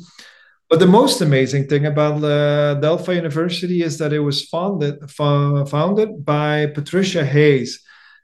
But 0.70 0.80
the 0.80 0.88
most 0.88 1.22
amazing 1.22 1.68
thing 1.68 1.86
about 1.86 2.24
uh, 2.24 2.76
Delphi 2.76 3.14
University 3.14 3.84
is 3.84 3.98
that 4.00 4.14
it 4.14 4.20
was 4.20 4.46
founded 4.46 4.96
founded 5.12 6.26
by 6.26 6.68
Patricia 6.68 7.24
Hayes, 7.24 7.80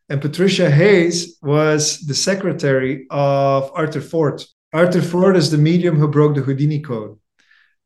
and 0.10 0.22
Patricia 0.22 0.70
Hayes 0.70 1.38
was 1.44 2.00
the 2.08 2.16
secretary 2.16 3.06
of 3.12 3.72
Arthur 3.76 4.02
Ford. 4.02 4.44
Arthur 4.74 5.02
Ford 5.02 5.36
is 5.36 5.52
the 5.52 5.58
medium 5.58 5.98
who 5.98 6.08
broke 6.08 6.36
the 6.36 6.42
Houdini 6.42 6.80
code, 6.80 7.20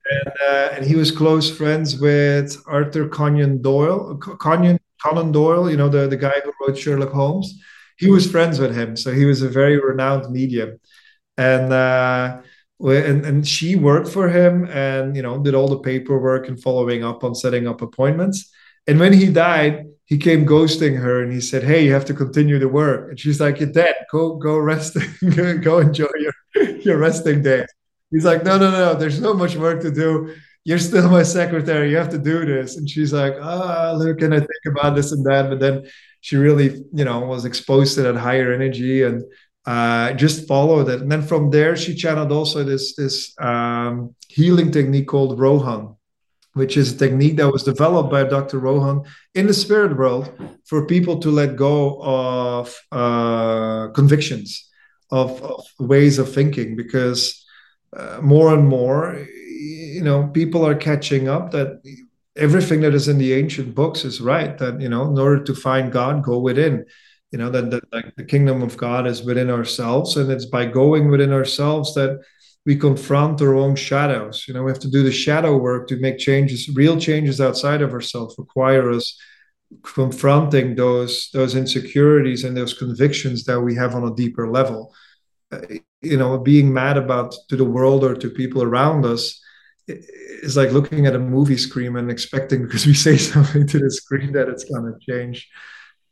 and, 0.09 0.33
uh, 0.49 0.69
and 0.75 0.85
he 0.85 0.95
was 0.95 1.11
close 1.11 1.49
friends 1.49 1.99
with 1.99 2.61
Arthur 2.67 3.07
Conan 3.09 3.61
Doyle. 3.61 4.17
Conan, 4.17 4.79
Conan 5.03 5.31
Doyle, 5.31 5.69
you 5.69 5.77
know 5.77 5.89
the 5.89 6.07
the 6.07 6.17
guy 6.17 6.41
who 6.43 6.53
wrote 6.61 6.77
Sherlock 6.77 7.11
Holmes. 7.11 7.59
He 7.97 8.09
was 8.09 8.31
friends 8.31 8.59
with 8.59 8.73
him, 8.75 8.95
so 8.95 9.11
he 9.11 9.25
was 9.25 9.41
a 9.41 9.49
very 9.49 9.77
renowned 9.77 10.31
medium, 10.31 10.79
and. 11.37 11.73
Uh, 11.73 12.41
and, 12.91 13.25
and 13.25 13.47
she 13.47 13.75
worked 13.75 14.09
for 14.09 14.29
him 14.29 14.65
and 14.65 15.15
you 15.15 15.21
know 15.21 15.41
did 15.41 15.55
all 15.55 15.67
the 15.67 15.79
paperwork 15.79 16.47
and 16.47 16.61
following 16.61 17.03
up 17.03 17.23
on 17.23 17.35
setting 17.35 17.67
up 17.67 17.81
appointments. 17.81 18.51
And 18.87 18.99
when 18.99 19.13
he 19.13 19.31
died 19.31 19.85
he 20.05 20.17
came 20.17 20.45
ghosting 20.45 20.99
her 20.99 21.23
and 21.23 21.31
he 21.31 21.39
said 21.39 21.63
hey 21.63 21.85
you 21.85 21.93
have 21.93 22.05
to 22.05 22.13
continue 22.13 22.59
the 22.59 22.67
work. 22.67 23.09
And 23.09 23.19
she's 23.19 23.39
like 23.39 23.59
you're 23.59 23.71
dead. 23.71 23.95
Go 24.11 24.35
go 24.35 24.57
rest 24.57 24.97
go 25.61 25.79
enjoy 25.79 26.09
your 26.17 26.33
your 26.79 26.97
resting 26.97 27.41
day. 27.41 27.65
He's 28.11 28.25
like 28.25 28.43
no 28.43 28.57
no 28.57 28.71
no 28.71 28.95
there's 28.95 29.19
so 29.19 29.33
much 29.33 29.55
work 29.55 29.81
to 29.81 29.91
do. 29.91 30.35
You're 30.65 30.79
still 30.79 31.09
my 31.09 31.23
secretary. 31.23 31.89
You 31.89 31.97
have 31.97 32.09
to 32.09 32.17
do 32.17 32.45
this. 32.45 32.77
And 32.77 32.89
she's 32.89 33.13
like 33.13 33.35
ah 33.41 33.91
oh, 33.91 33.97
look 33.97 34.19
can 34.19 34.33
i 34.33 34.39
think 34.39 34.65
about 34.67 34.95
this 34.95 35.11
and 35.11 35.25
that? 35.25 35.49
But 35.49 35.59
then 35.59 35.87
she 36.19 36.35
really 36.35 36.83
you 36.93 37.05
know 37.05 37.21
was 37.21 37.45
exposed 37.45 37.95
to 37.95 38.01
that 38.03 38.15
higher 38.15 38.51
energy 38.53 39.03
and 39.03 39.23
uh, 39.65 40.13
just 40.13 40.47
followed 40.47 40.89
it. 40.89 41.01
And 41.01 41.11
then 41.11 41.21
from 41.21 41.49
there, 41.49 41.75
she 41.75 41.95
channeled 41.95 42.31
also 42.31 42.63
this 42.63 42.95
this 42.95 43.33
um, 43.39 44.15
healing 44.27 44.71
technique 44.71 45.07
called 45.07 45.39
Rohan, 45.39 45.95
which 46.53 46.75
is 46.75 46.93
a 46.93 46.97
technique 46.97 47.37
that 47.37 47.51
was 47.51 47.63
developed 47.63 48.11
by 48.11 48.23
Dr. 48.23 48.59
Rohan 48.59 49.03
in 49.33 49.47
the 49.47 49.53
spirit 49.53 49.97
world 49.97 50.31
for 50.65 50.85
people 50.85 51.19
to 51.19 51.29
let 51.31 51.55
go 51.55 52.01
of 52.01 52.77
uh, 52.91 53.87
convictions, 53.89 54.69
of, 55.11 55.41
of, 55.41 55.65
ways 55.79 56.19
of 56.19 56.33
thinking, 56.33 56.75
because 56.75 57.45
uh, 57.95 58.19
more 58.21 58.53
and 58.53 58.67
more, 58.67 59.25
you 59.39 60.01
know, 60.03 60.27
people 60.27 60.65
are 60.65 60.75
catching 60.75 61.29
up 61.29 61.51
that 61.51 61.81
everything 62.35 62.81
that 62.81 62.93
is 62.93 63.07
in 63.07 63.17
the 63.17 63.33
ancient 63.33 63.73
books 63.73 64.03
is 64.03 64.19
right. 64.19 64.57
That 64.57 64.81
you 64.81 64.89
know, 64.89 65.09
in 65.09 65.17
order 65.17 65.41
to 65.43 65.55
find 65.55 65.91
God, 65.91 66.23
go 66.23 66.39
within 66.39 66.85
you 67.33 67.39
know 67.39 67.49
that, 67.49 67.71
that 67.71 67.83
like 67.91 68.15
the 68.15 68.23
kingdom 68.23 68.61
of 68.61 68.77
god 68.77 69.07
is 69.07 69.23
within 69.23 69.49
ourselves 69.49 70.15
and 70.17 70.31
it's 70.31 70.45
by 70.45 70.65
going 70.65 71.09
within 71.09 71.33
ourselves 71.33 71.93
that 71.95 72.21
we 72.65 72.75
confront 72.75 73.41
our 73.41 73.55
own 73.55 73.75
shadows. 73.75 74.45
You 74.47 74.53
know 74.53 74.63
we 74.63 74.71
have 74.71 74.79
to 74.79 74.89
do 74.91 75.03
the 75.03 75.11
shadow 75.11 75.57
work 75.57 75.87
to 75.89 75.99
make 75.99 76.17
changes 76.17 76.69
real 76.69 76.99
changes 76.99 77.41
outside 77.41 77.81
of 77.81 77.93
ourselves 77.93 78.35
require 78.37 78.91
us 78.91 79.19
confronting 79.83 80.75
those 80.75 81.29
those 81.33 81.55
insecurities 81.55 82.43
and 82.43 82.55
those 82.55 82.73
convictions 82.73 83.43
that 83.45 83.59
we 83.59 83.75
have 83.75 83.95
on 83.95 84.07
a 84.07 84.15
deeper 84.15 84.49
level. 84.49 84.93
Uh, 85.51 85.61
you 86.01 86.17
know 86.17 86.37
being 86.37 86.73
mad 86.73 86.97
about 86.97 87.35
to 87.49 87.55
the 87.55 87.65
world 87.65 88.03
or 88.03 88.15
to 88.15 88.29
people 88.29 88.63
around 88.63 89.05
us 89.05 89.41
is 89.87 90.55
like 90.55 90.71
looking 90.71 91.05
at 91.05 91.15
a 91.15 91.19
movie 91.19 91.57
screen 91.57 91.95
and 91.97 92.09
expecting 92.09 92.63
because 92.65 92.85
we 92.85 92.93
say 92.93 93.17
something 93.33 93.67
to 93.67 93.79
the 93.79 93.91
screen 93.91 94.31
that 94.33 94.47
it's 94.47 94.65
going 94.65 94.85
to 94.85 95.11
change 95.11 95.49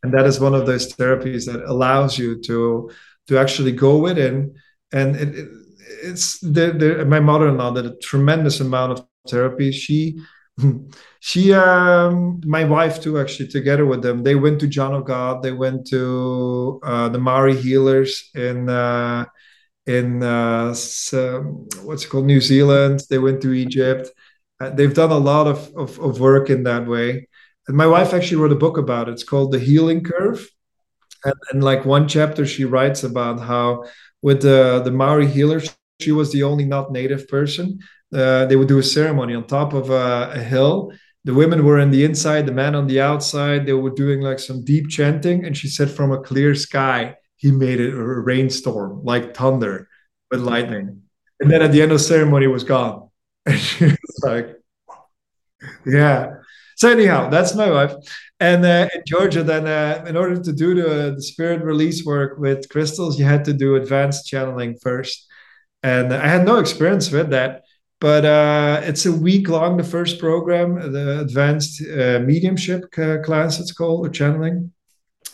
and 0.04 0.14
that 0.14 0.26
is 0.26 0.40
one 0.40 0.56
of 0.56 0.66
those 0.66 0.94
therapies 0.94 1.46
that 1.46 1.64
allows 1.64 2.18
you 2.18 2.42
to 2.42 2.90
to 3.28 3.38
actually 3.38 3.72
go 3.72 3.98
within. 3.98 4.56
And 4.92 5.16
it, 5.16 5.36
it, 5.36 5.50
it's 6.04 6.40
the, 6.40 6.72
the, 6.72 7.06
my 7.06 7.20
mother-in-law 7.20 7.74
did 7.74 7.86
a 7.86 7.96
tremendous 7.98 8.60
amount 8.60 8.94
of 8.94 9.08
therapy. 9.30 9.72
She 9.72 10.20
she 11.20 11.54
um 11.54 12.42
my 12.46 12.66
wife 12.66 13.02
too 13.02 13.20
actually 13.20 13.48
together 13.48 13.86
with 13.86 14.02
them 14.02 14.22
they 14.22 14.36
went 14.36 14.60
to 14.60 14.68
john 14.68 14.94
of 14.94 15.06
god. 15.06 15.42
They 15.42 15.54
went 15.54 15.88
to 15.88 16.80
uh, 16.84 17.10
the 17.10 17.20
Maori 17.20 17.56
healers 17.56 18.30
in 18.36 18.68
uh 18.70 19.26
in 19.86 20.22
uh 20.22 20.74
some, 20.74 21.68
what's 21.84 22.04
it 22.04 22.10
called? 22.10 22.26
New 22.26 22.42
zealand. 22.42 23.04
They 23.10 23.18
went 23.18 23.42
to 23.44 23.54
egypt. 23.54 24.10
Uh, 24.60 24.72
they've 24.72 24.94
done 24.94 25.12
a 25.12 25.18
lot 25.18 25.48
of, 25.48 25.74
of, 25.76 25.98
of 26.00 26.20
work 26.20 26.50
in 26.50 26.64
that 26.64 26.86
way 26.86 27.28
and 27.68 27.78
my 27.78 27.88
wife 27.88 28.14
actually 28.14 28.38
wrote 28.38 28.52
a 28.52 28.56
book 28.56 28.78
about 28.78 29.08
it. 29.08 29.14
It's 29.14 29.24
called 29.24 29.52
The 29.52 29.60
Healing 29.60 30.04
Curve. 30.04 30.48
And, 31.24 31.34
and 31.52 31.64
like 31.64 31.86
one 31.86 32.08
chapter, 32.08 32.46
she 32.46 32.66
writes 32.66 33.04
about 33.04 33.40
how 33.40 33.86
with 34.22 34.42
the, 34.42 34.82
the 34.84 34.92
Maori 34.92 35.28
healers, 35.28 35.76
she 36.00 36.12
was 36.12 36.32
the 36.32 36.44
only 36.44 36.66
not 36.66 36.92
native 36.92 37.28
person. 37.28 37.80
Uh, 38.14 38.46
they 38.46 38.56
would 38.56 38.68
do 38.68 38.80
a 38.80 38.84
ceremony 38.84 39.36
on 39.36 39.46
top 39.46 39.74
of 39.74 39.90
a, 39.90 40.32
a 40.34 40.40
hill. 40.40 40.92
The 41.24 41.34
women 41.34 41.64
were 41.64 41.80
in 41.80 41.92
the 41.92 42.04
inside, 42.04 42.48
the 42.48 42.52
men 42.52 42.76
on 42.76 42.88
the 42.88 43.00
outside. 43.00 43.66
They 43.66 43.74
were 43.74 43.92
doing 43.92 44.22
like 44.22 44.40
some 44.40 44.66
deep 44.66 44.90
chanting. 44.90 45.46
And 45.46 45.56
she 45.56 45.68
said, 45.68 45.90
from 45.90 46.12
a 46.12 46.20
clear 46.20 46.56
sky, 46.56 47.16
he 47.38 47.52
made 47.52 47.80
it 47.80 47.94
a 47.94 48.04
rainstorm 48.04 49.04
like 49.04 49.36
thunder 49.36 49.88
with 50.32 50.42
lightning. 50.42 51.04
And 51.40 51.52
then 51.52 51.62
at 51.62 51.72
the 51.72 51.82
end 51.82 51.92
of 51.92 52.00
the 52.00 52.04
ceremony, 52.04 52.46
it 52.46 52.50
was 52.50 52.64
gone. 52.64 53.10
And 53.46 53.60
she 53.60 53.86
was 53.86 54.22
like, 54.24 54.56
yeah. 55.86 56.41
So 56.82 56.90
anyhow, 56.90 57.30
that's 57.30 57.54
my 57.54 57.70
wife. 57.70 57.94
And 58.40 58.66
uh, 58.66 58.90
in 58.96 59.04
Georgia, 59.06 59.44
then 59.44 59.68
uh, 59.68 60.04
in 60.08 60.18
order 60.18 60.42
to 60.42 60.52
do 60.52 60.74
the, 60.74 61.14
the 61.16 61.22
spirit 61.22 61.62
release 61.62 62.04
work 62.04 62.40
with 62.40 62.68
crystals, 62.70 63.20
you 63.20 63.26
had 63.26 63.46
to 63.46 63.54
do 63.54 63.76
advanced 63.76 64.26
channeling 64.26 64.80
first. 64.82 65.28
And 65.84 66.12
I 66.12 66.26
had 66.26 66.44
no 66.44 66.58
experience 66.58 67.12
with 67.12 67.30
that. 67.30 67.62
But 68.00 68.26
uh, 68.26 68.82
it's 68.84 69.06
a 69.06 69.12
week 69.12 69.48
long, 69.48 69.78
the 69.78 69.84
first 69.84 70.18
program, 70.18 70.92
the 70.92 71.20
advanced 71.20 71.84
uh, 71.84 72.18
mediumship 72.26 72.90
class, 72.90 73.60
it's 73.60 73.72
called, 73.72 74.08
or 74.08 74.10
channeling. 74.10 74.72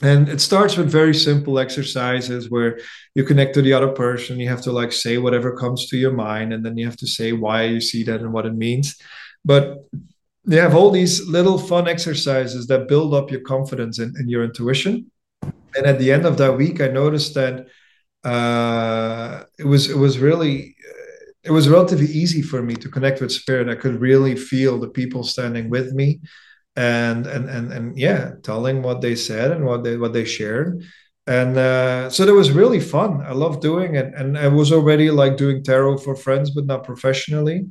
And 0.02 0.28
it 0.28 0.42
starts 0.42 0.76
with 0.76 0.92
very 0.92 1.14
simple 1.14 1.60
exercises 1.60 2.52
where 2.52 2.82
you 3.16 3.24
connect 3.24 3.54
to 3.54 3.62
the 3.62 3.72
other 3.72 3.94
person. 3.94 4.38
You 4.42 4.50
have 4.50 4.64
to 4.64 4.74
like 4.74 4.92
say 4.92 5.18
whatever 5.18 5.56
comes 5.56 5.88
to 5.88 5.98
your 5.98 6.12
mind, 6.12 6.52
and 6.52 6.66
then 6.66 6.76
you 6.76 6.86
have 6.88 6.98
to 6.98 7.08
say 7.08 7.32
why 7.32 7.64
you 7.64 7.80
see 7.80 8.04
that 8.04 8.20
and 8.20 8.34
what 8.34 8.46
it 8.46 8.54
means. 8.54 8.98
But 9.46 9.88
they 10.48 10.56
have 10.56 10.74
all 10.74 10.90
these 10.90 11.28
little 11.28 11.60
fun 11.60 11.88
exercises 11.88 12.68
that 12.68 12.88
build 12.88 13.14
up 13.14 13.30
your 13.30 13.42
confidence 13.42 14.00
in, 14.00 14.14
in 14.18 14.30
your 14.30 14.46
intuition. 14.46 15.12
And 15.76 15.86
at 15.86 16.00
the 16.00 16.12
end 16.12 16.26
of 16.26 16.38
that 16.38 16.58
week, 16.58 16.80
I 16.80 16.88
noticed 16.88 17.34
that 17.36 17.68
uh, 18.24 19.44
it 19.60 19.66
was 19.66 19.90
it 19.90 19.98
was 19.98 20.18
really 20.18 20.76
it 21.44 21.52
was 21.52 21.70
relatively 21.70 22.08
easy 22.08 22.42
for 22.42 22.62
me 22.64 22.76
to 22.76 22.90
connect 22.90 23.22
with 23.22 23.32
spirit. 23.32 23.70
I 23.70 23.76
could 23.76 24.02
really 24.02 24.36
feel 24.36 24.80
the 24.80 24.88
people 24.88 25.24
standing 25.24 25.70
with 25.70 25.94
me, 25.94 26.22
and 26.76 27.28
and 27.28 27.50
and 27.50 27.72
and 27.72 27.98
yeah, 27.98 28.32
telling 28.42 28.82
what 28.82 29.02
they 29.02 29.16
said 29.16 29.52
and 29.52 29.66
what 29.66 29.84
they 29.84 29.98
what 29.98 30.14
they 30.14 30.26
shared. 30.26 30.82
And 31.28 31.58
uh, 31.58 32.10
so 32.10 32.26
that 32.26 32.34
was 32.34 32.52
really 32.52 32.80
fun. 32.80 33.22
I 33.22 33.34
love 33.34 33.60
doing 33.60 33.96
it, 33.96 34.14
and 34.16 34.38
I 34.38 34.48
was 34.48 34.72
already 34.72 35.12
like 35.12 35.36
doing 35.36 35.62
tarot 35.62 35.98
for 36.00 36.16
friends, 36.16 36.52
but 36.52 36.66
not 36.66 36.86
professionally. 36.86 37.68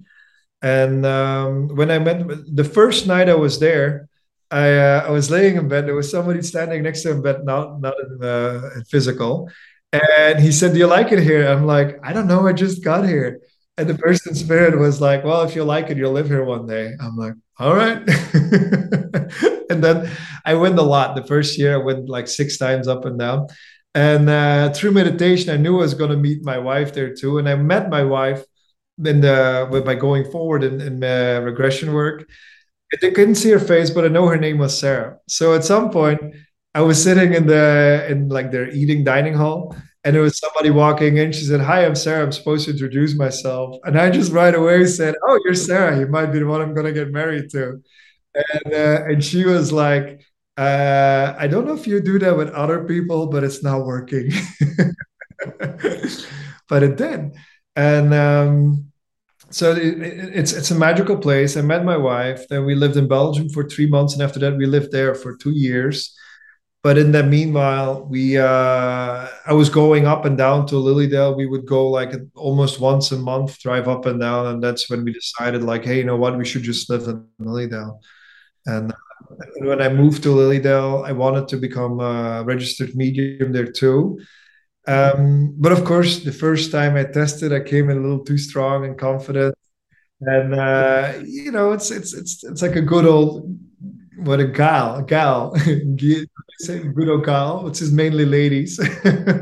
And 0.67 1.07
um, 1.07 1.69
when 1.79 1.91
I 1.93 1.99
met 2.01 2.19
the 2.61 2.64
first 2.64 3.07
night 3.07 3.29
I 3.29 3.39
was 3.47 3.61
there, 3.61 4.09
I 4.51 4.67
uh, 4.89 5.05
I 5.09 5.11
was 5.11 5.31
laying 5.31 5.57
in 5.61 5.69
bed. 5.69 5.87
There 5.87 5.95
was 6.03 6.11
somebody 6.11 6.43
standing 6.43 6.83
next 6.83 7.03
to 7.03 7.11
him, 7.12 7.23
but 7.23 7.45
not 7.45 7.81
not 7.81 7.95
in, 8.03 8.12
uh, 8.35 8.83
physical. 8.93 9.49
And 9.93 10.41
he 10.41 10.51
said, 10.51 10.73
"Do 10.73 10.79
you 10.79 10.89
like 10.99 11.12
it 11.12 11.23
here?" 11.31 11.47
I'm 11.47 11.67
like, 11.67 11.91
"I 12.03 12.12
don't 12.12 12.27
know. 12.27 12.43
I 12.51 12.53
just 12.53 12.83
got 12.83 13.07
here." 13.07 13.41
And 13.79 13.89
the 13.89 13.95
person 14.07 14.35
spirit 14.35 14.79
was 14.79 15.01
like, 15.01 15.23
Well, 15.23 15.43
if 15.43 15.55
you 15.55 15.62
like 15.62 15.91
it, 15.91 15.99
you'll 15.99 16.12
live 16.12 16.29
here 16.29 16.45
one 16.45 16.67
day. 16.67 16.95
I'm 16.99 17.17
like, 17.17 17.35
All 17.59 17.75
right. 17.75 17.99
and 19.71 19.85
then 19.85 20.11
I 20.45 20.55
went 20.55 20.79
a 20.79 20.83
lot. 20.83 21.14
The 21.14 21.27
first 21.27 21.59
year, 21.59 21.75
I 21.75 21.85
went 21.89 22.09
like 22.09 22.27
six 22.27 22.57
times 22.57 22.89
up 22.89 23.05
and 23.05 23.19
down. 23.19 23.49
And 23.95 24.29
uh, 24.29 24.73
through 24.73 24.93
meditation, 24.93 25.51
I 25.51 25.59
knew 25.59 25.77
I 25.77 25.83
was 25.89 25.95
going 25.95 26.11
to 26.11 26.17
meet 26.17 26.43
my 26.43 26.59
wife 26.59 26.95
there 26.95 27.14
too. 27.14 27.39
And 27.39 27.49
I 27.49 27.55
met 27.57 27.91
my 27.91 28.03
wife 28.03 28.45
in 29.05 29.20
the, 29.20 29.82
by 29.84 29.94
going 29.94 30.30
forward 30.30 30.64
in, 30.64 30.80
in 30.80 31.05
uh, 31.05 31.40
regression 31.44 31.92
work. 31.92 32.28
I 32.94 33.11
couldn't 33.11 33.34
see 33.34 33.51
her 33.51 33.59
face, 33.59 33.90
but 33.90 34.05
I 34.05 34.09
know 34.09 34.26
her 34.28 34.36
name 34.36 34.59
was 34.59 34.78
Sarah. 34.78 35.18
So 35.28 35.55
at 35.55 35.64
some 35.64 35.90
point, 35.90 36.20
I 36.74 36.82
was 36.82 37.03
sitting 37.03 37.32
in 37.32 37.47
the 37.47 38.07
in 38.09 38.28
like 38.28 38.53
their 38.53 38.68
eating 38.70 39.03
dining 39.03 39.34
hall, 39.34 39.74
and 40.05 40.14
there 40.14 40.22
was 40.22 40.38
somebody 40.38 40.70
walking 40.70 41.16
in. 41.16 41.32
She 41.32 41.44
said, 41.44 41.61
"Hi, 41.61 41.84
I'm 41.84 41.97
Sarah. 41.97 42.22
I'm 42.24 42.32
supposed 42.32 42.66
to 42.66 42.72
introduce 42.72 43.16
myself." 43.16 43.76
And 43.84 43.99
I 43.99 44.11
just 44.11 44.30
right 44.32 44.55
away 44.55 44.86
said, 44.86 45.14
"Oh, 45.26 45.40
you're 45.44 45.55
Sarah. 45.55 45.99
You 45.99 46.07
might 46.07 46.26
be 46.26 46.38
the 46.38 46.47
one 46.47 46.61
I'm 46.61 46.74
going 46.74 46.86
to 46.86 46.92
get 46.92 47.11
married 47.11 47.51
to." 47.51 47.82
And 48.34 48.74
uh, 48.74 49.05
and 49.09 49.24
she 49.24 49.44
was 49.44 49.72
like, 49.72 50.20
uh, 50.59 51.34
"I 51.38 51.49
don't 51.49 51.66
know 51.66 51.74
if 51.74 51.86
you 51.86 52.01
do 52.01 52.18
that 52.20 52.36
with 52.36 52.51
other 52.51 52.84
people, 52.84 53.28
but 53.28 53.42
it's 53.44 53.62
not 53.62 53.86
working." 53.86 54.30
but 56.68 56.82
it 56.82 56.97
did, 56.97 57.32
and 57.77 58.12
um, 58.14 58.93
so 59.51 59.72
it, 59.72 59.79
it, 59.79 60.35
it's 60.35 60.53
it's 60.53 60.70
a 60.70 60.74
magical 60.74 61.16
place. 61.16 61.57
I 61.57 61.61
met 61.62 61.85
my 61.85 61.97
wife. 61.97 62.49
Then 62.49 62.64
we 62.64 62.74
lived 62.74 62.97
in 62.97 63.07
Belgium 63.09 63.49
for 63.51 63.68
three 63.68 63.87
months, 63.87 64.14
and 64.14 64.22
after 64.22 64.41
that, 64.41 64.57
we 64.57 64.66
lived 64.66 64.91
there 64.91 65.14
for 65.14 65.37
two 65.37 65.53
years 65.53 66.16
but 66.87 66.97
in 66.97 67.11
the 67.11 67.20
meanwhile 67.20 68.07
we 68.09 68.39
uh, 68.39 69.27
i 69.51 69.53
was 69.53 69.68
going 69.68 70.07
up 70.07 70.24
and 70.24 70.39
down 70.39 70.64
to 70.66 70.77
Lily 70.77 71.09
Dale 71.09 71.35
we 71.35 71.47
would 71.53 71.66
go 71.66 71.89
like 71.89 72.12
almost 72.37 72.79
once 72.79 73.11
a 73.11 73.18
month 73.18 73.59
drive 73.59 73.89
up 73.89 74.07
and 74.07 74.20
down 74.20 74.47
and 74.47 74.62
that's 74.62 74.89
when 74.89 75.03
we 75.03 75.12
decided 75.12 75.64
like 75.64 75.85
hey 75.85 75.99
you 75.99 76.05
know 76.05 76.20
what 76.24 76.39
we 76.39 76.45
should 76.45 76.62
just 76.62 76.89
live 76.89 77.09
in 77.09 77.27
Lily 77.41 77.66
Dale 77.66 77.99
and 78.66 78.95
when 79.68 79.83
i 79.83 79.89
moved 79.89 80.22
to 80.22 80.31
Lily 80.31 80.61
Dale 80.61 81.03
i 81.05 81.11
wanted 81.11 81.49
to 81.49 81.57
become 81.57 81.99
a 81.99 82.45
registered 82.45 82.95
medium 82.95 83.51
there 83.51 83.72
too 83.83 84.20
um, 84.87 85.55
but 85.59 85.72
of 85.72 85.84
course 85.84 86.20
the 86.20 86.32
first 86.32 86.70
time 86.70 86.97
i 86.97 87.05
tested 87.05 87.53
i 87.53 87.61
came 87.61 87.91
in 87.91 87.99
a 87.99 88.01
little 88.01 88.24
too 88.24 88.39
strong 88.39 88.84
and 88.84 88.99
confident 88.99 89.55
and 90.20 90.55
uh, 90.55 91.12
you 91.24 91.53
know 91.53 91.72
it's 91.72 91.91
it's 91.91 92.14
it's 92.14 92.43
it's 92.45 92.62
like 92.62 92.76
a 92.76 92.80
good 92.80 93.05
old 93.05 93.57
what 94.18 94.41
a 94.41 94.47
gal, 94.47 94.97
a 94.97 95.03
gal, 95.03 95.51
good 96.66 97.09
old 97.09 97.24
gal, 97.24 97.64
which 97.64 97.82
is 97.82 97.93
mainly 97.93 98.24
ladies 98.24 98.80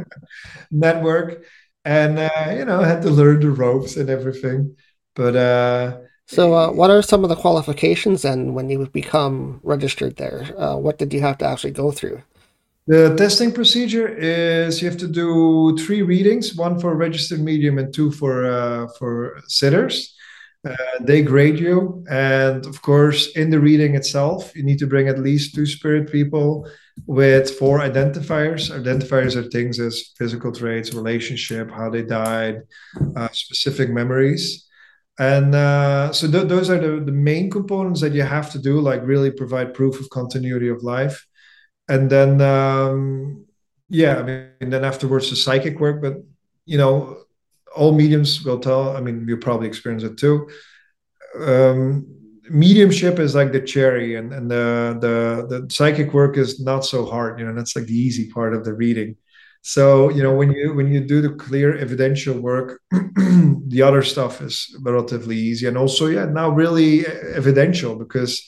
network, 0.71 1.45
and 1.85 2.19
uh, 2.19 2.55
you 2.57 2.65
know 2.65 2.81
I 2.81 2.89
had 2.89 3.03
to 3.03 3.11
learn 3.11 3.41
the 3.41 3.51
ropes 3.51 3.97
and 3.97 4.11
everything. 4.11 4.77
But 5.15 5.37
uh, 5.37 5.99
so, 6.27 6.55
uh, 6.55 6.73
what 6.73 6.91
are 6.91 7.03
some 7.03 7.23
of 7.23 7.29
the 7.29 7.37
qualifications 7.37 8.25
and 8.25 8.55
when 8.55 8.71
you 8.71 8.87
become 8.87 9.61
registered 9.63 10.17
there? 10.17 10.51
Uh, 10.59 10.77
what 10.77 10.99
did 10.99 11.13
you 11.13 11.21
have 11.21 11.39
to 11.39 11.45
actually 11.45 11.73
go 11.73 11.93
through? 11.93 12.23
The 12.87 13.15
testing 13.17 13.53
procedure 13.53 14.09
is 14.09 14.83
you 14.83 14.91
have 14.91 14.99
to 14.99 15.09
do 15.09 15.77
three 15.79 16.03
readings, 16.03 16.55
one 16.55 16.79
for 16.79 16.95
registered 16.95 17.41
medium 17.41 17.79
and 17.79 17.93
two 17.95 18.11
for 18.13 18.47
uh, 18.47 18.89
for 18.99 19.41
sitters 19.49 20.15
uh, 20.65 20.77
they 21.01 21.23
grade 21.23 21.59
you. 21.59 22.05
And 22.09 22.65
of 22.67 22.81
course, 22.83 23.37
in 23.37 23.51
the 23.51 23.61
reading 23.61 23.95
itself, 23.95 24.55
you 24.57 24.63
need 24.63 24.79
to 24.79 24.87
bring 24.87 25.09
at 25.09 25.19
least 25.19 25.55
two 25.55 25.67
spirit 25.67 26.11
people 26.11 26.69
with 27.07 27.51
four 27.59 27.81
identifiers. 27.81 28.71
Identifiers 28.71 29.37
are 29.37 29.49
things 29.51 29.79
as 29.79 30.13
physical 30.17 30.53
traits, 30.53 30.95
relationship, 30.95 31.71
how 31.71 31.91
they 31.91 32.03
died, 32.03 32.63
uh, 33.17 33.29
specific 33.33 33.91
memories. 33.91 34.67
And 35.19 35.55
uh, 35.55 36.13
so 36.13 36.31
th- 36.31 36.49
those 36.49 36.71
are 36.71 36.79
the, 36.79 37.05
the 37.05 37.13
main 37.13 37.51
components 37.51 38.01
that 38.01 38.13
you 38.13 38.23
have 38.23 38.51
to 38.53 38.59
do, 38.59 38.81
like 38.81 39.03
really 39.05 39.31
provide 39.31 39.75
proof 39.75 40.01
of 40.01 40.11
continuity 40.11 40.69
of 40.69 40.83
life. 40.83 41.27
And 41.89 42.09
then, 42.09 42.41
um, 42.41 43.47
yeah, 43.89 44.17
I 44.17 44.23
mean, 44.23 44.71
then 44.71 44.85
afterwards 44.85 45.31
the 45.31 45.37
psychic 45.37 45.81
work. 45.81 46.01
But, 46.01 46.23
you 46.65 46.79
know, 46.79 47.19
all 47.75 47.93
mediums 47.93 48.45
will 48.45 48.59
tell. 48.59 48.97
I 48.97 49.01
mean, 49.01 49.27
you 49.29 49.37
probably 49.37 49.69
experience 49.69 50.03
it 50.03 50.17
too. 50.17 50.49
Um, 51.39 52.07
mediumship 52.49 53.19
is 53.19 53.35
like 53.35 53.53
the 53.53 53.61
cherry, 53.61 54.17
and 54.17 54.33
and 54.33 54.51
the 54.51 54.97
the 55.01 55.47
the 55.49 55.71
psychic 55.71 56.13
work 56.13 56.37
is 56.37 56.61
not 56.61 56.85
so 56.85 57.05
hard. 57.05 57.39
You 57.39 57.47
know, 57.47 57.55
that's 57.55 57.77
like 57.77 57.87
the 57.87 57.99
easy 57.99 58.31
part 58.31 58.55
of 58.55 58.65
the 58.65 58.75
reading. 58.75 59.17
So 59.63 60.11
you 60.11 60.23
know, 60.23 60.35
when 60.35 60.53
you 60.53 60.75
when 60.75 60.93
you 60.93 61.01
do 61.01 61.21
the 61.21 61.31
clear 61.31 61.77
evidential 61.77 62.39
work, 62.39 62.81
the 62.91 63.83
other 63.83 64.03
stuff 64.03 64.41
is 64.41 64.77
relatively 64.83 65.37
easy, 65.37 65.67
and 65.67 65.77
also 65.77 66.07
yeah, 66.07 66.27
now 66.27 66.51
really 66.51 67.07
evidential 67.07 67.97
because 67.97 68.47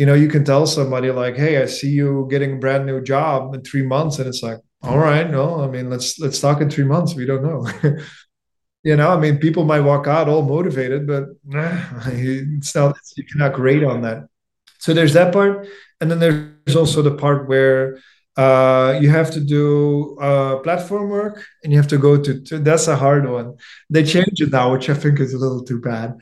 you 0.00 0.06
know 0.06 0.14
you 0.14 0.28
can 0.28 0.46
tell 0.46 0.66
somebody 0.66 1.10
like, 1.10 1.36
hey, 1.36 1.62
I 1.62 1.66
see 1.66 1.90
you 1.90 2.26
getting 2.30 2.54
a 2.54 2.56
brand 2.56 2.86
new 2.86 3.02
job 3.02 3.54
in 3.54 3.60
three 3.62 3.82
months, 3.82 4.18
and 4.18 4.26
it's 4.26 4.42
like, 4.42 4.56
all 4.82 4.98
right, 4.98 5.28
no, 5.30 5.60
I 5.62 5.66
mean, 5.66 5.90
let's 5.90 6.18
let's 6.18 6.40
talk 6.40 6.62
in 6.62 6.70
three 6.70 6.84
months. 6.84 7.14
We 7.14 7.26
don't 7.26 7.42
know. 7.42 7.68
you 8.82 8.96
know, 8.96 9.10
I 9.10 9.18
mean, 9.20 9.36
people 9.36 9.64
might 9.64 9.82
walk 9.82 10.06
out 10.06 10.26
all 10.26 10.40
motivated, 10.40 11.06
but 11.06 11.24
it's 12.06 12.74
not, 12.74 12.96
you 13.18 13.24
cannot 13.30 13.52
grade 13.52 13.84
on 13.84 14.00
that. 14.00 14.26
So 14.78 14.94
there's 14.94 15.12
that 15.12 15.34
part. 15.34 15.68
And 16.00 16.10
then 16.10 16.18
there's 16.18 16.76
also 16.76 17.02
the 17.02 17.16
part 17.16 17.46
where 17.46 17.98
uh, 18.38 18.98
you 19.02 19.10
have 19.10 19.30
to 19.32 19.40
do 19.40 20.16
uh, 20.18 20.60
platform 20.60 21.10
work 21.10 21.44
and 21.62 21.74
you 21.74 21.78
have 21.78 21.88
to 21.88 21.98
go 21.98 22.16
to, 22.16 22.40
to, 22.40 22.58
that's 22.58 22.88
a 22.88 22.96
hard 22.96 23.28
one. 23.28 23.56
They 23.90 24.02
changed 24.02 24.40
it 24.40 24.50
now, 24.50 24.72
which 24.72 24.88
I 24.88 24.94
think 24.94 25.20
is 25.20 25.34
a 25.34 25.38
little 25.38 25.62
too 25.62 25.78
bad. 25.78 26.16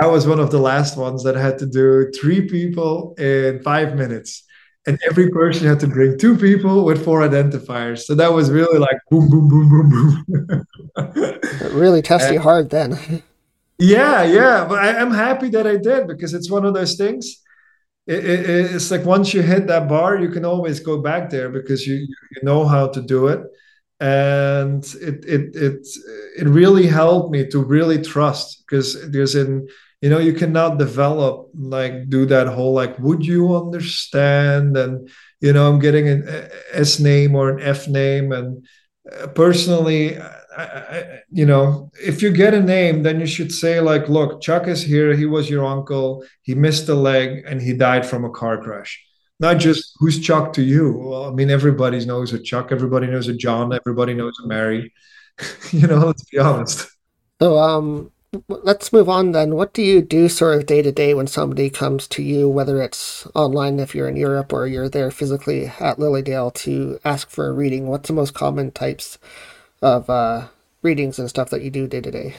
That 0.00 0.08
was 0.08 0.26
one 0.26 0.38
of 0.38 0.50
the 0.50 0.58
last 0.58 0.96
ones 0.96 1.24
that 1.24 1.36
I 1.36 1.40
had 1.40 1.58
to 1.58 1.66
do 1.66 2.10
three 2.20 2.46
people 2.48 3.14
in 3.18 3.62
five 3.62 3.96
minutes 3.96 4.44
and 4.88 4.98
every 5.06 5.28
person 5.30 5.66
had 5.66 5.80
to 5.80 5.86
bring 5.86 6.18
two 6.18 6.34
people 6.36 6.84
with 6.84 7.04
four 7.04 7.20
identifiers. 7.20 8.00
So 8.00 8.14
that 8.14 8.32
was 8.32 8.50
really 8.50 8.78
like 8.78 8.96
boom, 9.10 9.28
boom, 9.28 9.48
boom, 9.48 9.68
boom, 9.68 10.66
boom. 10.96 11.40
really 11.72 12.00
tested 12.00 12.34
you 12.34 12.40
hard 12.40 12.70
then. 12.70 13.22
yeah, 13.78 14.22
yeah, 14.22 14.64
but 14.66 14.78
I, 14.78 14.88
am 15.00 15.10
happy 15.10 15.50
that 15.50 15.66
I 15.66 15.76
did 15.76 16.06
because 16.06 16.32
it's 16.32 16.50
one 16.50 16.64
of 16.64 16.72
those 16.72 16.94
things. 16.96 17.42
It, 18.06 18.24
it, 18.24 18.74
it's 18.74 18.90
like 18.90 19.04
once 19.04 19.34
you 19.34 19.42
hit 19.42 19.66
that 19.66 19.88
bar, 19.88 20.18
you 20.18 20.30
can 20.30 20.46
always 20.46 20.80
go 20.80 21.02
back 21.02 21.28
there 21.28 21.50
because 21.50 21.86
you 21.86 21.96
you 21.96 22.42
know 22.42 22.66
how 22.66 22.88
to 22.88 23.02
do 23.02 23.26
it, 23.26 23.42
and 24.00 24.84
it 25.00 25.24
it 25.24 25.56
it 25.56 25.86
it 26.38 26.48
really 26.48 26.86
helped 26.86 27.30
me 27.30 27.46
to 27.46 27.58
really 27.58 28.00
trust 28.00 28.64
because 28.64 29.10
there's 29.10 29.34
in 29.34 29.66
you 30.00 30.08
know 30.08 30.18
you 30.18 30.32
cannot 30.32 30.78
develop 30.78 31.50
like 31.54 32.08
do 32.08 32.24
that 32.24 32.46
whole 32.46 32.72
like 32.72 32.96
would 33.00 33.26
you 33.26 33.56
understand 33.56 34.76
and 34.76 35.08
you 35.40 35.52
know 35.52 35.68
i'm 35.68 35.80
getting 35.80 36.08
an 36.08 36.48
s 36.72 37.00
name 37.00 37.34
or 37.34 37.50
an 37.50 37.60
f 37.60 37.88
name 37.88 38.30
and 38.30 38.64
uh, 39.10 39.26
personally, 39.28 40.18
I, 40.18 40.28
I, 40.56 41.20
you 41.30 41.46
know, 41.46 41.90
if 42.02 42.20
you 42.20 42.30
get 42.30 42.54
a 42.54 42.60
name, 42.62 43.02
then 43.02 43.20
you 43.20 43.26
should 43.26 43.52
say 43.52 43.80
like, 43.80 44.08
"Look, 44.08 44.42
Chuck 44.42 44.66
is 44.68 44.82
here. 44.82 45.14
He 45.14 45.24
was 45.24 45.48
your 45.48 45.64
uncle. 45.64 46.24
He 46.42 46.54
missed 46.54 46.88
a 46.88 46.94
leg 46.94 47.44
and 47.46 47.62
he 47.62 47.72
died 47.72 48.04
from 48.04 48.24
a 48.24 48.30
car 48.30 48.60
crash." 48.62 49.02
Not 49.40 49.58
just 49.58 49.96
who's 49.98 50.18
Chuck 50.18 50.52
to 50.54 50.62
you. 50.62 50.92
Well, 50.92 51.26
I 51.26 51.30
mean, 51.30 51.50
everybody 51.50 52.04
knows 52.04 52.32
a 52.32 52.38
Chuck. 52.38 52.72
Everybody 52.72 53.06
knows 53.06 53.28
a 53.28 53.34
John. 53.34 53.72
Everybody 53.72 54.14
knows 54.14 54.38
a 54.44 54.46
Mary. 54.48 54.92
you 55.70 55.86
know, 55.86 55.98
let's 55.98 56.24
be 56.24 56.38
honest. 56.38 56.88
So, 57.40 57.56
um, 57.56 58.10
let's 58.48 58.92
move 58.92 59.08
on 59.08 59.32
then. 59.32 59.54
What 59.54 59.72
do 59.72 59.82
you 59.82 60.02
do 60.02 60.28
sort 60.28 60.58
of 60.58 60.66
day 60.66 60.82
to 60.82 60.92
day 60.92 61.14
when 61.14 61.26
somebody 61.26 61.70
comes 61.70 62.06
to 62.08 62.22
you, 62.22 62.48
whether 62.48 62.82
it's 62.82 63.26
online 63.34 63.78
if 63.78 63.94
you're 63.94 64.08
in 64.08 64.16
Europe 64.16 64.52
or 64.52 64.66
you're 64.66 64.88
there 64.88 65.10
physically 65.10 65.72
at 65.80 65.98
Lily 65.98 66.22
Dale 66.22 66.50
to 66.52 66.98
ask 67.04 67.30
for 67.30 67.46
a 67.46 67.52
reading? 67.52 67.86
What's 67.86 68.08
the 68.08 68.14
most 68.14 68.34
common 68.34 68.72
types 68.72 69.18
of 69.80 70.10
uh, 70.10 70.48
readings 70.82 71.18
and 71.18 71.28
stuff 71.28 71.50
that 71.50 71.62
you 71.62 71.70
do 71.70 71.86
day 71.86 72.00
to 72.00 72.10
day? 72.10 72.34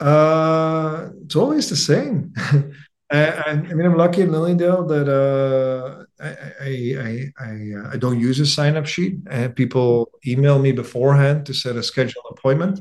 Uh, 0.00 1.08
it's 1.24 1.36
always 1.36 1.70
the 1.70 1.76
same. 1.76 2.34
I, 3.10 3.32
I, 3.46 3.54
mean, 3.54 3.86
I'm 3.86 3.96
lucky 3.96 4.22
in 4.22 4.32
Lily 4.32 4.54
Dale 4.54 4.84
that 4.86 5.08
uh, 5.08 6.04
I, 6.20 6.28
I, 6.60 7.32
I, 7.38 7.72
uh, 7.78 7.90
I, 7.92 7.96
don't 7.96 8.18
use 8.18 8.40
a 8.40 8.46
sign 8.46 8.76
up 8.76 8.86
sheet. 8.86 9.18
Have 9.30 9.54
people 9.54 10.10
email 10.26 10.58
me 10.58 10.72
beforehand 10.72 11.44
to 11.46 11.54
set 11.54 11.76
a 11.76 11.82
scheduled 11.82 12.24
appointment. 12.30 12.80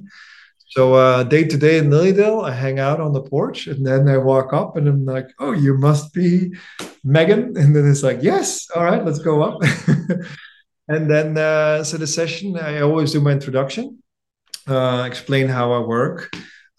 So 0.68 0.96
uh, 0.96 1.24
day 1.24 1.44
to 1.44 1.58
day 1.58 1.78
in 1.78 1.92
Lily 1.92 2.14
Dale, 2.14 2.42
I 2.42 2.52
hang 2.52 2.80
out 2.80 3.00
on 3.00 3.14
the 3.14 3.22
porch 3.22 3.68
and 3.68 3.86
then 3.86 4.08
I 4.08 4.18
walk 4.18 4.54
up 4.54 4.76
and 4.76 4.88
I'm 4.88 5.06
like, 5.06 5.28
oh, 5.40 5.52
you 5.52 5.78
must 5.78 6.14
be 6.14 6.54
Megan. 7.04 7.56
And 7.58 7.76
then 7.76 7.88
it's 7.88 8.02
like, 8.02 8.24
yes, 8.24 8.68
all 8.76 8.84
right, 8.84 9.06
let's 9.06 9.20
go 9.20 9.44
up. 9.44 9.62
and 10.88 11.12
then, 11.12 11.38
uh, 11.38 11.84
so 11.84 11.98
the 11.98 12.08
session, 12.08 12.58
I 12.58 12.80
always 12.80 13.12
do 13.12 13.22
my 13.22 13.34
introduction, 13.34 14.02
uh, 14.66 15.04
explain 15.06 15.48
how 15.48 15.74
I 15.74 15.80
work. 15.80 16.34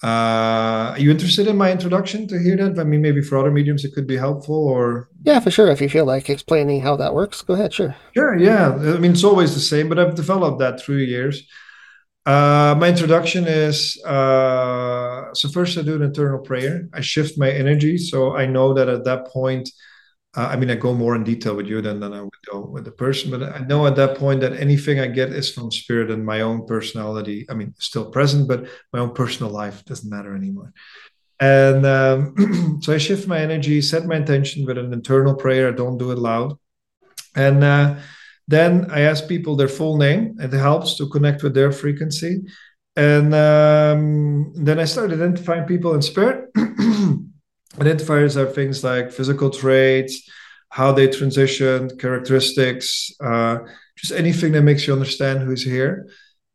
Uh, 0.04 0.92
are 0.92 0.98
you 0.98 1.10
interested 1.10 1.46
in 1.46 1.56
my 1.56 1.72
introduction 1.72 2.28
to 2.28 2.38
hear 2.38 2.56
that? 2.58 2.78
I 2.78 2.84
mean, 2.84 3.00
maybe 3.00 3.22
for 3.22 3.38
other 3.38 3.50
mediums 3.50 3.86
it 3.86 3.94
could 3.94 4.06
be 4.06 4.18
helpful 4.18 4.68
or. 4.68 5.08
Yeah, 5.22 5.40
for 5.40 5.50
sure. 5.50 5.68
If 5.68 5.80
you 5.80 5.88
feel 5.88 6.04
like 6.04 6.28
explaining 6.28 6.82
how 6.82 6.94
that 6.96 7.14
works, 7.14 7.40
go 7.40 7.54
ahead, 7.54 7.72
sure. 7.72 7.96
Sure, 8.12 8.36
yeah. 8.36 8.74
I 8.74 8.98
mean, 8.98 9.12
it's 9.12 9.24
always 9.24 9.54
the 9.54 9.60
same, 9.60 9.88
but 9.88 9.98
I've 9.98 10.14
developed 10.14 10.58
that 10.58 10.78
through 10.78 10.98
years. 10.98 11.48
Uh, 12.26 12.74
my 12.78 12.88
introduction 12.88 13.46
is 13.46 14.02
uh, 14.04 15.32
so 15.32 15.48
first 15.48 15.78
I 15.78 15.82
do 15.82 15.96
an 15.96 16.02
internal 16.02 16.38
prayer. 16.38 16.86
I 16.92 17.00
shift 17.00 17.38
my 17.38 17.50
energy, 17.50 17.96
so 17.96 18.36
I 18.36 18.44
know 18.44 18.74
that 18.74 18.90
at 18.90 19.04
that 19.04 19.28
point, 19.28 19.70
uh, 20.36 20.48
I 20.50 20.56
mean, 20.56 20.70
I 20.70 20.74
go 20.74 20.94
more 20.94 21.14
in 21.14 21.22
detail 21.22 21.54
with 21.54 21.66
you 21.66 21.80
than 21.80 22.00
than 22.00 22.12
I 22.12 22.22
would 22.22 22.46
go 22.50 22.60
with 22.60 22.84
the 22.84 22.90
person, 22.90 23.30
but 23.30 23.42
I 23.42 23.60
know 23.60 23.86
at 23.86 23.96
that 23.96 24.18
point 24.18 24.40
that 24.40 24.54
anything 24.54 24.98
I 24.98 25.06
get 25.06 25.30
is 25.30 25.52
from 25.52 25.70
spirit 25.70 26.10
and 26.10 26.26
my 26.26 26.40
own 26.40 26.66
personality. 26.66 27.46
I 27.48 27.54
mean, 27.54 27.74
still 27.78 28.10
present, 28.10 28.48
but 28.48 28.66
my 28.92 28.98
own 28.98 29.14
personal 29.14 29.52
life 29.52 29.84
doesn't 29.84 30.10
matter 30.10 30.34
anymore. 30.34 30.72
And 31.38 31.86
um, 31.86 32.78
so 32.82 32.94
I 32.94 32.98
shift 32.98 33.28
my 33.28 33.38
energy, 33.38 33.80
set 33.80 34.06
my 34.06 34.16
intention 34.16 34.66
with 34.66 34.76
an 34.76 34.92
internal 34.92 35.34
prayer. 35.34 35.68
I 35.68 35.72
don't 35.72 35.98
do 35.98 36.10
it 36.10 36.18
loud, 36.18 36.58
and 37.36 37.62
uh, 37.62 37.96
then 38.48 38.90
I 38.90 39.00
ask 39.00 39.28
people 39.28 39.54
their 39.54 39.68
full 39.68 39.96
name. 39.98 40.36
It 40.40 40.52
helps 40.52 40.96
to 40.96 41.08
connect 41.08 41.42
with 41.42 41.54
their 41.54 41.70
frequency. 41.70 42.42
And 42.96 43.34
um, 43.34 44.52
then 44.54 44.78
I 44.78 44.84
start 44.84 45.10
identifying 45.12 45.64
people 45.64 45.94
in 45.94 46.02
spirit. 46.02 46.50
Identifiers 47.76 48.36
are 48.36 48.46
things 48.46 48.84
like 48.84 49.10
physical 49.10 49.50
traits, 49.50 50.28
how 50.70 50.92
they 50.92 51.08
transitioned, 51.08 51.98
characteristics, 51.98 53.10
uh, 53.20 53.58
just 53.96 54.12
anything 54.12 54.52
that 54.52 54.62
makes 54.62 54.86
you 54.86 54.92
understand 54.92 55.40
who's 55.40 55.64
here. 55.64 56.08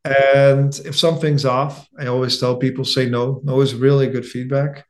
And 0.05 0.73
if 0.85 0.97
something's 0.97 1.45
off, 1.45 1.87
I 1.99 2.07
always 2.07 2.39
tell 2.39 2.57
people 2.57 2.85
say 2.85 3.09
no. 3.09 3.41
No 3.43 3.61
is 3.61 3.75
really 3.75 4.07
good 4.07 4.25
feedback 4.25 4.85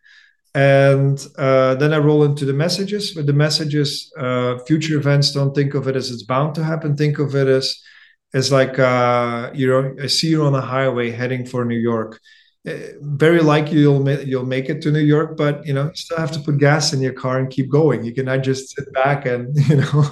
and 0.55 1.25
uh, 1.37 1.75
then 1.75 1.93
I 1.93 1.97
roll 1.97 2.23
into 2.23 2.45
the 2.45 2.53
messages. 2.53 3.15
With 3.15 3.27
the 3.27 3.33
messages, 3.33 4.11
uh, 4.17 4.57
future 4.59 4.97
events, 4.97 5.31
don't 5.31 5.53
think 5.53 5.73
of 5.75 5.87
it 5.87 5.95
as 5.95 6.09
it's 6.09 6.23
bound 6.23 6.55
to 6.55 6.63
happen. 6.63 6.95
Think 6.95 7.19
of 7.19 7.35
it 7.35 7.47
as 7.47 7.79
as 8.33 8.51
like 8.51 8.79
uh, 8.79 9.51
you 9.53 9.67
know, 9.67 9.95
I 10.01 10.07
see 10.07 10.29
you 10.29 10.43
on 10.43 10.55
a 10.55 10.61
highway 10.61 11.11
heading 11.11 11.45
for 11.45 11.65
New 11.65 11.77
York. 11.77 12.19
Uh, 12.69 12.93
very 13.01 13.41
likely 13.41 13.79
you'll 13.79 14.07
you'll 14.21 14.45
make 14.45 14.69
it 14.69 14.81
to 14.83 14.91
New 14.91 14.99
York, 14.99 15.35
but 15.37 15.65
you 15.65 15.73
know, 15.73 15.85
you 15.85 15.95
still 15.95 16.17
have 16.17 16.31
to 16.31 16.39
put 16.39 16.57
gas 16.57 16.93
in 16.93 17.01
your 17.01 17.13
car 17.13 17.39
and 17.39 17.49
keep 17.49 17.69
going. 17.69 18.03
You 18.03 18.13
cannot 18.13 18.43
just 18.43 18.75
sit 18.75 18.91
back 18.93 19.25
and 19.25 19.55
you 19.69 19.77
know 19.77 20.03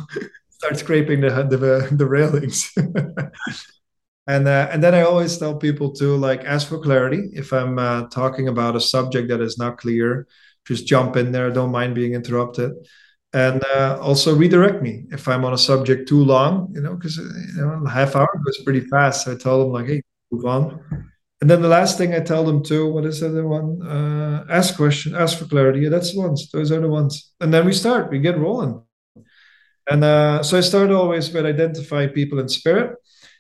start 0.49 0.78
scraping 0.78 1.22
the 1.22 1.30
the, 1.30 1.95
the 1.95 2.05
railings. 2.08 2.72
and 4.28 4.47
uh, 4.47 4.70
and 4.72 4.84
then 4.84 4.95
I 4.95 5.01
always 5.01 5.38
tell 5.38 5.55
people 5.55 5.93
to 5.95 6.16
like 6.18 6.45
ask 6.45 6.68
for 6.68 6.80
clarity. 6.80 7.30
If 7.34 7.53
I'm 7.53 7.78
uh, 7.78 8.08
talking 8.10 8.47
about 8.47 8.76
a 8.76 8.82
subject 8.82 9.30
that 9.30 9.41
is 9.41 9.58
not 9.58 9.78
clear, 9.78 10.28
just 10.66 10.88
jump 10.88 11.16
in 11.16 11.32
there. 11.32 11.51
Don't 11.51 11.72
mind 11.72 11.95
being 11.95 12.14
interrupted, 12.14 12.72
and 13.34 13.64
uh, 13.76 13.99
also 14.01 14.36
redirect 14.36 14.82
me 14.82 15.05
if 15.12 15.28
I'm 15.28 15.45
on 15.45 15.53
a 15.53 15.58
subject 15.58 16.08
too 16.10 16.24
long. 16.24 16.72
You 16.74 16.82
know, 16.82 16.95
because 16.95 17.18
you 17.18 17.62
know, 17.62 17.86
half 17.86 18.16
hour 18.16 18.30
goes 18.45 18.64
pretty 18.64 18.82
fast. 18.82 19.26
So 19.26 19.34
I 19.34 19.36
tell 19.36 19.60
them 19.60 19.72
like, 19.72 19.88
hey, 19.88 20.01
move 20.32 20.45
on. 20.45 21.12
And 21.39 21.49
then 21.49 21.61
the 21.61 21.67
last 21.67 21.97
thing 21.97 22.13
I 22.13 22.19
tell 22.19 22.43
them 22.43 22.63
too, 22.63 22.91
what 22.91 23.05
is 23.05 23.19
the 23.19 23.27
other 23.27 23.47
one? 23.47 23.81
Uh, 23.81 24.45
ask 24.49 24.75
question, 24.75 25.15
ask 25.15 25.38
for 25.38 25.45
clarity. 25.45 25.81
Yeah, 25.81 25.89
that's 25.89 26.13
the 26.13 26.19
ones. 26.19 26.49
Those 26.51 26.71
are 26.71 26.79
the 26.79 26.88
ones. 26.88 27.31
And 27.39 27.53
then 27.53 27.65
we 27.65 27.73
start. 27.73 28.09
We 28.09 28.19
get 28.19 28.39
rolling. 28.39 28.81
And 29.89 30.03
uh, 30.03 30.43
so 30.43 30.57
I 30.57 30.61
start 30.61 30.91
always 30.91 31.31
with 31.31 31.45
identify 31.45 32.07
people 32.07 32.39
in 32.39 32.49
spirit 32.49 32.97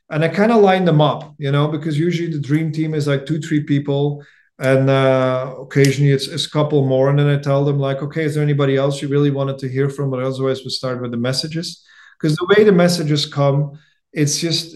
and 0.09 0.23
I 0.23 0.29
kind 0.29 0.51
of 0.51 0.61
line 0.61 0.85
them 0.85 1.01
up, 1.01 1.35
you 1.37 1.51
know, 1.51 1.67
because 1.67 1.99
usually 1.99 2.31
the 2.31 2.39
dream 2.39 2.71
team 2.71 2.93
is 2.93 3.07
like 3.07 3.25
two, 3.25 3.39
three 3.39 3.63
people, 3.63 4.23
and 4.59 4.89
uh, 4.89 5.53
occasionally 5.59 6.11
it's, 6.11 6.27
it's 6.27 6.47
a 6.47 6.49
couple 6.49 6.85
more, 6.85 7.09
and 7.09 7.19
then 7.19 7.27
I 7.27 7.41
tell 7.41 7.65
them 7.65 7.77
like, 7.77 8.01
okay, 8.01 8.23
is 8.23 8.35
there 8.35 8.43
anybody 8.43 8.77
else 8.77 9.01
you 9.01 9.07
really 9.07 9.31
wanted 9.31 9.57
to 9.59 9.69
hear 9.69 9.89
from? 9.89 10.09
But 10.09 10.23
otherwise, 10.23 10.63
we 10.63 10.69
start 10.69 11.01
with 11.01 11.11
the 11.11 11.17
messages, 11.17 11.85
because 12.19 12.37
the 12.37 12.47
way 12.55 12.63
the 12.63 12.71
messages 12.71 13.25
come, 13.25 13.77
it's 14.13 14.39
just 14.39 14.75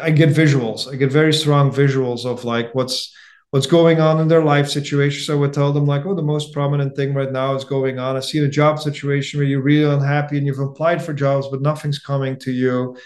I 0.00 0.10
get 0.10 0.30
visuals, 0.30 0.92
I 0.92 0.96
get 0.96 1.12
very 1.12 1.32
strong 1.32 1.70
visuals 1.70 2.24
of 2.24 2.44
like 2.44 2.74
what's 2.74 3.14
what's 3.50 3.66
going 3.66 4.00
on 4.00 4.18
in 4.18 4.28
their 4.28 4.42
life 4.42 4.68
situation. 4.68 5.22
So 5.22 5.34
I 5.34 5.40
would 5.40 5.52
tell 5.52 5.74
them 5.74 5.84
like, 5.84 6.06
oh, 6.06 6.14
the 6.14 6.22
most 6.22 6.54
prominent 6.54 6.96
thing 6.96 7.12
right 7.12 7.30
now 7.30 7.54
is 7.54 7.64
going 7.64 7.98
on. 7.98 8.16
I 8.16 8.20
see 8.20 8.38
a 8.38 8.48
job 8.48 8.78
situation 8.78 9.38
where 9.38 9.46
you're 9.46 9.60
really 9.60 9.92
unhappy 9.92 10.38
and 10.38 10.46
you've 10.46 10.58
applied 10.58 11.04
for 11.04 11.12
jobs, 11.12 11.48
but 11.48 11.60
nothing's 11.60 11.98
coming 11.98 12.38
to 12.40 12.50
you 12.50 12.96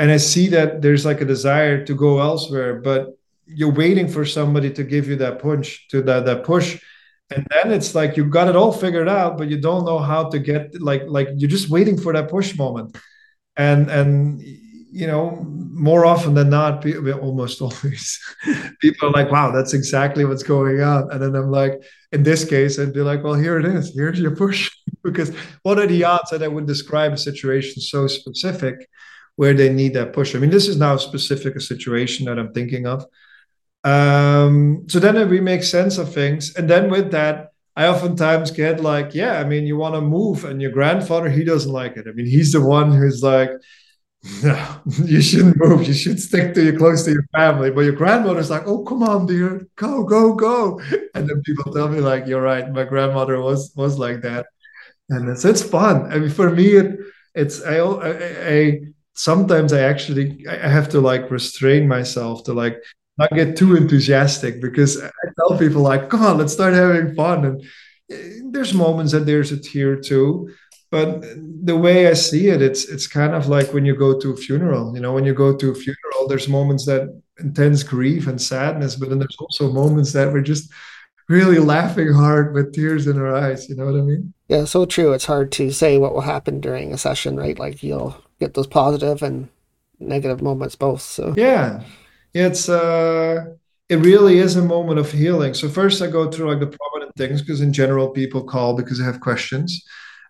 and 0.00 0.10
I 0.10 0.16
see 0.16 0.48
that 0.48 0.80
there's 0.80 1.04
like 1.04 1.20
a 1.20 1.26
desire 1.26 1.84
to 1.84 1.94
go 1.94 2.20
elsewhere, 2.20 2.80
but 2.80 3.18
you're 3.46 3.72
waiting 3.72 4.08
for 4.08 4.24
somebody 4.24 4.70
to 4.72 4.82
give 4.82 5.08
you 5.08 5.16
that 5.16 5.40
punch, 5.40 5.88
to 5.88 6.00
that 6.02 6.24
that 6.24 6.44
push, 6.44 6.82
and 7.30 7.46
then 7.50 7.70
it's 7.70 7.94
like 7.94 8.16
you've 8.16 8.30
got 8.30 8.48
it 8.48 8.56
all 8.56 8.72
figured 8.72 9.08
out, 9.08 9.36
but 9.36 9.48
you 9.48 9.60
don't 9.60 9.84
know 9.84 9.98
how 9.98 10.30
to 10.30 10.38
get 10.38 10.80
like 10.80 11.02
like 11.06 11.28
you're 11.36 11.50
just 11.50 11.68
waiting 11.68 11.98
for 11.98 12.14
that 12.14 12.30
push 12.30 12.56
moment, 12.56 12.96
and 13.56 13.90
and 13.90 14.40
you 14.92 15.06
know 15.06 15.44
more 15.44 16.04
often 16.04 16.34
than 16.34 16.50
not, 16.50 16.82
people, 16.82 17.10
almost 17.12 17.60
always, 17.66 18.18
people 18.80 19.08
are 19.08 19.12
like, 19.12 19.30
"Wow, 19.30 19.50
that's 19.50 19.74
exactly 19.74 20.24
what's 20.24 20.42
going 20.42 20.80
on," 20.82 21.10
and 21.10 21.22
then 21.22 21.34
I'm 21.34 21.50
like, 21.50 21.82
in 22.12 22.22
this 22.22 22.44
case, 22.44 22.78
I'd 22.78 22.92
be 22.92 23.00
like, 23.00 23.22
"Well, 23.24 23.34
here 23.34 23.58
it 23.58 23.66
is. 23.66 23.94
Here's 23.94 24.20
your 24.20 24.36
push," 24.36 24.70
because 25.02 25.34
what 25.62 25.78
are 25.78 25.86
the 25.86 26.04
odds 26.04 26.30
that 26.30 26.42
I 26.42 26.48
would 26.48 26.66
describe 26.66 27.12
a 27.12 27.18
situation 27.18 27.80
so 27.82 28.06
specific? 28.06 28.88
where 29.36 29.54
they 29.54 29.72
need 29.72 29.94
that 29.94 30.12
push. 30.12 30.34
I 30.34 30.38
mean, 30.38 30.50
this 30.50 30.68
is 30.68 30.76
now 30.76 30.98
specific 30.98 31.56
a 31.56 31.60
situation 31.60 32.26
that 32.26 32.38
I'm 32.38 32.52
thinking 32.52 32.86
of. 32.86 33.06
Um, 33.84 34.84
so 34.86 35.00
then 35.00 35.30
we 35.30 35.40
make 35.40 35.62
sense 35.62 35.96
of 35.96 36.12
things, 36.12 36.54
and 36.56 36.68
then 36.68 36.90
with 36.90 37.12
that, 37.12 37.52
I 37.74 37.86
oftentimes 37.86 38.50
get 38.50 38.82
like, 38.82 39.14
yeah, 39.14 39.40
I 39.40 39.44
mean, 39.44 39.66
you 39.66 39.78
want 39.78 39.94
to 39.94 40.02
move, 40.02 40.44
and 40.44 40.60
your 40.60 40.72
grandfather 40.72 41.30
he 41.30 41.42
doesn't 41.42 41.72
like 41.72 41.96
it. 41.96 42.06
I 42.06 42.12
mean, 42.12 42.26
he's 42.26 42.52
the 42.52 42.60
one 42.60 42.92
who's 42.92 43.22
like, 43.22 43.50
no, 44.42 44.80
you 45.04 45.22
shouldn't 45.22 45.56
move. 45.56 45.86
You 45.86 45.94
should 45.94 46.20
stick 46.20 46.54
to 46.54 46.62
your 46.62 46.76
close 46.76 47.04
to 47.04 47.12
your 47.12 47.24
family. 47.34 47.70
But 47.70 47.82
your 47.82 47.94
grandmother's 47.94 48.50
like, 48.50 48.66
oh, 48.66 48.84
come 48.84 49.02
on, 49.02 49.26
dear, 49.26 49.66
go, 49.76 50.04
go, 50.04 50.34
go. 50.34 50.80
And 51.14 51.28
then 51.28 51.42
people 51.42 51.72
tell 51.72 51.88
me 51.88 52.00
like, 52.00 52.26
you're 52.26 52.42
right. 52.42 52.70
My 52.70 52.84
grandmother 52.84 53.40
was 53.40 53.72
was 53.76 53.98
like 53.98 54.20
that, 54.22 54.46
and 55.08 55.28
it's 55.28 55.44
it's 55.44 55.62
fun. 55.62 56.12
I 56.12 56.18
mean, 56.18 56.30
for 56.30 56.50
me, 56.50 56.76
it 56.76 56.98
it's 57.34 57.62
I 57.62 57.78
I, 57.78 58.48
I 58.48 58.80
sometimes 59.14 59.72
I 59.72 59.80
actually 59.80 60.46
I 60.48 60.68
have 60.68 60.88
to 60.90 61.00
like 61.00 61.30
restrain 61.30 61.88
myself 61.88 62.44
to 62.44 62.52
like 62.52 62.82
not 63.18 63.30
get 63.32 63.56
too 63.56 63.76
enthusiastic 63.76 64.60
because 64.60 65.02
I 65.02 65.10
tell 65.36 65.58
people 65.58 65.82
like, 65.82 66.10
come 66.10 66.22
on, 66.22 66.38
let's 66.38 66.52
start 66.52 66.74
having 66.74 67.14
fun. 67.14 67.44
And 67.44 67.62
eh, 68.10 68.40
there's 68.50 68.74
moments 68.74 69.12
that 69.12 69.26
there's 69.26 69.52
a 69.52 69.60
tear 69.60 69.96
too. 69.96 70.50
But 70.90 71.22
the 71.64 71.76
way 71.76 72.08
I 72.08 72.14
see 72.14 72.48
it, 72.48 72.60
it's 72.60 72.84
it's 72.88 73.06
kind 73.06 73.34
of 73.34 73.46
like 73.46 73.72
when 73.72 73.84
you 73.84 73.94
go 73.94 74.18
to 74.18 74.32
a 74.32 74.36
funeral. 74.36 74.92
You 74.94 75.00
know, 75.00 75.12
when 75.12 75.24
you 75.24 75.34
go 75.34 75.56
to 75.56 75.70
a 75.70 75.74
funeral, 75.74 76.26
there's 76.28 76.48
moments 76.48 76.84
that 76.86 77.08
intense 77.38 77.82
grief 77.82 78.26
and 78.26 78.40
sadness, 78.40 78.96
but 78.96 79.08
then 79.08 79.18
there's 79.18 79.36
also 79.38 79.72
moments 79.72 80.12
that 80.12 80.32
we're 80.32 80.40
just 80.42 80.70
really 81.28 81.60
laughing 81.60 82.12
hard 82.12 82.54
with 82.54 82.74
tears 82.74 83.06
in 83.06 83.16
our 83.18 83.34
eyes. 83.34 83.68
You 83.68 83.76
know 83.76 83.86
what 83.86 83.94
I 83.94 84.02
mean? 84.02 84.34
Yeah, 84.48 84.64
so 84.64 84.84
true. 84.84 85.12
It's 85.12 85.26
hard 85.26 85.52
to 85.52 85.70
say 85.70 85.96
what 85.96 86.12
will 86.12 86.22
happen 86.22 86.60
during 86.60 86.92
a 86.92 86.98
session, 86.98 87.36
right? 87.36 87.56
Like 87.58 87.84
you'll 87.84 88.16
get 88.40 88.54
those 88.54 88.66
positive 88.66 89.22
and 89.22 89.48
negative 90.00 90.42
moments 90.42 90.74
both. 90.74 91.02
So 91.02 91.34
Yeah, 91.36 91.84
it's 92.34 92.68
uh, 92.68 93.44
it 93.88 93.96
really 93.96 94.38
is 94.38 94.56
a 94.56 94.62
moment 94.62 94.98
of 94.98 95.12
healing. 95.12 95.54
So 95.54 95.68
first, 95.68 96.02
I 96.02 96.08
go 96.08 96.30
through 96.30 96.50
like 96.50 96.60
the 96.60 96.76
prominent 96.76 97.14
things 97.16 97.42
because 97.42 97.60
in 97.60 97.72
general, 97.72 98.08
people 98.08 98.42
call 98.42 98.74
because 98.74 98.98
they 98.98 99.04
have 99.04 99.20
questions. 99.20 99.84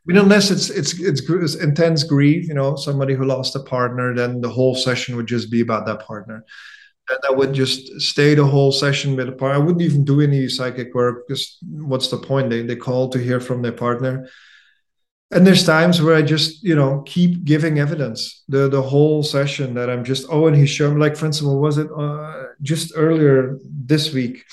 I 0.09 0.12
mean, 0.12 0.16
unless 0.16 0.51
it's 0.51 0.70
it's 0.70 0.98
it's, 0.98 1.22
it's 1.28 1.55
intense 1.55 2.05
grief, 2.05 2.48
you 2.48 2.55
know, 2.55 2.76
somebody 2.76 3.14
who 3.14 3.24
lost 3.24 3.55
a 3.57 3.61
partner, 3.61 4.14
then 4.14 4.40
the 4.40 4.48
whole 4.48 4.74
session 4.74 5.16
would 5.16 5.26
just 5.26 5.51
be 5.51 5.61
about 5.61 5.86
that 5.86 6.01
partner. 6.01 6.44
And 7.11 7.18
I 7.28 7.32
would 7.32 7.53
just 7.53 8.01
stay 8.01 8.34
the 8.34 8.46
whole 8.46 8.72
session 8.72 9.16
with 9.16 9.26
the 9.26 9.32
partner. 9.32 9.61
I 9.61 9.64
wouldn't 9.64 9.82
even 9.82 10.05
do 10.05 10.20
any 10.20 10.48
psychic 10.48 10.94
work 10.94 11.26
because 11.26 11.59
what's 11.62 12.09
the 12.09 12.18
point? 12.18 12.51
They 12.51 12.62
they 12.62 12.76
call 12.76 13.09
to 13.11 13.18
hear 13.18 13.40
from 13.40 13.62
their 13.62 13.72
partner 13.72 14.28
and 15.32 15.46
there's 15.46 15.64
times 15.64 16.03
where 16.03 16.16
I 16.16 16.22
just, 16.22 16.62
you 16.64 16.74
know, 16.74 17.03
keep 17.07 17.44
giving 17.44 17.78
evidence 17.78 18.42
the 18.48 18.68
the 18.68 18.82
whole 18.82 19.22
session 19.22 19.74
that 19.74 19.88
I'm 19.88 20.05
just, 20.05 20.26
oh, 20.28 20.46
and 20.46 20.57
he 20.57 20.62
he's 20.62 20.70
showing, 20.70 20.98
like, 20.98 21.16
for 21.16 21.26
instance, 21.26 21.46
what 21.46 21.61
was 21.61 21.78
it? 21.78 21.88
Uh, 21.96 22.46
just 22.62 22.92
earlier 22.96 23.59
this 23.64 24.12
week, 24.12 24.44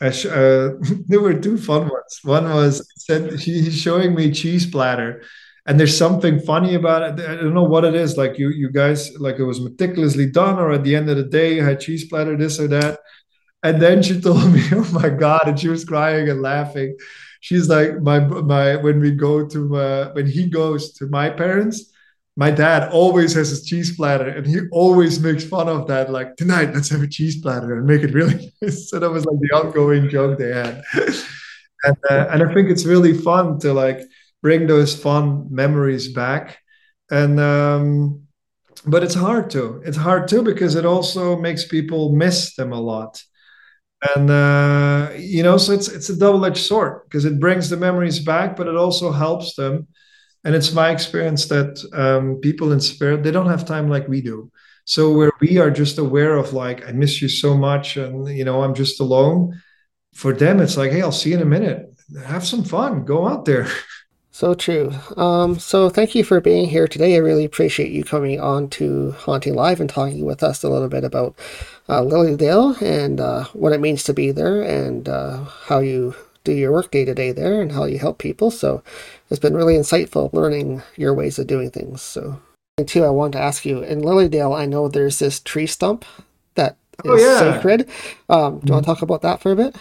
uh, 0.00 0.70
there 1.06 1.20
were 1.20 1.34
two 1.34 1.58
fun 1.58 1.82
ones. 1.82 2.20
One 2.22 2.44
was 2.44 2.86
said 2.96 3.38
he's 3.40 3.76
showing 3.76 4.14
me 4.14 4.30
cheese 4.32 4.66
platter, 4.70 5.22
and 5.66 5.78
there's 5.78 5.96
something 5.96 6.40
funny 6.40 6.74
about 6.74 7.18
it. 7.18 7.28
I 7.28 7.36
don't 7.36 7.54
know 7.54 7.64
what 7.64 7.84
it 7.84 7.94
is. 7.94 8.16
Like 8.16 8.38
you, 8.38 8.50
you 8.50 8.70
guys, 8.70 9.18
like 9.18 9.38
it 9.38 9.44
was 9.44 9.60
meticulously 9.60 10.30
done, 10.30 10.58
or 10.58 10.72
at 10.72 10.84
the 10.84 10.96
end 10.96 11.08
of 11.10 11.16
the 11.16 11.24
day, 11.24 11.56
you 11.56 11.64
had 11.64 11.80
cheese 11.80 12.06
platter, 12.08 12.36
this 12.36 12.60
or 12.60 12.68
that. 12.68 13.00
And 13.62 13.82
then 13.82 14.02
she 14.02 14.20
told 14.26 14.52
me, 14.52 14.62
"Oh 14.72 14.88
my 14.92 15.08
God!" 15.08 15.42
and 15.46 15.58
she 15.58 15.68
was 15.68 15.84
crying 15.84 16.28
and 16.28 16.42
laughing 16.42 16.96
she's 17.40 17.68
like 17.68 18.00
my 18.00 18.18
my 18.20 18.76
when 18.76 19.00
we 19.00 19.10
go 19.12 19.46
to 19.46 19.76
uh, 19.76 20.12
when 20.12 20.26
he 20.26 20.48
goes 20.48 20.92
to 20.94 21.06
my 21.06 21.30
parents 21.30 21.92
my 22.38 22.52
dad 22.52 22.88
always 22.92 23.34
has 23.34 23.50
his 23.50 23.64
cheese 23.64 23.96
platter 23.96 24.28
and 24.28 24.46
he 24.46 24.60
always 24.70 25.18
makes 25.18 25.42
fun 25.42 25.68
of 25.68 25.88
that 25.88 26.08
like 26.08 26.36
tonight 26.36 26.72
let's 26.72 26.88
have 26.88 27.02
a 27.02 27.08
cheese 27.08 27.40
platter 27.42 27.76
and 27.76 27.84
make 27.84 28.02
it 28.04 28.14
really 28.14 28.52
nice 28.62 28.88
so 28.88 29.00
that 29.00 29.10
was 29.10 29.26
like 29.26 29.40
the 29.40 29.56
ongoing 29.56 30.08
joke 30.08 30.38
they 30.38 30.52
had. 30.52 30.82
And 31.84 31.96
uh, 32.10 32.26
and 32.32 32.42
i 32.42 32.52
think 32.52 32.70
it's 32.70 32.84
really 32.84 33.14
fun 33.14 33.60
to 33.60 33.72
like 33.72 34.00
bring 34.42 34.66
those 34.66 35.00
fun 35.00 35.46
memories 35.48 36.12
back. 36.12 36.58
And 37.10 37.38
um 37.40 38.22
but 38.84 39.02
it's 39.02 39.14
hard 39.14 39.50
to 39.50 39.82
it's 39.84 39.96
hard 39.96 40.28
too 40.28 40.42
because 40.42 40.74
it 40.74 40.84
also 40.84 41.36
makes 41.36 41.66
people 41.66 42.14
miss 42.14 42.54
them 42.56 42.72
a 42.72 42.80
lot. 42.80 43.22
And 44.14 44.30
uh, 44.30 45.10
you 45.16 45.42
know 45.42 45.56
so 45.56 45.72
it's 45.72 45.88
it's 45.88 46.08
a 46.08 46.16
double-edged 46.16 46.64
sword 46.70 47.02
because 47.04 47.24
it 47.24 47.40
brings 47.40 47.68
the 47.68 47.76
memories 47.76 48.20
back 48.20 48.56
but 48.56 48.68
it 48.68 48.76
also 48.76 49.10
helps 49.10 49.54
them 49.54 49.88
and 50.44 50.54
it's 50.54 50.72
my 50.72 50.90
experience 50.90 51.46
that 51.46 51.82
um, 51.92 52.36
people 52.36 52.72
in 52.72 52.80
spirit 52.80 53.22
they 53.22 53.30
don't 53.30 53.48
have 53.48 53.64
time 53.64 53.88
like 53.88 54.08
we 54.08 54.20
do 54.20 54.50
so 54.84 55.12
where 55.12 55.32
we 55.40 55.58
are 55.58 55.70
just 55.70 55.98
aware 55.98 56.36
of 56.36 56.52
like 56.52 56.86
i 56.88 56.92
miss 56.92 57.20
you 57.20 57.28
so 57.28 57.56
much 57.56 57.96
and 57.96 58.28
you 58.28 58.44
know 58.44 58.62
i'm 58.62 58.74
just 58.74 59.00
alone 59.00 59.60
for 60.14 60.32
them 60.32 60.60
it's 60.60 60.76
like 60.76 60.90
hey 60.90 61.02
i'll 61.02 61.12
see 61.12 61.30
you 61.30 61.36
in 61.36 61.42
a 61.42 61.46
minute 61.46 61.92
have 62.24 62.46
some 62.46 62.64
fun 62.64 63.04
go 63.04 63.26
out 63.26 63.44
there 63.44 63.68
So 64.38 64.54
true. 64.54 64.92
Um, 65.16 65.58
so 65.58 65.90
thank 65.90 66.14
you 66.14 66.22
for 66.22 66.40
being 66.40 66.68
here 66.68 66.86
today. 66.86 67.16
I 67.16 67.18
really 67.18 67.44
appreciate 67.44 67.90
you 67.90 68.04
coming 68.04 68.40
on 68.40 68.68
to 68.68 69.10
Haunting 69.18 69.56
Live 69.56 69.80
and 69.80 69.90
talking 69.90 70.24
with 70.24 70.44
us 70.44 70.62
a 70.62 70.68
little 70.68 70.86
bit 70.88 71.02
about 71.02 71.36
uh, 71.88 72.04
Lily 72.04 72.36
Dale 72.36 72.76
and 72.80 73.20
uh, 73.20 73.46
what 73.46 73.72
it 73.72 73.80
means 73.80 74.04
to 74.04 74.14
be 74.14 74.30
there 74.30 74.62
and 74.62 75.08
uh, 75.08 75.42
how 75.42 75.80
you 75.80 76.14
do 76.44 76.52
your 76.52 76.72
work 76.72 76.90
day 76.90 77.04
to 77.04 77.14
day 77.14 77.32
there 77.32 77.60
and 77.60 77.72
how 77.72 77.84
you 77.84 77.98
help 77.98 78.18
people. 78.18 78.50
So 78.50 78.82
it's 79.30 79.40
been 79.40 79.54
really 79.54 79.74
insightful 79.74 80.32
learning 80.32 80.82
your 80.96 81.14
ways 81.14 81.38
of 81.38 81.46
doing 81.46 81.70
things. 81.70 82.00
So, 82.02 82.40
and 82.78 82.88
two, 82.88 83.04
I 83.04 83.10
want 83.10 83.32
to 83.32 83.40
ask 83.40 83.64
you 83.64 83.82
in 83.82 84.00
Lily 84.02 84.28
Dale, 84.28 84.52
I 84.52 84.66
know 84.66 84.88
there's 84.88 85.18
this 85.18 85.40
tree 85.40 85.66
stump 85.66 86.04
that 86.54 86.76
is 87.04 87.10
Oh, 87.10 87.16
yeah. 87.16 87.38
sacred. 87.56 87.88
Um, 88.28 88.60
do 88.60 88.68
you 88.68 88.72
want 88.74 88.84
to 88.86 88.90
talk 88.92 89.02
about 89.02 89.22
that 89.22 89.40
for 89.40 89.52
a 89.52 89.56
bit? 89.56 89.76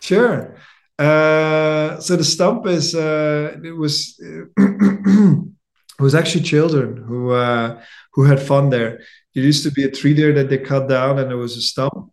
Sure. 0.00 0.54
Uh, 0.98 1.98
so 2.00 2.16
the 2.16 2.24
stump 2.24 2.66
is 2.66 2.94
uh, 2.94 3.56
it 3.62 3.76
was 3.76 4.18
it 4.56 6.00
was 6.00 6.14
actually 6.14 6.42
children 6.44 6.96
who 6.96 7.32
uh, 7.32 7.80
who 8.14 8.24
had 8.24 8.40
fun 8.40 8.70
there. 8.70 9.00
There 9.34 9.44
used 9.44 9.62
to 9.64 9.70
be 9.70 9.84
a 9.84 9.90
tree 9.90 10.14
there 10.14 10.32
that 10.32 10.48
they 10.48 10.58
cut 10.58 10.88
down, 10.88 11.18
and 11.18 11.28
there 11.30 11.36
was 11.36 11.56
a 11.56 11.60
stump, 11.60 12.10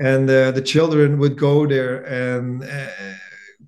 and 0.00 0.28
uh, 0.28 0.50
the 0.50 0.62
children 0.62 1.18
would 1.18 1.38
go 1.38 1.66
there 1.66 2.02
and 2.04 2.64
uh, 2.64 2.88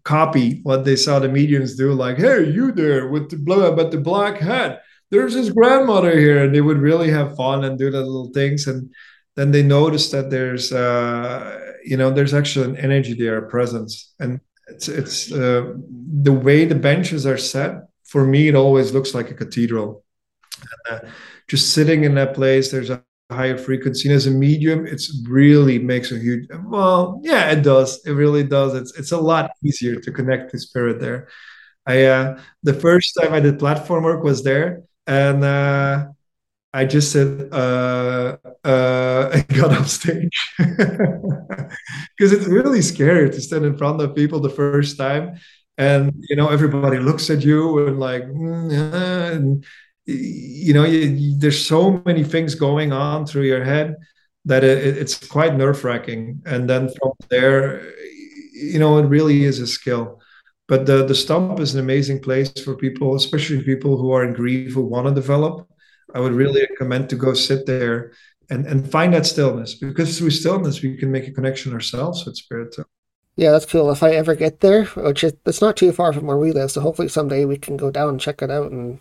copy 0.02 0.60
what 0.62 0.84
they 0.84 0.96
saw 0.96 1.18
the 1.18 1.28
mediums 1.28 1.76
do. 1.76 1.92
Like, 1.92 2.16
hey, 2.16 2.50
you 2.50 2.72
there 2.72 3.08
with 3.08 3.30
the 3.30 3.36
blue 3.36 3.76
but 3.76 3.90
the 3.90 3.98
black 3.98 4.38
hat? 4.38 4.82
There's 5.10 5.34
his 5.34 5.50
grandmother 5.50 6.18
here, 6.18 6.42
and 6.42 6.54
they 6.54 6.62
would 6.62 6.78
really 6.78 7.10
have 7.10 7.36
fun 7.36 7.64
and 7.64 7.78
do 7.78 7.90
the 7.90 8.00
little 8.00 8.32
things 8.32 8.66
and 8.66 8.90
then 9.36 9.50
they 9.50 9.62
noticed 9.62 10.12
that 10.12 10.30
there's 10.30 10.72
uh, 10.72 11.74
you 11.84 11.96
know 11.96 12.10
there's 12.10 12.34
actually 12.34 12.66
an 12.66 12.76
energy 12.76 13.14
there 13.14 13.38
a 13.38 13.48
presence 13.48 14.14
and 14.18 14.40
it's 14.68 14.88
it's 14.88 15.32
uh, 15.32 15.72
the 16.22 16.32
way 16.32 16.64
the 16.64 16.74
benches 16.74 17.26
are 17.26 17.38
set 17.38 17.88
for 18.04 18.24
me 18.24 18.48
it 18.48 18.54
always 18.54 18.92
looks 18.92 19.14
like 19.14 19.30
a 19.30 19.34
cathedral 19.34 20.04
and, 20.88 20.96
uh, 20.96 21.08
just 21.48 21.72
sitting 21.72 22.04
in 22.04 22.14
that 22.14 22.34
place 22.34 22.70
there's 22.70 22.90
a 22.90 23.02
higher 23.32 23.58
frequency. 23.58 24.08
And 24.08 24.16
as 24.16 24.26
a 24.26 24.30
medium 24.30 24.86
it's 24.86 25.22
really 25.28 25.78
makes 25.78 26.12
a 26.12 26.18
huge 26.18 26.48
well 26.66 27.20
yeah 27.22 27.50
it 27.50 27.62
does. 27.62 28.04
It 28.06 28.12
really 28.12 28.44
does. 28.44 28.74
It's 28.74 28.96
it's 28.98 29.12
a 29.12 29.18
lot 29.18 29.50
easier 29.64 30.00
to 30.00 30.12
connect 30.12 30.50
to 30.50 30.58
spirit 30.58 31.00
there. 31.00 31.28
I 31.86 32.04
uh 32.04 32.38
the 32.62 32.74
first 32.74 33.18
time 33.20 33.32
i 33.32 33.40
did 33.40 33.58
platform 33.58 34.04
work 34.04 34.22
was 34.22 34.44
there 34.44 34.82
and 35.06 35.42
uh 35.42 36.06
I 36.74 36.86
just 36.86 37.12
said, 37.12 37.50
uh, 37.52 38.36
uh, 38.64 39.30
and 39.34 39.48
got 39.48 39.76
off 39.76 39.88
stage. 39.88 40.54
Because 42.16 42.32
it's 42.32 42.46
really 42.46 42.82
scary 42.82 43.30
to 43.30 43.40
stand 43.40 43.64
in 43.64 43.76
front 43.76 44.00
of 44.00 44.14
people 44.14 44.40
the 44.40 44.50
first 44.50 44.98
time, 44.98 45.38
and 45.78 46.12
you 46.28 46.36
know 46.36 46.48
everybody 46.48 46.98
looks 46.98 47.30
at 47.30 47.42
you 47.42 47.86
and 47.86 47.98
like, 47.98 48.22
mm, 48.24 48.70
and 49.32 49.64
you 50.06 50.74
know, 50.74 50.84
you, 50.84 50.98
you- 51.00 51.38
there's 51.38 51.64
so 51.66 52.02
many 52.06 52.24
things 52.24 52.54
going 52.54 52.92
on 52.92 53.26
through 53.26 53.42
your 53.44 53.64
head 53.64 53.96
that 54.44 54.64
it, 54.64 54.78
it- 54.86 54.98
it's 54.98 55.26
quite 55.28 55.56
nerve 55.56 55.84
wracking. 55.84 56.42
And 56.46 56.68
then 56.68 56.88
from 56.88 57.12
there, 57.30 57.92
you 58.52 58.78
know, 58.78 58.98
it 58.98 59.06
really 59.06 59.44
is 59.44 59.60
a 59.60 59.66
skill. 59.66 60.20
But 60.68 60.86
the 60.86 61.04
the 61.04 61.14
stump 61.14 61.60
is 61.60 61.74
an 61.74 61.80
amazing 61.80 62.20
place 62.20 62.50
for 62.64 62.74
people, 62.76 63.14
especially 63.16 63.62
people 63.62 63.96
who 63.98 64.12
are 64.12 64.24
in 64.24 64.32
grief 64.32 64.72
who 64.74 64.82
want 64.82 65.06
to 65.08 65.14
develop 65.14 65.68
I 66.14 66.20
would 66.20 66.32
really 66.34 66.60
recommend 66.70 67.08
to 67.10 67.16
go 67.16 67.32
sit 67.32 67.64
there 67.66 68.12
and, 68.50 68.66
and 68.66 68.90
find 68.90 69.14
that 69.14 69.24
stillness 69.24 69.74
because 69.76 70.18
through 70.18 70.30
stillness 70.30 70.82
we 70.82 70.96
can 70.98 71.10
make 71.10 71.26
a 71.26 71.30
connection 71.32 71.72
ourselves 71.72 72.26
with 72.26 72.36
spirit. 72.36 72.76
Yeah, 73.36 73.50
that's 73.52 73.66
cool. 73.66 73.90
If 73.90 74.02
I 74.02 74.12
ever 74.12 74.34
get 74.34 74.60
there, 74.60 74.84
which 74.84 75.24
it's 75.24 75.60
not 75.60 75.76
too 75.76 75.92
far 75.92 76.12
from 76.12 76.26
where 76.26 76.36
we 76.36 76.52
live, 76.52 76.70
so 76.70 76.80
hopefully 76.80 77.08
someday 77.08 77.44
we 77.44 77.56
can 77.56 77.76
go 77.76 77.90
down 77.90 78.10
and 78.10 78.20
check 78.20 78.42
it 78.42 78.50
out 78.50 78.70
and 78.72 79.00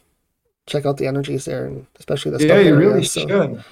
check 0.68 0.86
out 0.86 0.98
the 0.98 1.08
energies 1.08 1.46
there, 1.46 1.66
and 1.66 1.86
especially 2.00 2.32
the 2.38 2.46
Yeah, 2.48 2.60
you 2.60 2.76
area, 2.76 2.76
really 2.76 3.04
so- 3.04 3.28
should. 3.28 3.64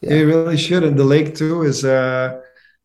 Yeah. 0.00 0.14
You 0.14 0.26
really 0.26 0.56
should. 0.56 0.82
And 0.84 0.98
the 0.98 1.04
lake 1.04 1.34
too 1.34 1.62
is 1.62 1.84
uh 1.84 2.40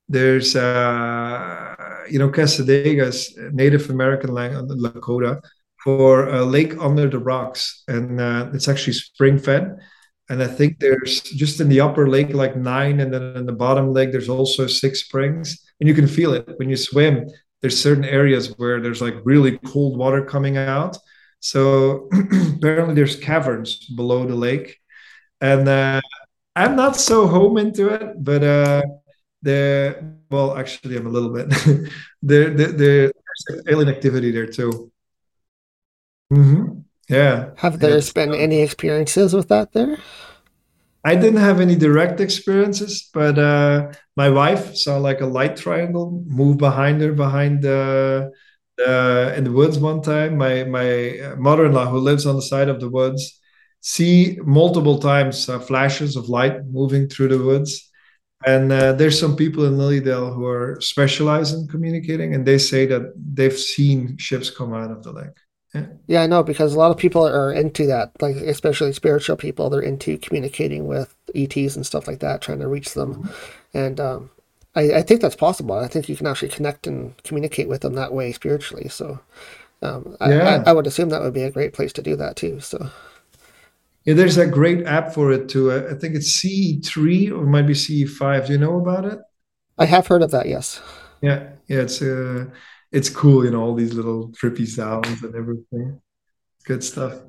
there's 0.07 0.55
uh 0.55 1.75
you 2.09 2.19
know 2.19 2.29
Cassadaga's, 2.29 3.37
Native 3.51 3.89
American 3.89 4.33
land 4.33 4.69
Lakota, 4.69 5.41
for 5.83 6.27
a 6.29 6.43
lake 6.43 6.73
under 6.79 7.09
the 7.09 7.19
rocks, 7.19 7.83
and 7.87 8.19
uh, 8.21 8.49
it's 8.53 8.67
actually 8.67 8.93
spring 8.93 9.37
fed. 9.37 9.77
And 10.29 10.43
I 10.43 10.47
think 10.47 10.79
there's 10.79 11.21
just 11.21 11.59
in 11.61 11.69
the 11.69 11.79
upper 11.81 12.07
lake 12.09 12.33
like 12.33 12.55
nine, 12.55 12.99
and 12.99 13.13
then 13.13 13.35
in 13.35 13.45
the 13.45 13.53
bottom 13.65 13.93
lake 13.93 14.11
there's 14.11 14.29
also 14.29 14.67
six 14.67 15.01
springs, 15.05 15.47
and 15.79 15.87
you 15.89 15.95
can 15.95 16.07
feel 16.07 16.33
it 16.33 16.47
when 16.57 16.69
you 16.69 16.77
swim. 16.77 17.27
There's 17.61 17.81
certain 17.81 18.05
areas 18.05 18.53
where 18.57 18.79
there's 18.81 19.01
like 19.01 19.15
really 19.23 19.57
cold 19.65 19.97
water 19.97 20.23
coming 20.23 20.57
out. 20.57 20.97
So 21.39 22.09
apparently 22.57 22.95
there's 22.95 23.15
caverns 23.17 23.85
below 23.95 24.25
the 24.25 24.35
lake, 24.35 24.79
and 25.41 25.67
uh, 25.67 26.01
I'm 26.55 26.75
not 26.75 26.95
so 26.97 27.27
home 27.27 27.57
into 27.57 27.89
it, 27.89 28.23
but 28.23 28.43
uh, 28.43 28.83
the 29.43 30.15
well, 30.31 30.57
actually, 30.57 30.97
I'm 30.97 31.07
a 31.07 31.09
little 31.11 31.33
bit. 31.33 31.49
there, 32.21 32.51
there, 32.51 32.71
there- 32.73 33.13
there's 33.13 33.63
alien 33.69 33.89
activity 33.89 34.31
there 34.31 34.47
too. 34.47 34.91
hmm 36.31 36.81
Yeah, 37.09 37.51
Have 37.57 37.79
there 37.79 37.97
It's, 37.97 38.11
been 38.13 38.33
any 38.33 38.61
experiences 38.61 39.33
with 39.33 39.47
that 39.49 39.73
there? 39.73 39.97
I 41.03 41.15
didn't 41.15 41.39
have 41.39 41.61
any 41.61 41.75
direct 41.75 42.19
experiences, 42.19 43.09
but 43.13 43.39
uh, 43.39 43.91
my 44.17 44.29
wife 44.29 44.75
saw 44.75 44.97
like 44.97 45.21
a 45.21 45.25
light 45.25 45.55
triangle 45.55 46.23
move 46.27 46.57
behind 46.57 47.01
her, 47.01 47.13
behind 47.13 47.61
the, 47.61 48.31
the 48.77 49.33
in 49.35 49.43
the 49.43 49.51
woods 49.51 49.79
one 49.79 50.01
time. 50.01 50.37
My 50.37 50.63
my 50.63 51.35
mother-in-law, 51.37 51.87
who 51.87 51.99
lives 51.99 52.25
on 52.25 52.35
the 52.35 52.41
side 52.41 52.69
of 52.69 52.79
the 52.79 52.89
woods, 52.89 53.39
see 53.81 54.37
multiple 54.43 54.99
times 54.99 55.49
uh, 55.49 55.59
flashes 55.59 56.15
of 56.15 56.29
light 56.29 56.65
moving 56.67 57.07
through 57.07 57.29
the 57.29 57.43
woods. 57.43 57.89
And 58.45 58.71
uh, 58.71 58.93
there's 58.93 59.19
some 59.19 59.35
people 59.35 59.65
in 59.65 59.77
Lily 59.77 59.99
Dale 59.99 60.31
who 60.31 60.45
are 60.45 60.77
specialized 60.79 61.55
in 61.55 61.67
communicating, 61.67 62.35
and 62.35 62.45
they 62.45 62.59
say 62.59 62.85
that 62.85 63.13
they've 63.15 63.57
seen 63.57 64.17
ships 64.17 64.49
come 64.49 64.73
out 64.73 64.91
of 64.91 65.03
the 65.03 65.11
lake. 65.11 65.37
Yeah, 66.07 66.23
I 66.23 66.27
know 66.27 66.43
because 66.43 66.73
a 66.73 66.77
lot 66.77 66.91
of 66.91 66.97
people 66.97 67.27
are 67.27 67.51
into 67.51 67.85
that, 67.87 68.11
like 68.21 68.35
especially 68.35 68.93
spiritual 68.93 69.35
people. 69.35 69.69
They're 69.69 69.81
into 69.81 70.17
communicating 70.17 70.87
with 70.87 71.15
ETs 71.35 71.75
and 71.75 71.85
stuff 71.85 72.07
like 72.07 72.19
that, 72.19 72.41
trying 72.41 72.59
to 72.59 72.67
reach 72.67 72.93
them. 72.93 73.29
And 73.73 73.99
um, 73.99 74.29
I, 74.77 74.97
I 74.99 75.01
think 75.03 75.21
that's 75.21 75.35
possible. 75.35 75.75
I 75.75 75.87
think 75.89 76.09
you 76.09 76.15
can 76.17 76.27
actually 76.27 76.49
connect 76.49 76.87
and 76.87 77.15
communicate 77.23 77.67
with 77.69 77.81
them 77.81 77.95
that 77.95 78.13
way 78.13 78.31
spiritually. 78.33 78.89
So 78.89 79.19
um, 79.83 80.17
I, 80.21 80.33
I, 80.41 80.55
Yeah. 80.55 80.63
I 80.67 80.73
would 80.73 80.87
assume 80.87 81.09
that 81.09 81.21
would 81.23 81.33
be 81.33 81.43
a 81.43 81.51
great 81.51 81.73
place 81.73 81.93
to 81.93 82.03
do 82.03 82.15
that 82.17 82.37
too. 82.37 82.59
So 82.61 82.89
Yeah, 84.05 84.13
there's 84.13 84.37
a 84.37 84.47
great 84.47 84.85
app 84.87 85.13
for 85.13 85.31
it 85.31 85.49
too. 85.49 85.71
I 85.71 85.93
think 85.93 86.15
it's 86.15 86.27
CE3 86.31 87.29
or 87.29 87.43
it 87.43 87.47
might 87.49 87.67
be 87.67 87.73
CE5. 87.73 88.47
Do 88.47 88.53
you 88.53 88.59
know 88.59 88.79
about 88.79 89.05
it? 89.05 89.19
I 89.77 89.85
have 89.85 90.05
heard 90.07 90.21
of 90.21 90.29
that. 90.31 90.47
Yes. 90.47 90.81
Yeah, 91.21 91.53
yeah, 91.67 91.81
it's 91.81 92.01
uh, 92.01 92.45
it's 92.91 93.09
cool, 93.09 93.43
you 93.45 93.51
know, 93.51 93.61
all 93.61 93.75
these 93.75 93.93
little 93.93 94.29
trippy 94.31 94.67
sounds 94.67 95.23
and 95.23 95.35
everything. 95.35 96.01
Good 96.65 96.83
stuff. 96.83 97.21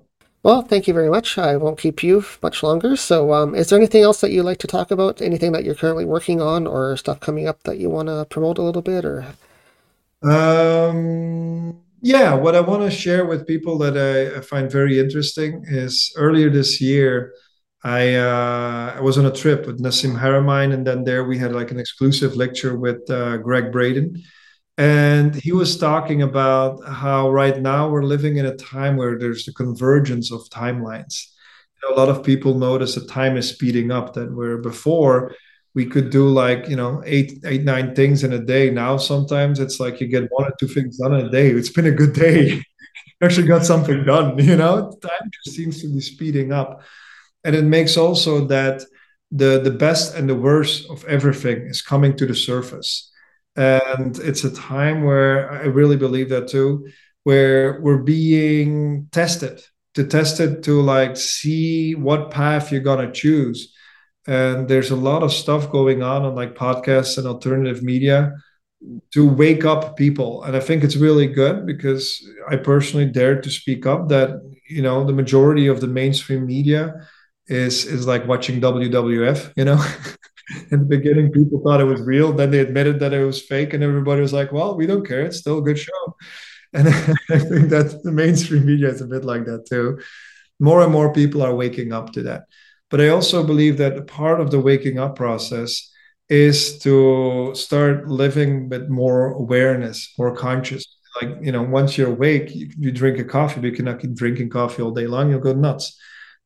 Well, 0.42 0.62
thank 0.62 0.88
you 0.88 0.94
very 0.94 1.10
much. 1.10 1.36
I 1.38 1.56
won't 1.56 1.78
keep 1.78 2.02
you 2.02 2.24
much 2.42 2.62
longer. 2.62 2.96
So, 2.96 3.32
um, 3.32 3.54
is 3.54 3.68
there 3.68 3.78
anything 3.78 4.02
else 4.02 4.20
that 4.20 4.30
you'd 4.30 4.44
like 4.44 4.58
to 4.58 4.66
talk 4.66 4.90
about? 4.90 5.20
Anything 5.20 5.52
that 5.52 5.64
you're 5.64 5.74
currently 5.74 6.04
working 6.04 6.40
on, 6.40 6.66
or 6.66 6.96
stuff 6.96 7.20
coming 7.20 7.46
up 7.48 7.62
that 7.64 7.78
you 7.78 7.90
want 7.90 8.08
to 8.08 8.26
promote 8.30 8.58
a 8.58 8.62
little 8.62 8.82
bit? 8.82 9.04
Or 9.04 9.26
Um, 10.22 11.80
yeah, 12.00 12.34
what 12.34 12.54
I 12.54 12.60
want 12.60 12.82
to 12.82 12.90
share 12.90 13.24
with 13.26 13.46
people 13.46 13.78
that 13.78 13.96
I, 13.96 14.38
I 14.38 14.40
find 14.40 14.70
very 14.70 14.98
interesting 14.98 15.64
is 15.66 16.12
earlier 16.16 16.50
this 16.50 16.80
year, 16.80 17.32
I 17.84 18.14
uh, 18.16 18.94
I 18.96 19.00
was 19.00 19.18
on 19.18 19.26
a 19.26 19.32
trip 19.32 19.66
with 19.66 19.80
Nassim 19.80 20.18
Haramein, 20.18 20.72
and 20.74 20.86
then 20.86 21.04
there 21.04 21.24
we 21.24 21.38
had 21.38 21.52
like 21.52 21.70
an 21.70 21.78
exclusive 21.78 22.34
lecture 22.36 22.76
with 22.76 23.08
uh, 23.10 23.36
Gregg 23.38 23.70
Braden, 23.72 24.20
and 24.78 25.34
he 25.34 25.50
was 25.50 25.76
talking 25.76 26.22
about 26.22 26.86
how 26.86 27.30
right 27.30 27.60
now 27.60 27.88
we're 27.88 28.04
living 28.04 28.36
in 28.36 28.46
a 28.46 28.54
time 28.54 28.96
where 28.96 29.18
there's 29.18 29.44
the 29.44 29.52
convergence 29.52 30.30
of 30.30 30.48
timelines. 30.50 31.26
You 31.82 31.88
know, 31.88 31.96
a 31.96 31.98
lot 31.98 32.08
of 32.08 32.22
people 32.22 32.54
notice 32.54 32.94
that 32.94 33.08
time 33.08 33.36
is 33.36 33.48
speeding 33.48 33.90
up, 33.90 34.14
that 34.14 34.32
where 34.32 34.56
before 34.56 35.34
we 35.74 35.84
could 35.84 36.10
do 36.10 36.28
like, 36.28 36.68
you 36.68 36.76
know, 36.76 37.02
eight, 37.04 37.40
eight, 37.44 37.64
nine 37.64 37.92
things 37.96 38.22
in 38.22 38.32
a 38.32 38.38
day. 38.38 38.70
Now 38.70 38.96
sometimes 38.98 39.58
it's 39.58 39.80
like 39.80 40.00
you 40.00 40.06
get 40.06 40.30
one 40.30 40.46
or 40.46 40.54
two 40.60 40.68
things 40.68 40.98
done 40.98 41.12
in 41.14 41.26
a 41.26 41.30
day. 41.30 41.50
It's 41.50 41.70
been 41.70 41.86
a 41.86 41.90
good 41.90 42.12
day. 42.12 42.62
Actually 43.22 43.48
got 43.48 43.66
something 43.66 44.04
done, 44.04 44.38
you 44.38 44.56
know? 44.56 44.92
Time 45.02 45.30
just 45.44 45.56
seems 45.56 45.82
to 45.82 45.92
be 45.92 46.00
speeding 46.00 46.52
up. 46.52 46.82
And 47.42 47.56
it 47.56 47.64
makes 47.64 47.96
also 47.96 48.46
that 48.46 48.84
the 49.32 49.60
the 49.60 49.72
best 49.72 50.14
and 50.14 50.28
the 50.28 50.36
worst 50.36 50.88
of 50.88 51.04
everything 51.04 51.62
is 51.66 51.82
coming 51.82 52.16
to 52.16 52.26
the 52.26 52.34
surface 52.34 53.07
and 53.58 54.18
it's 54.20 54.44
a 54.44 54.54
time 54.54 55.02
where 55.02 55.50
I 55.50 55.64
really 55.64 55.96
believe 55.96 56.28
that 56.30 56.48
too, 56.48 56.88
where 57.24 57.80
we're 57.80 57.98
being 58.04 59.08
tested 59.12 59.60
to 59.94 60.04
test 60.04 60.40
it 60.40 60.62
to 60.64 60.80
like 60.80 61.16
see 61.16 61.94
what 61.96 62.30
path 62.30 62.70
you're 62.70 62.80
gonna 62.82 63.12
choose. 63.12 63.74
And 64.26 64.68
there's 64.68 64.90
a 64.92 64.96
lot 64.96 65.22
of 65.24 65.32
stuff 65.32 65.70
going 65.72 66.02
on 66.02 66.22
on 66.24 66.34
like 66.36 66.54
podcasts 66.54 67.18
and 67.18 67.26
alternative 67.26 67.82
media 67.82 68.34
to 69.12 69.28
wake 69.28 69.64
up 69.64 69.96
people. 69.96 70.42
And 70.44 70.56
I 70.56 70.60
think 70.60 70.84
it's 70.84 70.96
really 70.96 71.26
good 71.26 71.66
because 71.66 72.24
I 72.48 72.56
personally 72.56 73.06
dare 73.06 73.40
to 73.40 73.50
speak 73.50 73.86
up 73.86 74.08
that, 74.08 74.40
you 74.68 74.82
know, 74.82 75.04
the 75.04 75.12
majority 75.12 75.66
of 75.66 75.80
the 75.80 75.88
mainstream 75.88 76.46
media 76.46 76.94
is 77.48 77.84
is 77.86 78.06
like 78.06 78.26
watching 78.28 78.60
WWF, 78.60 79.52
you 79.56 79.64
know. 79.64 79.84
In 80.70 80.80
the 80.80 80.86
beginning, 80.86 81.30
people 81.32 81.60
thought 81.62 81.80
it 81.80 81.84
was 81.84 82.00
real. 82.00 82.32
Then 82.32 82.50
they 82.50 82.60
admitted 82.60 83.00
that 83.00 83.12
it 83.12 83.24
was 83.24 83.42
fake, 83.42 83.74
and 83.74 83.82
everybody 83.82 84.20
was 84.20 84.32
like, 84.32 84.52
"Well, 84.52 84.76
we 84.76 84.86
don't 84.86 85.06
care. 85.06 85.22
It's 85.22 85.38
still 85.38 85.58
a 85.58 85.62
good 85.62 85.78
show." 85.78 86.16
And 86.72 86.88
I 87.30 87.38
think 87.38 87.70
that 87.70 88.00
the 88.02 88.12
mainstream 88.12 88.66
media 88.66 88.88
is 88.88 89.00
a 89.00 89.06
bit 89.06 89.24
like 89.24 89.44
that 89.46 89.66
too. 89.66 89.98
More 90.60 90.82
and 90.82 90.92
more 90.92 91.12
people 91.12 91.42
are 91.42 91.54
waking 91.54 91.92
up 91.92 92.12
to 92.12 92.22
that. 92.24 92.44
But 92.90 93.00
I 93.00 93.08
also 93.08 93.44
believe 93.44 93.78
that 93.78 94.06
part 94.06 94.40
of 94.40 94.50
the 94.50 94.60
waking 94.60 94.98
up 94.98 95.16
process 95.16 95.90
is 96.28 96.78
to 96.80 97.52
start 97.54 98.08
living 98.08 98.68
with 98.68 98.88
more 98.88 99.32
awareness, 99.32 100.12
more 100.18 100.34
conscious. 100.34 100.84
Like, 101.20 101.36
you 101.40 101.52
know, 101.52 101.62
once 101.62 101.96
you're 101.96 102.10
awake, 102.10 102.54
you, 102.54 102.70
you 102.78 102.92
drink 102.92 103.18
a 103.18 103.24
coffee, 103.24 103.60
but 103.60 103.66
you 103.70 103.72
cannot 103.72 104.00
keep 104.00 104.14
drinking 104.14 104.50
coffee 104.50 104.82
all 104.82 104.90
day 104.90 105.06
long, 105.06 105.30
you'll 105.30 105.40
go 105.40 105.54
nuts. 105.54 105.98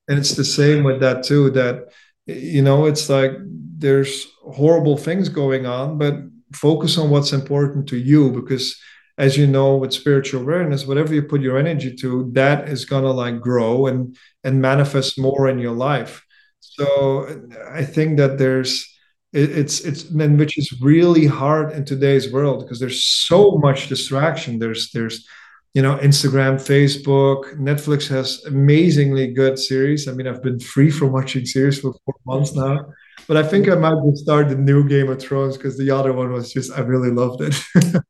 And 0.08 0.18
it's 0.18 0.34
the 0.34 0.44
same 0.44 0.84
with 0.84 1.00
that 1.00 1.24
too, 1.24 1.50
that, 1.50 1.92
you 2.26 2.62
know, 2.62 2.86
it's 2.86 3.08
like 3.08 3.32
there's 3.78 4.26
horrible 4.42 4.96
things 4.96 5.28
going 5.28 5.66
on, 5.66 5.98
but 5.98 6.14
focus 6.52 6.98
on 6.98 7.10
what's 7.10 7.32
important 7.32 7.88
to 7.88 7.96
you 7.96 8.30
because 8.30 8.78
as 9.18 9.36
you 9.36 9.46
know 9.46 9.76
with 9.76 9.92
spiritual 9.92 10.42
awareness 10.42 10.86
whatever 10.86 11.14
you 11.14 11.22
put 11.22 11.40
your 11.40 11.58
energy 11.58 11.94
to 11.94 12.30
that 12.32 12.68
is 12.68 12.84
going 12.84 13.04
to 13.04 13.10
like 13.10 13.40
grow 13.40 13.86
and 13.86 14.16
and 14.44 14.60
manifest 14.60 15.18
more 15.18 15.48
in 15.48 15.58
your 15.58 15.72
life. 15.72 16.24
So 16.60 17.26
i 17.70 17.84
think 17.84 18.18
that 18.18 18.38
there's 18.38 18.86
it, 19.32 19.50
it's 19.50 19.80
it's 19.80 20.04
and 20.10 20.38
which 20.38 20.58
is 20.58 20.80
really 20.80 21.26
hard 21.26 21.72
in 21.72 21.84
today's 21.84 22.32
world 22.32 22.60
because 22.60 22.80
there's 22.80 23.04
so 23.04 23.52
much 23.58 23.88
distraction. 23.88 24.58
There's 24.58 24.90
there's 24.90 25.26
you 25.74 25.82
know 25.82 25.96
instagram 25.98 26.56
facebook 26.56 27.54
netflix 27.56 28.08
has 28.08 28.44
amazingly 28.46 29.32
good 29.32 29.58
series 29.58 30.06
i 30.08 30.12
mean 30.12 30.26
i've 30.26 30.42
been 30.42 30.60
free 30.60 30.90
from 30.90 31.12
watching 31.12 31.46
series 31.46 31.80
for 31.80 31.94
four 32.04 32.14
months 32.26 32.54
now 32.54 32.84
but 33.28 33.36
I 33.36 33.42
think 33.42 33.68
I 33.68 33.74
might 33.74 34.02
just 34.10 34.24
start 34.24 34.48
the 34.48 34.56
new 34.56 34.86
Game 34.88 35.08
of 35.08 35.20
Thrones 35.20 35.56
because 35.56 35.78
the 35.78 35.90
other 35.90 36.12
one 36.12 36.32
was 36.32 36.52
just 36.52 36.72
I 36.72 36.80
really 36.80 37.10
loved 37.10 37.40
it. 37.42 37.54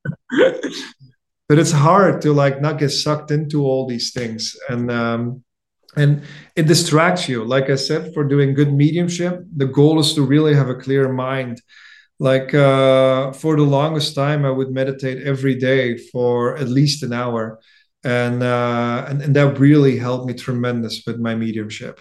but 1.48 1.58
it's 1.58 1.72
hard 1.72 2.22
to 2.22 2.32
like 2.32 2.60
not 2.60 2.78
get 2.78 2.90
sucked 2.90 3.30
into 3.30 3.64
all 3.64 3.86
these 3.86 4.12
things 4.12 4.56
and 4.68 4.90
um 4.90 5.44
and 5.94 6.22
it 6.56 6.66
distracts 6.66 7.28
you. 7.28 7.44
Like 7.44 7.68
I 7.68 7.74
said, 7.74 8.14
for 8.14 8.24
doing 8.24 8.54
good 8.54 8.72
mediumship, 8.72 9.44
the 9.54 9.66
goal 9.66 10.00
is 10.00 10.14
to 10.14 10.22
really 10.22 10.54
have 10.54 10.70
a 10.70 10.74
clear 10.74 11.12
mind. 11.12 11.60
Like 12.22 12.54
uh, 12.54 13.32
for 13.32 13.56
the 13.56 13.64
longest 13.64 14.14
time, 14.14 14.44
I 14.44 14.50
would 14.50 14.70
meditate 14.70 15.26
every 15.26 15.56
day 15.56 15.96
for 15.96 16.56
at 16.56 16.68
least 16.68 17.02
an 17.02 17.12
hour, 17.12 17.58
and 18.04 18.44
uh, 18.44 19.06
and, 19.08 19.20
and 19.22 19.34
that 19.34 19.58
really 19.58 19.98
helped 19.98 20.26
me 20.28 20.34
tremendous 20.34 21.02
with 21.04 21.18
my 21.18 21.34
mediumship. 21.34 22.00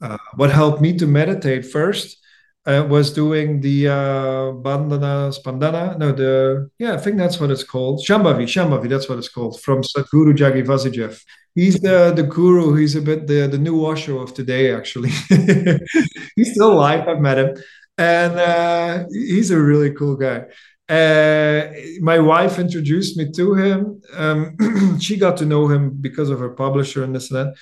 Uh, 0.00 0.16
what 0.36 0.50
helped 0.50 0.80
me 0.80 0.96
to 0.96 1.06
meditate 1.06 1.66
first 1.66 2.16
uh, 2.64 2.86
was 2.88 3.12
doing 3.12 3.60
the 3.60 3.88
uh, 3.88 4.52
bandana 4.52 5.32
spandana. 5.36 5.98
No, 5.98 6.12
the 6.12 6.70
yeah, 6.78 6.94
I 6.94 6.96
think 6.96 7.18
that's 7.18 7.38
what 7.38 7.50
it's 7.50 7.64
called. 7.64 8.02
Shambhavi, 8.06 8.44
Shambhavi, 8.44 8.88
that's 8.88 9.08
what 9.08 9.18
it's 9.18 9.28
called 9.28 9.60
from 9.60 9.82
Sadhguru 9.82 10.34
Jaggi 10.34 10.64
Vasudev. 10.64 11.20
He's 11.54 11.78
the 11.80 12.12
the 12.16 12.22
guru. 12.22 12.74
He's 12.74 12.94
a 12.94 13.02
bit 13.02 13.26
the 13.26 13.48
the 13.48 13.58
new 13.58 13.84
Osho 13.84 14.18
of 14.20 14.32
today. 14.32 14.74
Actually, 14.74 15.10
he's 16.36 16.52
still 16.52 16.72
alive. 16.72 17.08
I've 17.08 17.20
met 17.20 17.38
him, 17.38 17.56
and 17.98 18.38
uh, 18.38 19.04
he's 19.10 19.50
a 19.50 19.60
really 19.60 19.92
cool 19.92 20.16
guy. 20.16 20.44
Uh, 20.88 21.70
my 22.00 22.18
wife 22.18 22.58
introduced 22.58 23.18
me 23.18 23.30
to 23.32 23.54
him. 23.54 24.00
Um, 24.14 24.98
she 25.00 25.18
got 25.18 25.36
to 25.38 25.44
know 25.44 25.68
him 25.68 25.90
because 25.90 26.30
of 26.30 26.38
her 26.38 26.50
publisher 26.50 27.04
and 27.04 27.14
this 27.14 27.30
and 27.30 27.38
that. 27.38 27.56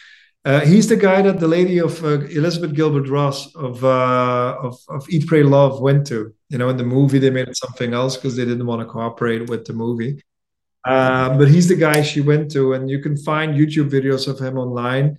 Uh, 0.45 0.61
he's 0.61 0.89
the 0.89 0.97
guy 0.97 1.23
that 1.23 1.41
the 1.41 1.49
lady 1.49 1.79
of 1.79 2.05
uh, 2.05 2.21
Elizabeth 2.27 2.73
Gilbert 2.73 3.09
Ross 3.09 3.53
of, 3.57 3.85
uh, 3.85 4.57
of 4.63 4.79
of 4.89 5.11
Eat, 5.11 5.27
Pray, 5.27 5.43
Love 5.43 5.81
went 5.81 6.07
to. 6.07 6.33
You 6.51 6.59
know, 6.59 6.69
in 6.69 6.77
the 6.77 6.85
movie 6.85 7.19
they 7.19 7.31
made 7.31 7.49
something 7.57 7.93
else 7.93 8.15
because 8.15 8.37
they 8.37 8.45
didn't 8.45 8.67
want 8.67 8.81
to 8.81 8.87
cooperate 8.87 9.51
with 9.51 9.65
the 9.65 9.73
movie. 9.73 10.23
Uh, 10.85 11.37
but 11.37 11.49
he's 11.49 11.67
the 11.67 11.75
guy 11.75 12.01
she 12.01 12.21
went 12.21 12.49
to, 12.53 12.75
and 12.75 12.89
you 12.89 13.01
can 13.01 13.17
find 13.17 13.57
YouTube 13.57 13.91
videos 13.91 14.29
of 14.29 14.39
him 14.39 14.57
online. 14.57 15.17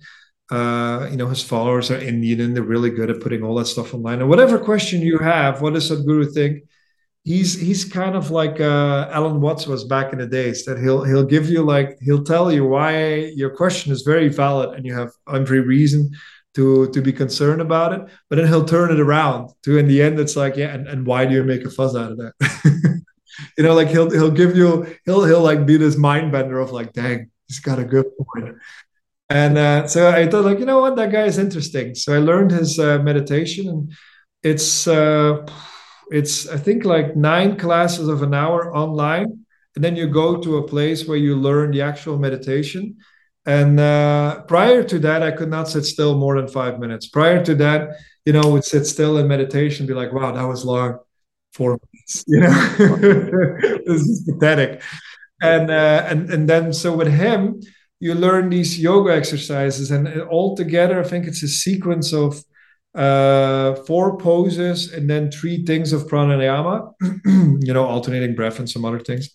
Uh, 0.50 1.08
you 1.10 1.16
know, 1.16 1.28
his 1.28 1.42
followers 1.42 1.90
are 1.90 1.98
Indian, 1.98 2.40
and 2.40 2.56
they're 2.56 2.62
really 2.62 2.90
good 2.90 3.10
at 3.10 3.20
putting 3.20 3.42
all 3.42 3.54
that 3.56 3.66
stuff 3.66 3.92
online. 3.94 4.20
And 4.20 4.28
whatever 4.28 4.58
question 4.58 5.02
you 5.02 5.18
have, 5.18 5.60
what 5.60 5.74
does 5.74 5.90
Sadhguru 5.90 6.32
think? 6.32 6.62
He's 7.24 7.60
he's 7.60 7.84
kind 7.84 8.16
of 8.16 8.30
like 8.30 8.58
uh, 8.58 9.10
Alan 9.12 9.40
Watts 9.42 9.66
was 9.66 9.84
back 9.84 10.12
in 10.14 10.18
the 10.18 10.26
days. 10.26 10.64
That 10.64 10.78
he'll 10.78 11.04
he'll 11.04 11.24
give 11.24 11.50
you 11.50 11.62
like 11.62 11.98
he'll 12.00 12.24
tell 12.24 12.50
you 12.50 12.64
why 12.64 13.16
your 13.36 13.50
question 13.50 13.92
is 13.92 14.02
very 14.02 14.28
valid, 14.28 14.70
and 14.74 14.86
you 14.86 14.94
have 14.94 15.10
every 15.30 15.60
reason 15.60 16.10
to 16.54 16.90
to 16.90 17.02
be 17.02 17.12
concerned 17.12 17.60
about 17.60 17.92
it. 17.92 18.00
But 18.28 18.36
then 18.36 18.48
he'll 18.48 18.64
turn 18.64 18.90
it 18.90 19.00
around 19.00 19.50
to 19.64 19.78
in 19.78 19.86
the 19.86 20.02
end, 20.02 20.18
it's 20.18 20.36
like 20.36 20.56
yeah, 20.56 20.74
and, 20.74 20.88
and 20.88 21.06
why 21.06 21.26
do 21.26 21.34
you 21.34 21.44
make 21.44 21.64
a 21.64 21.70
fuss 21.70 21.94
out 21.94 22.12
of 22.12 22.18
that? 22.18 22.32
you 23.56 23.64
know, 23.64 23.74
like 23.74 23.88
he'll 23.88 24.10
he'll 24.10 24.30
give 24.30 24.56
you 24.56 24.86
he'll 25.04 25.24
he'll 25.24 25.42
like 25.42 25.66
be 25.66 25.76
this 25.76 25.96
mind 25.96 26.32
bender 26.32 26.58
of 26.58 26.72
like, 26.72 26.92
dang, 26.92 27.30
he's 27.46 27.60
got 27.60 27.78
a 27.78 27.84
good 27.84 28.06
point. 28.16 28.56
And 29.30 29.58
uh, 29.58 29.86
so 29.86 30.08
I 30.08 30.26
thought, 30.26 30.44
like, 30.44 30.58
you 30.58 30.64
know 30.64 30.80
what, 30.80 30.96
that 30.96 31.12
guy 31.12 31.24
is 31.24 31.38
interesting. 31.38 31.94
So 31.94 32.14
I 32.14 32.18
learned 32.18 32.50
his 32.50 32.78
uh, 32.78 32.98
meditation, 33.00 33.68
and 33.68 33.92
it's 34.42 34.88
uh, 34.88 35.46
it's 36.10 36.48
I 36.48 36.56
think 36.56 36.84
like 36.84 37.14
nine 37.14 37.58
classes 37.58 38.08
of 38.08 38.22
an 38.22 38.32
hour 38.32 38.74
online, 38.74 39.44
and 39.74 39.84
then 39.84 39.96
you 39.96 40.08
go 40.08 40.40
to 40.40 40.56
a 40.58 40.66
place 40.66 41.06
where 41.06 41.18
you 41.18 41.36
learn 41.36 41.72
the 41.72 41.82
actual 41.82 42.18
meditation. 42.18 42.96
And 43.44 43.80
uh, 43.80 44.42
prior 44.42 44.82
to 44.84 44.98
that, 45.00 45.22
I 45.22 45.30
could 45.30 45.48
not 45.48 45.68
sit 45.68 45.84
still 45.84 46.18
more 46.18 46.36
than 46.36 46.48
five 46.48 46.78
minutes. 46.78 47.08
Prior 47.08 47.42
to 47.44 47.54
that, 47.56 47.96
you 48.24 48.32
know, 48.32 48.42
would 48.50 48.64
sit 48.64 48.86
still 48.86 49.16
in 49.18 49.26
meditation, 49.28 49.86
be 49.86 49.94
like, 49.94 50.12
wow, 50.12 50.32
that 50.32 50.44
was 50.44 50.64
long 50.64 50.98
four 51.52 51.78
minutes. 51.78 52.24
You 52.26 52.40
know, 52.40 52.50
this 53.86 54.02
is 54.02 54.24
pathetic. 54.28 54.82
And 55.42 55.70
uh, 55.70 56.04
and 56.06 56.30
and 56.30 56.48
then 56.48 56.72
so 56.72 56.96
with 56.96 57.08
him, 57.08 57.60
you 58.00 58.14
learn 58.14 58.48
these 58.48 58.78
yoga 58.78 59.14
exercises, 59.14 59.90
and 59.90 60.22
all 60.22 60.56
together, 60.56 61.00
I 61.00 61.04
think 61.04 61.26
it's 61.26 61.42
a 61.42 61.48
sequence 61.48 62.12
of 62.12 62.42
uh, 62.94 63.74
four 63.86 64.16
poses 64.18 64.92
and 64.92 65.08
then 65.08 65.30
three 65.30 65.64
things 65.64 65.92
of 65.92 66.06
pranayama, 66.06 66.92
you 67.26 67.72
know, 67.72 67.84
alternating 67.84 68.34
breath 68.34 68.58
and 68.58 68.70
some 68.70 68.84
other 68.84 69.00
things. 69.00 69.30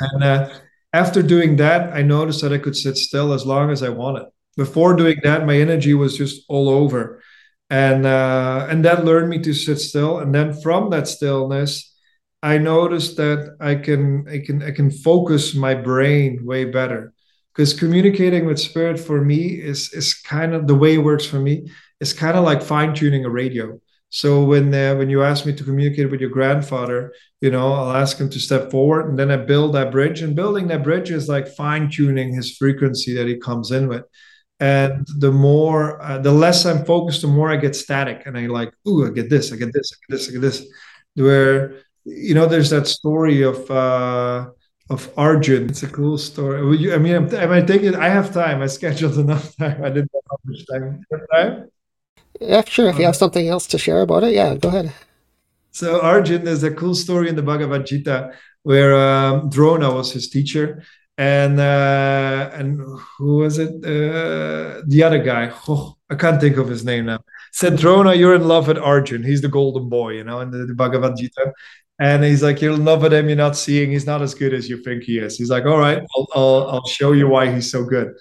And 0.00 0.24
uh, 0.24 0.50
after 0.92 1.22
doing 1.22 1.56
that, 1.56 1.92
I 1.92 2.02
noticed 2.02 2.40
that 2.42 2.52
I 2.52 2.58
could 2.58 2.76
sit 2.76 2.96
still 2.96 3.32
as 3.32 3.44
long 3.44 3.70
as 3.70 3.82
I 3.82 3.90
wanted. 3.90 4.26
Before 4.56 4.96
doing 4.96 5.18
that, 5.22 5.46
my 5.46 5.56
energy 5.56 5.94
was 5.94 6.16
just 6.16 6.44
all 6.48 6.68
over, 6.68 7.22
and 7.68 8.04
uh, 8.04 8.66
and 8.68 8.84
that 8.84 9.04
learned 9.04 9.28
me 9.28 9.38
to 9.42 9.54
sit 9.54 9.78
still. 9.78 10.18
And 10.18 10.34
then 10.34 10.52
from 10.60 10.90
that 10.90 11.06
stillness, 11.06 11.94
I 12.42 12.58
noticed 12.58 13.16
that 13.18 13.56
I 13.60 13.76
can 13.76 14.26
I 14.28 14.38
can 14.40 14.62
I 14.62 14.72
can 14.72 14.90
focus 14.90 15.54
my 15.54 15.74
brain 15.74 16.44
way 16.44 16.64
better 16.64 17.12
because 17.52 17.74
communicating 17.74 18.46
with 18.46 18.58
spirit 18.58 18.98
for 18.98 19.22
me 19.22 19.60
is 19.60 19.92
is 19.92 20.14
kind 20.14 20.54
of 20.54 20.66
the 20.66 20.74
way 20.74 20.94
it 20.94 20.98
works 20.98 21.26
for 21.26 21.40
me. 21.40 21.70
It's 22.00 22.12
kind 22.12 22.36
of 22.36 22.44
like 22.44 22.62
fine 22.62 22.94
tuning 22.94 23.24
a 23.24 23.30
radio. 23.30 23.80
So 24.10 24.44
when 24.44 24.74
uh, 24.74 24.96
when 24.96 25.10
you 25.10 25.22
ask 25.22 25.46
me 25.46 25.54
to 25.54 25.64
communicate 25.64 26.10
with 26.10 26.20
your 26.20 26.30
grandfather, 26.30 27.12
you 27.40 27.50
know, 27.50 27.72
I'll 27.72 27.96
ask 27.96 28.18
him 28.18 28.30
to 28.30 28.40
step 28.40 28.70
forward, 28.70 29.08
and 29.08 29.18
then 29.18 29.30
I 29.30 29.36
build 29.36 29.74
that 29.74 29.92
bridge. 29.92 30.22
And 30.22 30.34
building 30.34 30.68
that 30.68 30.82
bridge 30.82 31.10
is 31.10 31.28
like 31.28 31.48
fine 31.48 31.90
tuning 31.90 32.34
his 32.34 32.56
frequency 32.56 33.14
that 33.14 33.28
he 33.28 33.36
comes 33.38 33.70
in 33.70 33.88
with. 33.88 34.04
And 34.58 35.06
the 35.18 35.32
more, 35.32 36.02
uh, 36.02 36.18
the 36.18 36.32
less 36.32 36.66
I'm 36.66 36.84
focused, 36.84 37.22
the 37.22 37.28
more 37.28 37.50
I 37.50 37.56
get 37.56 37.74
static, 37.74 38.24
and 38.26 38.36
I 38.36 38.46
like, 38.46 38.74
ooh, 38.86 39.06
I 39.06 39.10
get 39.10 39.30
this, 39.30 39.52
I 39.52 39.56
get 39.56 39.72
this, 39.72 39.92
I 39.92 39.96
get 40.02 40.16
this, 40.16 40.28
I 40.28 40.32
get 40.32 40.40
this. 40.42 40.66
Where 41.14 41.82
you 42.04 42.34
know, 42.34 42.46
there's 42.46 42.70
that 42.70 42.86
story 42.86 43.42
of 43.42 43.70
uh, 43.70 44.50
of 44.90 45.10
Arjun. 45.16 45.70
It's 45.70 45.82
a 45.82 45.88
cool 45.88 46.18
story. 46.18 46.92
I 46.92 46.98
mean, 46.98 47.14
am, 47.14 47.34
am 47.34 47.52
I 47.52 47.62
thinking? 47.62 47.94
I 47.94 48.08
have 48.08 48.34
time. 48.34 48.60
I 48.60 48.66
scheduled 48.66 49.18
enough 49.24 49.56
time. 49.56 49.82
I 49.82 49.88
didn't 49.88 50.10
know 50.12 50.20
how 50.30 50.36
much 50.44 50.66
time. 50.66 51.04
time? 51.32 51.70
Yeah, 52.40 52.64
sure. 52.66 52.88
If 52.88 52.98
you 52.98 53.04
have 53.04 53.16
something 53.16 53.48
else 53.48 53.66
to 53.68 53.78
share 53.78 54.02
about 54.02 54.24
it, 54.24 54.34
yeah, 54.34 54.54
go 54.56 54.68
ahead. 54.68 54.92
So 55.70 56.00
Arjun, 56.00 56.44
there's 56.44 56.64
a 56.64 56.70
cool 56.70 56.94
story 56.94 57.28
in 57.28 57.36
the 57.36 57.42
Bhagavad 57.42 57.86
Gita 57.86 58.32
where 58.64 58.94
um, 58.96 59.48
Drona 59.48 59.94
was 59.94 60.12
his 60.12 60.28
teacher, 60.28 60.82
and 61.16 61.60
uh, 61.60 62.50
and 62.52 62.80
who 63.18 63.36
was 63.36 63.58
it? 63.58 63.72
Uh, 63.84 64.82
the 64.86 65.02
other 65.04 65.22
guy. 65.22 65.52
Oh, 65.68 65.96
I 66.10 66.16
can't 66.16 66.40
think 66.40 66.56
of 66.56 66.68
his 66.68 66.84
name 66.84 67.06
now. 67.06 67.20
Said 67.52 67.76
Drona, 67.76 68.14
you're 68.14 68.34
in 68.34 68.48
love 68.48 68.68
with 68.68 68.78
Arjun. 68.78 69.22
He's 69.22 69.42
the 69.42 69.48
golden 69.48 69.88
boy, 69.88 70.10
you 70.14 70.24
know, 70.24 70.40
in 70.40 70.50
the, 70.50 70.66
the 70.66 70.74
Bhagavad 70.74 71.16
Gita. 71.16 71.52
And 72.00 72.24
he's 72.24 72.42
like, 72.42 72.62
in 72.62 72.84
love 72.84 73.02
with 73.02 73.12
him. 73.12 73.28
You're 73.28 73.36
not 73.36 73.56
seeing. 73.56 73.90
He's 73.90 74.06
not 74.06 74.22
as 74.22 74.34
good 74.34 74.54
as 74.54 74.70
you 74.70 74.82
think 74.82 75.04
he 75.04 75.18
is. 75.18 75.36
He's 75.36 75.50
like, 75.50 75.66
all 75.66 75.78
right, 75.78 76.02
I'll 76.16 76.28
I'll, 76.34 76.70
I'll 76.70 76.86
show 76.86 77.12
you 77.12 77.28
why 77.28 77.52
he's 77.52 77.70
so 77.70 77.84
good. 77.84 78.14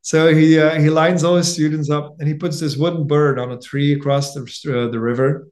So 0.00 0.34
he 0.34 0.58
uh, 0.58 0.80
he 0.80 0.88
lines 0.88 1.22
all 1.22 1.36
his 1.36 1.52
students 1.52 1.90
up, 1.90 2.16
and 2.18 2.26
he 2.26 2.34
puts 2.34 2.58
this 2.58 2.76
wooden 2.76 3.06
bird 3.06 3.38
on 3.38 3.52
a 3.52 3.60
tree 3.60 3.92
across 3.92 4.32
the 4.32 4.42
uh, 4.42 4.90
the 4.90 4.98
river, 4.98 5.48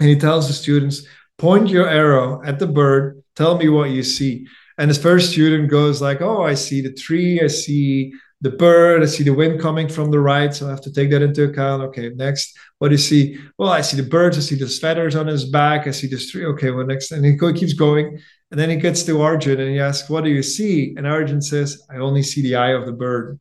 and 0.00 0.08
he 0.08 0.16
tells 0.16 0.48
the 0.48 0.54
students, 0.54 1.06
point 1.36 1.68
your 1.68 1.88
arrow 1.88 2.42
at 2.42 2.58
the 2.58 2.66
bird. 2.66 3.22
Tell 3.36 3.58
me 3.58 3.68
what 3.68 3.90
you 3.90 4.02
see. 4.02 4.46
And 4.78 4.88
his 4.88 4.98
first 4.98 5.32
student 5.32 5.70
goes 5.70 6.00
like, 6.00 6.22
oh, 6.22 6.42
I 6.42 6.54
see 6.54 6.80
the 6.80 6.92
tree. 6.92 7.42
I 7.42 7.48
see 7.48 8.14
the 8.40 8.50
bird. 8.50 9.02
I 9.02 9.06
see 9.06 9.22
the 9.22 9.34
wind 9.34 9.60
coming 9.60 9.88
from 9.88 10.10
the 10.10 10.20
right, 10.20 10.52
so 10.54 10.66
I 10.66 10.70
have 10.70 10.80
to 10.82 10.92
take 10.92 11.10
that 11.10 11.22
into 11.22 11.44
account. 11.44 11.82
Okay, 11.84 12.10
next, 12.10 12.56
what 12.78 12.88
do 12.88 12.94
you 12.94 12.98
see? 12.98 13.38
Well, 13.58 13.68
I 13.70 13.82
see 13.82 13.96
the 14.00 14.08
birds. 14.08 14.38
I 14.38 14.40
see 14.40 14.54
the 14.54 14.66
feathers 14.66 15.16
on 15.16 15.26
his 15.26 15.44
back. 15.44 15.86
I 15.86 15.90
see 15.90 16.06
the 16.06 16.18
tree. 16.18 16.46
Okay, 16.46 16.70
well, 16.70 16.86
next, 16.86 17.12
and 17.12 17.24
he 17.24 17.36
keeps 17.36 17.74
going, 17.74 18.18
and 18.50 18.58
then 18.58 18.70
he 18.70 18.76
gets 18.76 19.02
to 19.04 19.20
Arjun 19.20 19.60
and 19.60 19.70
he 19.70 19.78
asks, 19.80 20.08
"What 20.08 20.24
do 20.24 20.30
you 20.30 20.42
see?" 20.42 20.94
And 20.96 21.06
Arjun 21.06 21.42
says, 21.42 21.82
"I 21.90 21.96
only 21.98 22.22
see 22.22 22.42
the 22.42 22.56
eye 22.56 22.72
of 22.72 22.86
the 22.86 22.92
bird." 22.92 23.38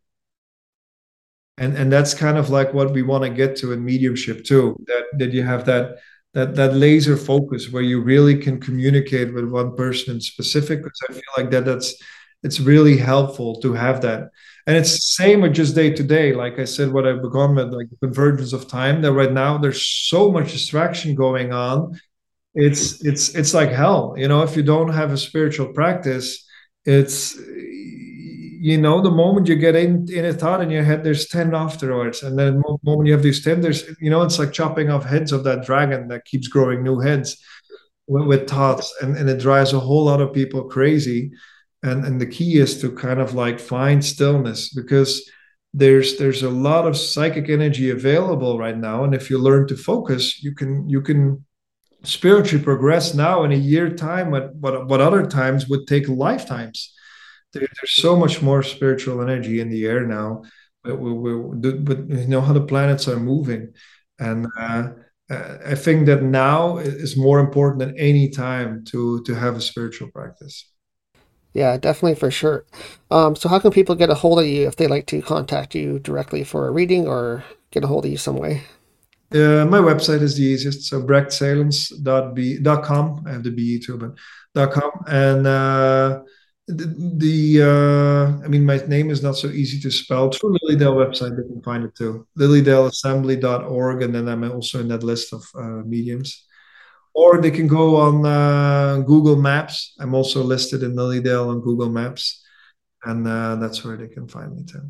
And 1.58 1.76
and 1.76 1.92
that's 1.92 2.14
kind 2.14 2.38
of 2.38 2.50
like 2.50 2.74
what 2.74 2.94
we 2.94 3.02
want 3.02 3.24
to 3.24 3.30
get 3.30 3.56
to 3.58 3.74
in 3.74 3.84
mediumship 3.84 4.46
too. 4.46 4.78
That 4.88 5.04
that 5.20 5.34
you 5.34 5.44
have 5.44 5.66
that 5.66 5.98
that 6.34 6.56
that 6.56 6.76
laser 6.76 7.18
focus 7.18 7.72
where 7.72 7.84
you 7.84 8.02
really 8.02 8.38
can 8.38 8.60
communicate 8.60 9.34
with 9.34 9.46
one 9.46 9.76
person 9.76 10.16
in 10.16 10.22
specific. 10.22 10.84
Because 10.84 11.02
I 11.10 11.14
feel 11.14 11.34
like 11.38 11.52
that 11.52 11.66
that's 11.66 11.96
it's 12.44 12.60
really 12.60 12.98
helpful 12.98 13.60
to 13.62 13.74
have 13.74 14.02
that 14.02 14.30
and 14.70 14.78
it's 14.78 14.92
the 14.92 15.24
same 15.24 15.42
with 15.42 15.56
just 15.56 15.74
day 15.74 15.90
to 15.90 16.04
day. 16.04 16.32
Like 16.32 16.60
i 16.60 16.64
said 16.64 16.94
what 16.94 17.08
i've 17.08 17.24
begun 17.24 17.56
with 17.56 17.74
like 17.74 17.88
convergence 18.04 18.54
of 18.54 18.68
time 18.68 19.02
that 19.02 19.14
right 19.14 19.34
now 19.34 19.58
there's 19.58 19.82
so 19.82 20.32
much 20.32 20.52
distraction 20.52 21.16
going 21.16 21.52
on. 21.52 22.00
It's 22.54 23.04
it's 23.04 23.34
it's 23.34 23.56
like 23.56 23.72
hell. 23.72 24.14
You 24.16 24.28
know 24.28 24.44
if 24.44 24.56
you 24.56 24.62
don't 24.62 24.94
have 24.94 25.12
a 25.12 25.18
spiritual 25.18 25.74
practice 25.74 26.46
it's 26.86 27.36
you 28.68 28.78
know 28.78 29.02
the 29.02 29.10
moment 29.10 29.48
you 29.48 29.56
get 29.56 29.76
in 29.76 30.06
in 30.14 30.26
a 30.26 30.34
thought 30.34 30.62
in 30.62 30.70
your 30.70 30.84
head 30.84 31.04
there's 31.04 31.28
10 31.30 31.56
afterwards. 31.56 32.22
And 32.22 32.38
then 32.38 32.62
the 32.62 32.78
moment 32.84 33.08
you 33.08 33.14
have 33.14 33.24
these 33.24 33.44
10 33.44 33.62
there's 33.62 33.86
you 34.00 34.12
know 34.12 34.22
it's 34.22 34.38
like 34.38 34.52
chopping 34.52 34.92
off 34.92 35.04
heads 35.04 35.32
of 35.32 35.44
that 35.46 35.66
dragon 35.66 36.08
that 36.10 36.26
keeps 36.26 36.48
growing 36.48 36.84
new 36.84 37.00
heads 37.00 37.44
with, 38.06 38.28
with 38.28 38.48
thoughts. 38.48 38.94
And, 39.02 39.18
and 39.18 39.28
it 39.28 39.40
drives 39.40 39.74
a 39.74 39.80
whole 39.80 40.06
lot 40.06 40.22
of 40.22 40.32
people 40.32 40.66
crazy 40.66 41.32
and 41.84 42.06
and 42.06 42.20
the 42.20 42.26
key 42.26 42.58
is 42.58 42.82
to 42.82 42.92
kind 42.92 43.20
of 43.20 43.34
like 43.34 43.60
find 43.60 44.04
stillness 44.04 44.74
because 44.74 45.30
there's 45.74 46.18
there's 46.18 46.44
a 46.44 46.50
lot 46.50 46.88
of 46.88 46.98
psychic 46.98 47.50
energy 47.50 47.90
available 47.90 48.58
right 48.58 48.78
now. 48.78 49.04
And 49.04 49.14
if 49.14 49.30
you 49.30 49.38
learn 49.38 49.68
to 49.68 49.78
focus 49.78 50.44
you 50.44 50.54
can 50.56 50.90
you 50.90 51.02
can 51.02 51.46
spiritually 52.04 52.64
progress 52.64 53.14
now 53.14 53.44
in 53.44 53.52
a 53.52 53.56
year 53.56 53.90
time 53.90 54.32
what 54.32 54.56
what, 54.56 54.88
what 54.88 55.02
other 55.02 55.26
times 55.26 55.68
would 55.68 55.88
take 55.88 56.08
lifetimes. 56.08 56.94
There, 57.54 57.62
there's 57.62 57.96
so 57.96 58.16
much 58.16 58.42
more 58.44 58.62
spiritual 58.62 59.22
energy 59.22 59.60
in 59.60 59.70
the 59.70 59.86
air 59.86 60.06
now 60.06 60.44
but, 60.84 61.00
we, 61.00 61.14
we, 61.14 61.72
but 61.72 62.10
you 62.10 62.28
know 62.28 62.42
how 62.42 62.54
the 62.54 62.62
planets 62.62 63.08
are 63.08 63.20
moving. 63.20 63.74
And 64.20 64.48
uh, 64.58 64.90
I 65.30 65.76
think 65.76 66.08
that 66.08 66.24
now 66.24 66.78
is 66.78 67.18
more 67.18 67.40
important 67.40 67.80
than 67.80 67.98
any 67.98 68.30
time 68.30 68.84
to 68.86 69.22
to 69.24 69.36
have 69.36 69.56
a 69.56 69.62
spiritual 69.62 70.10
practice. 70.12 70.70
Yeah, 71.54 71.78
definitely 71.78 72.16
for 72.16 72.32
sure. 72.32 72.66
Um, 73.10 73.36
so, 73.36 73.50
how 73.50 73.60
can 73.60 73.72
people 73.72 73.96
get 73.96 74.10
a 74.10 74.16
hold 74.16 74.40
of 74.40 74.46
you 74.46 74.68
if 74.68 74.76
they 74.76 74.88
like 74.88 75.06
to 75.08 75.22
contact 75.22 75.74
you 75.74 76.00
directly 76.00 76.44
for 76.44 76.68
a 76.68 76.72
reading 76.72 77.08
or 77.08 77.46
get 77.72 77.84
a 77.84 77.88
hold 77.88 78.06
of 78.06 78.12
you 78.12 78.18
some 78.18 78.38
way? 78.38 78.64
Uh, 79.32 79.64
my 79.66 79.78
website 79.78 80.22
is 80.22 80.38
the 80.38 80.44
easiest. 80.44 80.84
So 80.84 81.02
brechtsaelens.com. 81.02 83.24
I 83.28 83.32
have 83.32 83.44
the 83.44 83.52
BE 83.52 83.80
too, 83.80 83.98
but 83.98 84.16
.com. 84.72 84.92
And 85.08 85.46
uh, 85.46 86.22
the, 86.68 86.96
the 87.18 87.62
uh, 87.62 88.40
I 88.44 88.48
mean, 88.48 88.66
my 88.66 88.78
name 88.88 89.12
is 89.12 89.22
not 89.22 89.38
so 89.38 89.50
easy 89.50 89.80
to 89.82 89.92
spell. 89.92 90.32
Through 90.32 90.58
Lily 90.64 90.80
Dale 90.80 90.96
website, 90.96 91.38
they 91.38 91.44
can 91.44 91.62
find 91.62 91.84
it 91.84 91.94
too. 91.96 92.26
LilydaleAssembly.org. 92.40 94.02
And 94.02 94.16
then 94.16 94.28
I'm 94.28 94.52
also 94.52 94.80
in 94.80 94.88
that 94.88 95.04
list 95.04 95.32
of 95.32 95.48
uh, 95.56 95.84
mediums 95.86 96.48
or 97.20 97.42
they 97.42 97.52
can 97.52 97.68
go 97.68 97.98
on 97.98 98.26
uh, 98.26 99.04
Google 99.06 99.36
Maps. 99.36 99.94
I'm 100.00 100.14
also 100.14 100.42
listed 100.42 100.84
in 100.84 100.96
Lily 100.96 101.20
Dale 101.20 101.50
on 101.50 101.60
Google 101.60 101.90
Maps, 101.90 102.42
and 103.04 103.28
uh, 103.28 103.58
that's 103.58 103.84
where 103.84 103.98
they 103.98 104.08
can 104.08 104.26
find 104.26 104.56
me 104.56 104.64
too. 104.64 104.90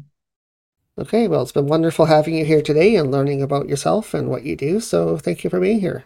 Okay, 0.99 1.27
well, 1.27 1.41
it's 1.41 1.51
been 1.51 1.65
wonderful 1.65 2.05
having 2.05 2.35
you 2.35 2.45
here 2.45 2.61
today 2.61 2.97
and 2.97 3.09
learning 3.09 3.41
about 3.41 3.67
yourself 3.67 4.13
and 4.13 4.29
what 4.29 4.43
you 4.43 4.55
do. 4.55 4.79
So, 4.79 5.17
thank 5.17 5.43
you 5.43 5.49
for 5.49 5.59
being 5.59 5.79
here. 5.79 6.03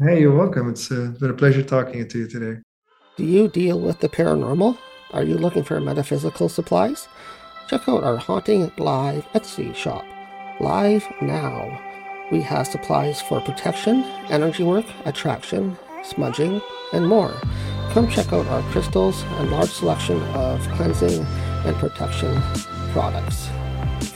Hey, 0.00 0.20
you're 0.20 0.36
welcome. 0.36 0.68
It's 0.68 0.90
uh, 0.90 1.14
been 1.20 1.30
a 1.30 1.34
pleasure 1.34 1.62
talking 1.62 2.08
to 2.08 2.18
you 2.18 2.26
today. 2.26 2.60
Do 3.16 3.24
you 3.24 3.46
deal 3.46 3.78
with 3.78 4.00
the 4.00 4.08
paranormal? 4.08 4.76
Are 5.12 5.22
you 5.22 5.38
looking 5.38 5.62
for 5.62 5.80
metaphysical 5.80 6.48
supplies? 6.48 7.06
Check 7.68 7.88
out 7.88 8.02
our 8.02 8.16
Haunting 8.16 8.72
Live 8.78 9.24
Etsy 9.32 9.74
shop. 9.76 10.04
Live 10.58 11.06
now. 11.22 11.85
We 12.30 12.42
have 12.42 12.66
supplies 12.66 13.20
for 13.20 13.40
protection, 13.40 14.02
energy 14.30 14.64
work, 14.64 14.84
attraction, 15.04 15.78
smudging, 16.02 16.60
and 16.92 17.06
more. 17.06 17.32
Come 17.90 18.08
check 18.08 18.32
out 18.32 18.46
our 18.46 18.62
crystals 18.72 19.22
and 19.38 19.50
large 19.50 19.70
selection 19.70 20.20
of 20.34 20.60
cleansing 20.70 21.24
and 21.64 21.76
protection 21.76 22.42
products. 22.92 23.48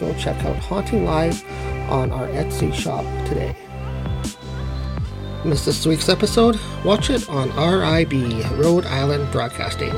Go 0.00 0.12
check 0.14 0.44
out 0.44 0.56
Haunting 0.56 1.04
Live 1.04 1.40
on 1.88 2.10
our 2.10 2.26
Etsy 2.28 2.74
shop 2.74 3.04
today. 3.28 3.54
Miss 5.44 5.64
this 5.64 5.86
week's 5.86 6.08
episode? 6.08 6.58
Watch 6.84 7.10
it 7.10 7.28
on 7.28 7.48
RIB, 7.50 8.12
Rhode 8.58 8.86
Island 8.86 9.30
Broadcasting, 9.30 9.92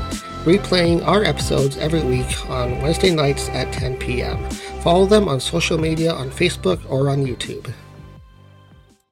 replaying 0.45 1.05
our 1.05 1.25
episodes 1.25 1.79
every 1.79 2.03
week 2.03 2.49
on 2.51 2.81
Wednesday 2.83 3.15
nights 3.15 3.49
at 3.49 3.73
10 3.73 3.97
p.m. 3.97 4.49
Follow 4.83 5.07
them 5.07 5.29
on 5.29 5.41
social 5.41 5.79
media 5.79 6.13
on 6.13 6.31
Facebook 6.31 6.79
or 6.91 7.09
on 7.09 7.25
YouTube. 7.25 7.73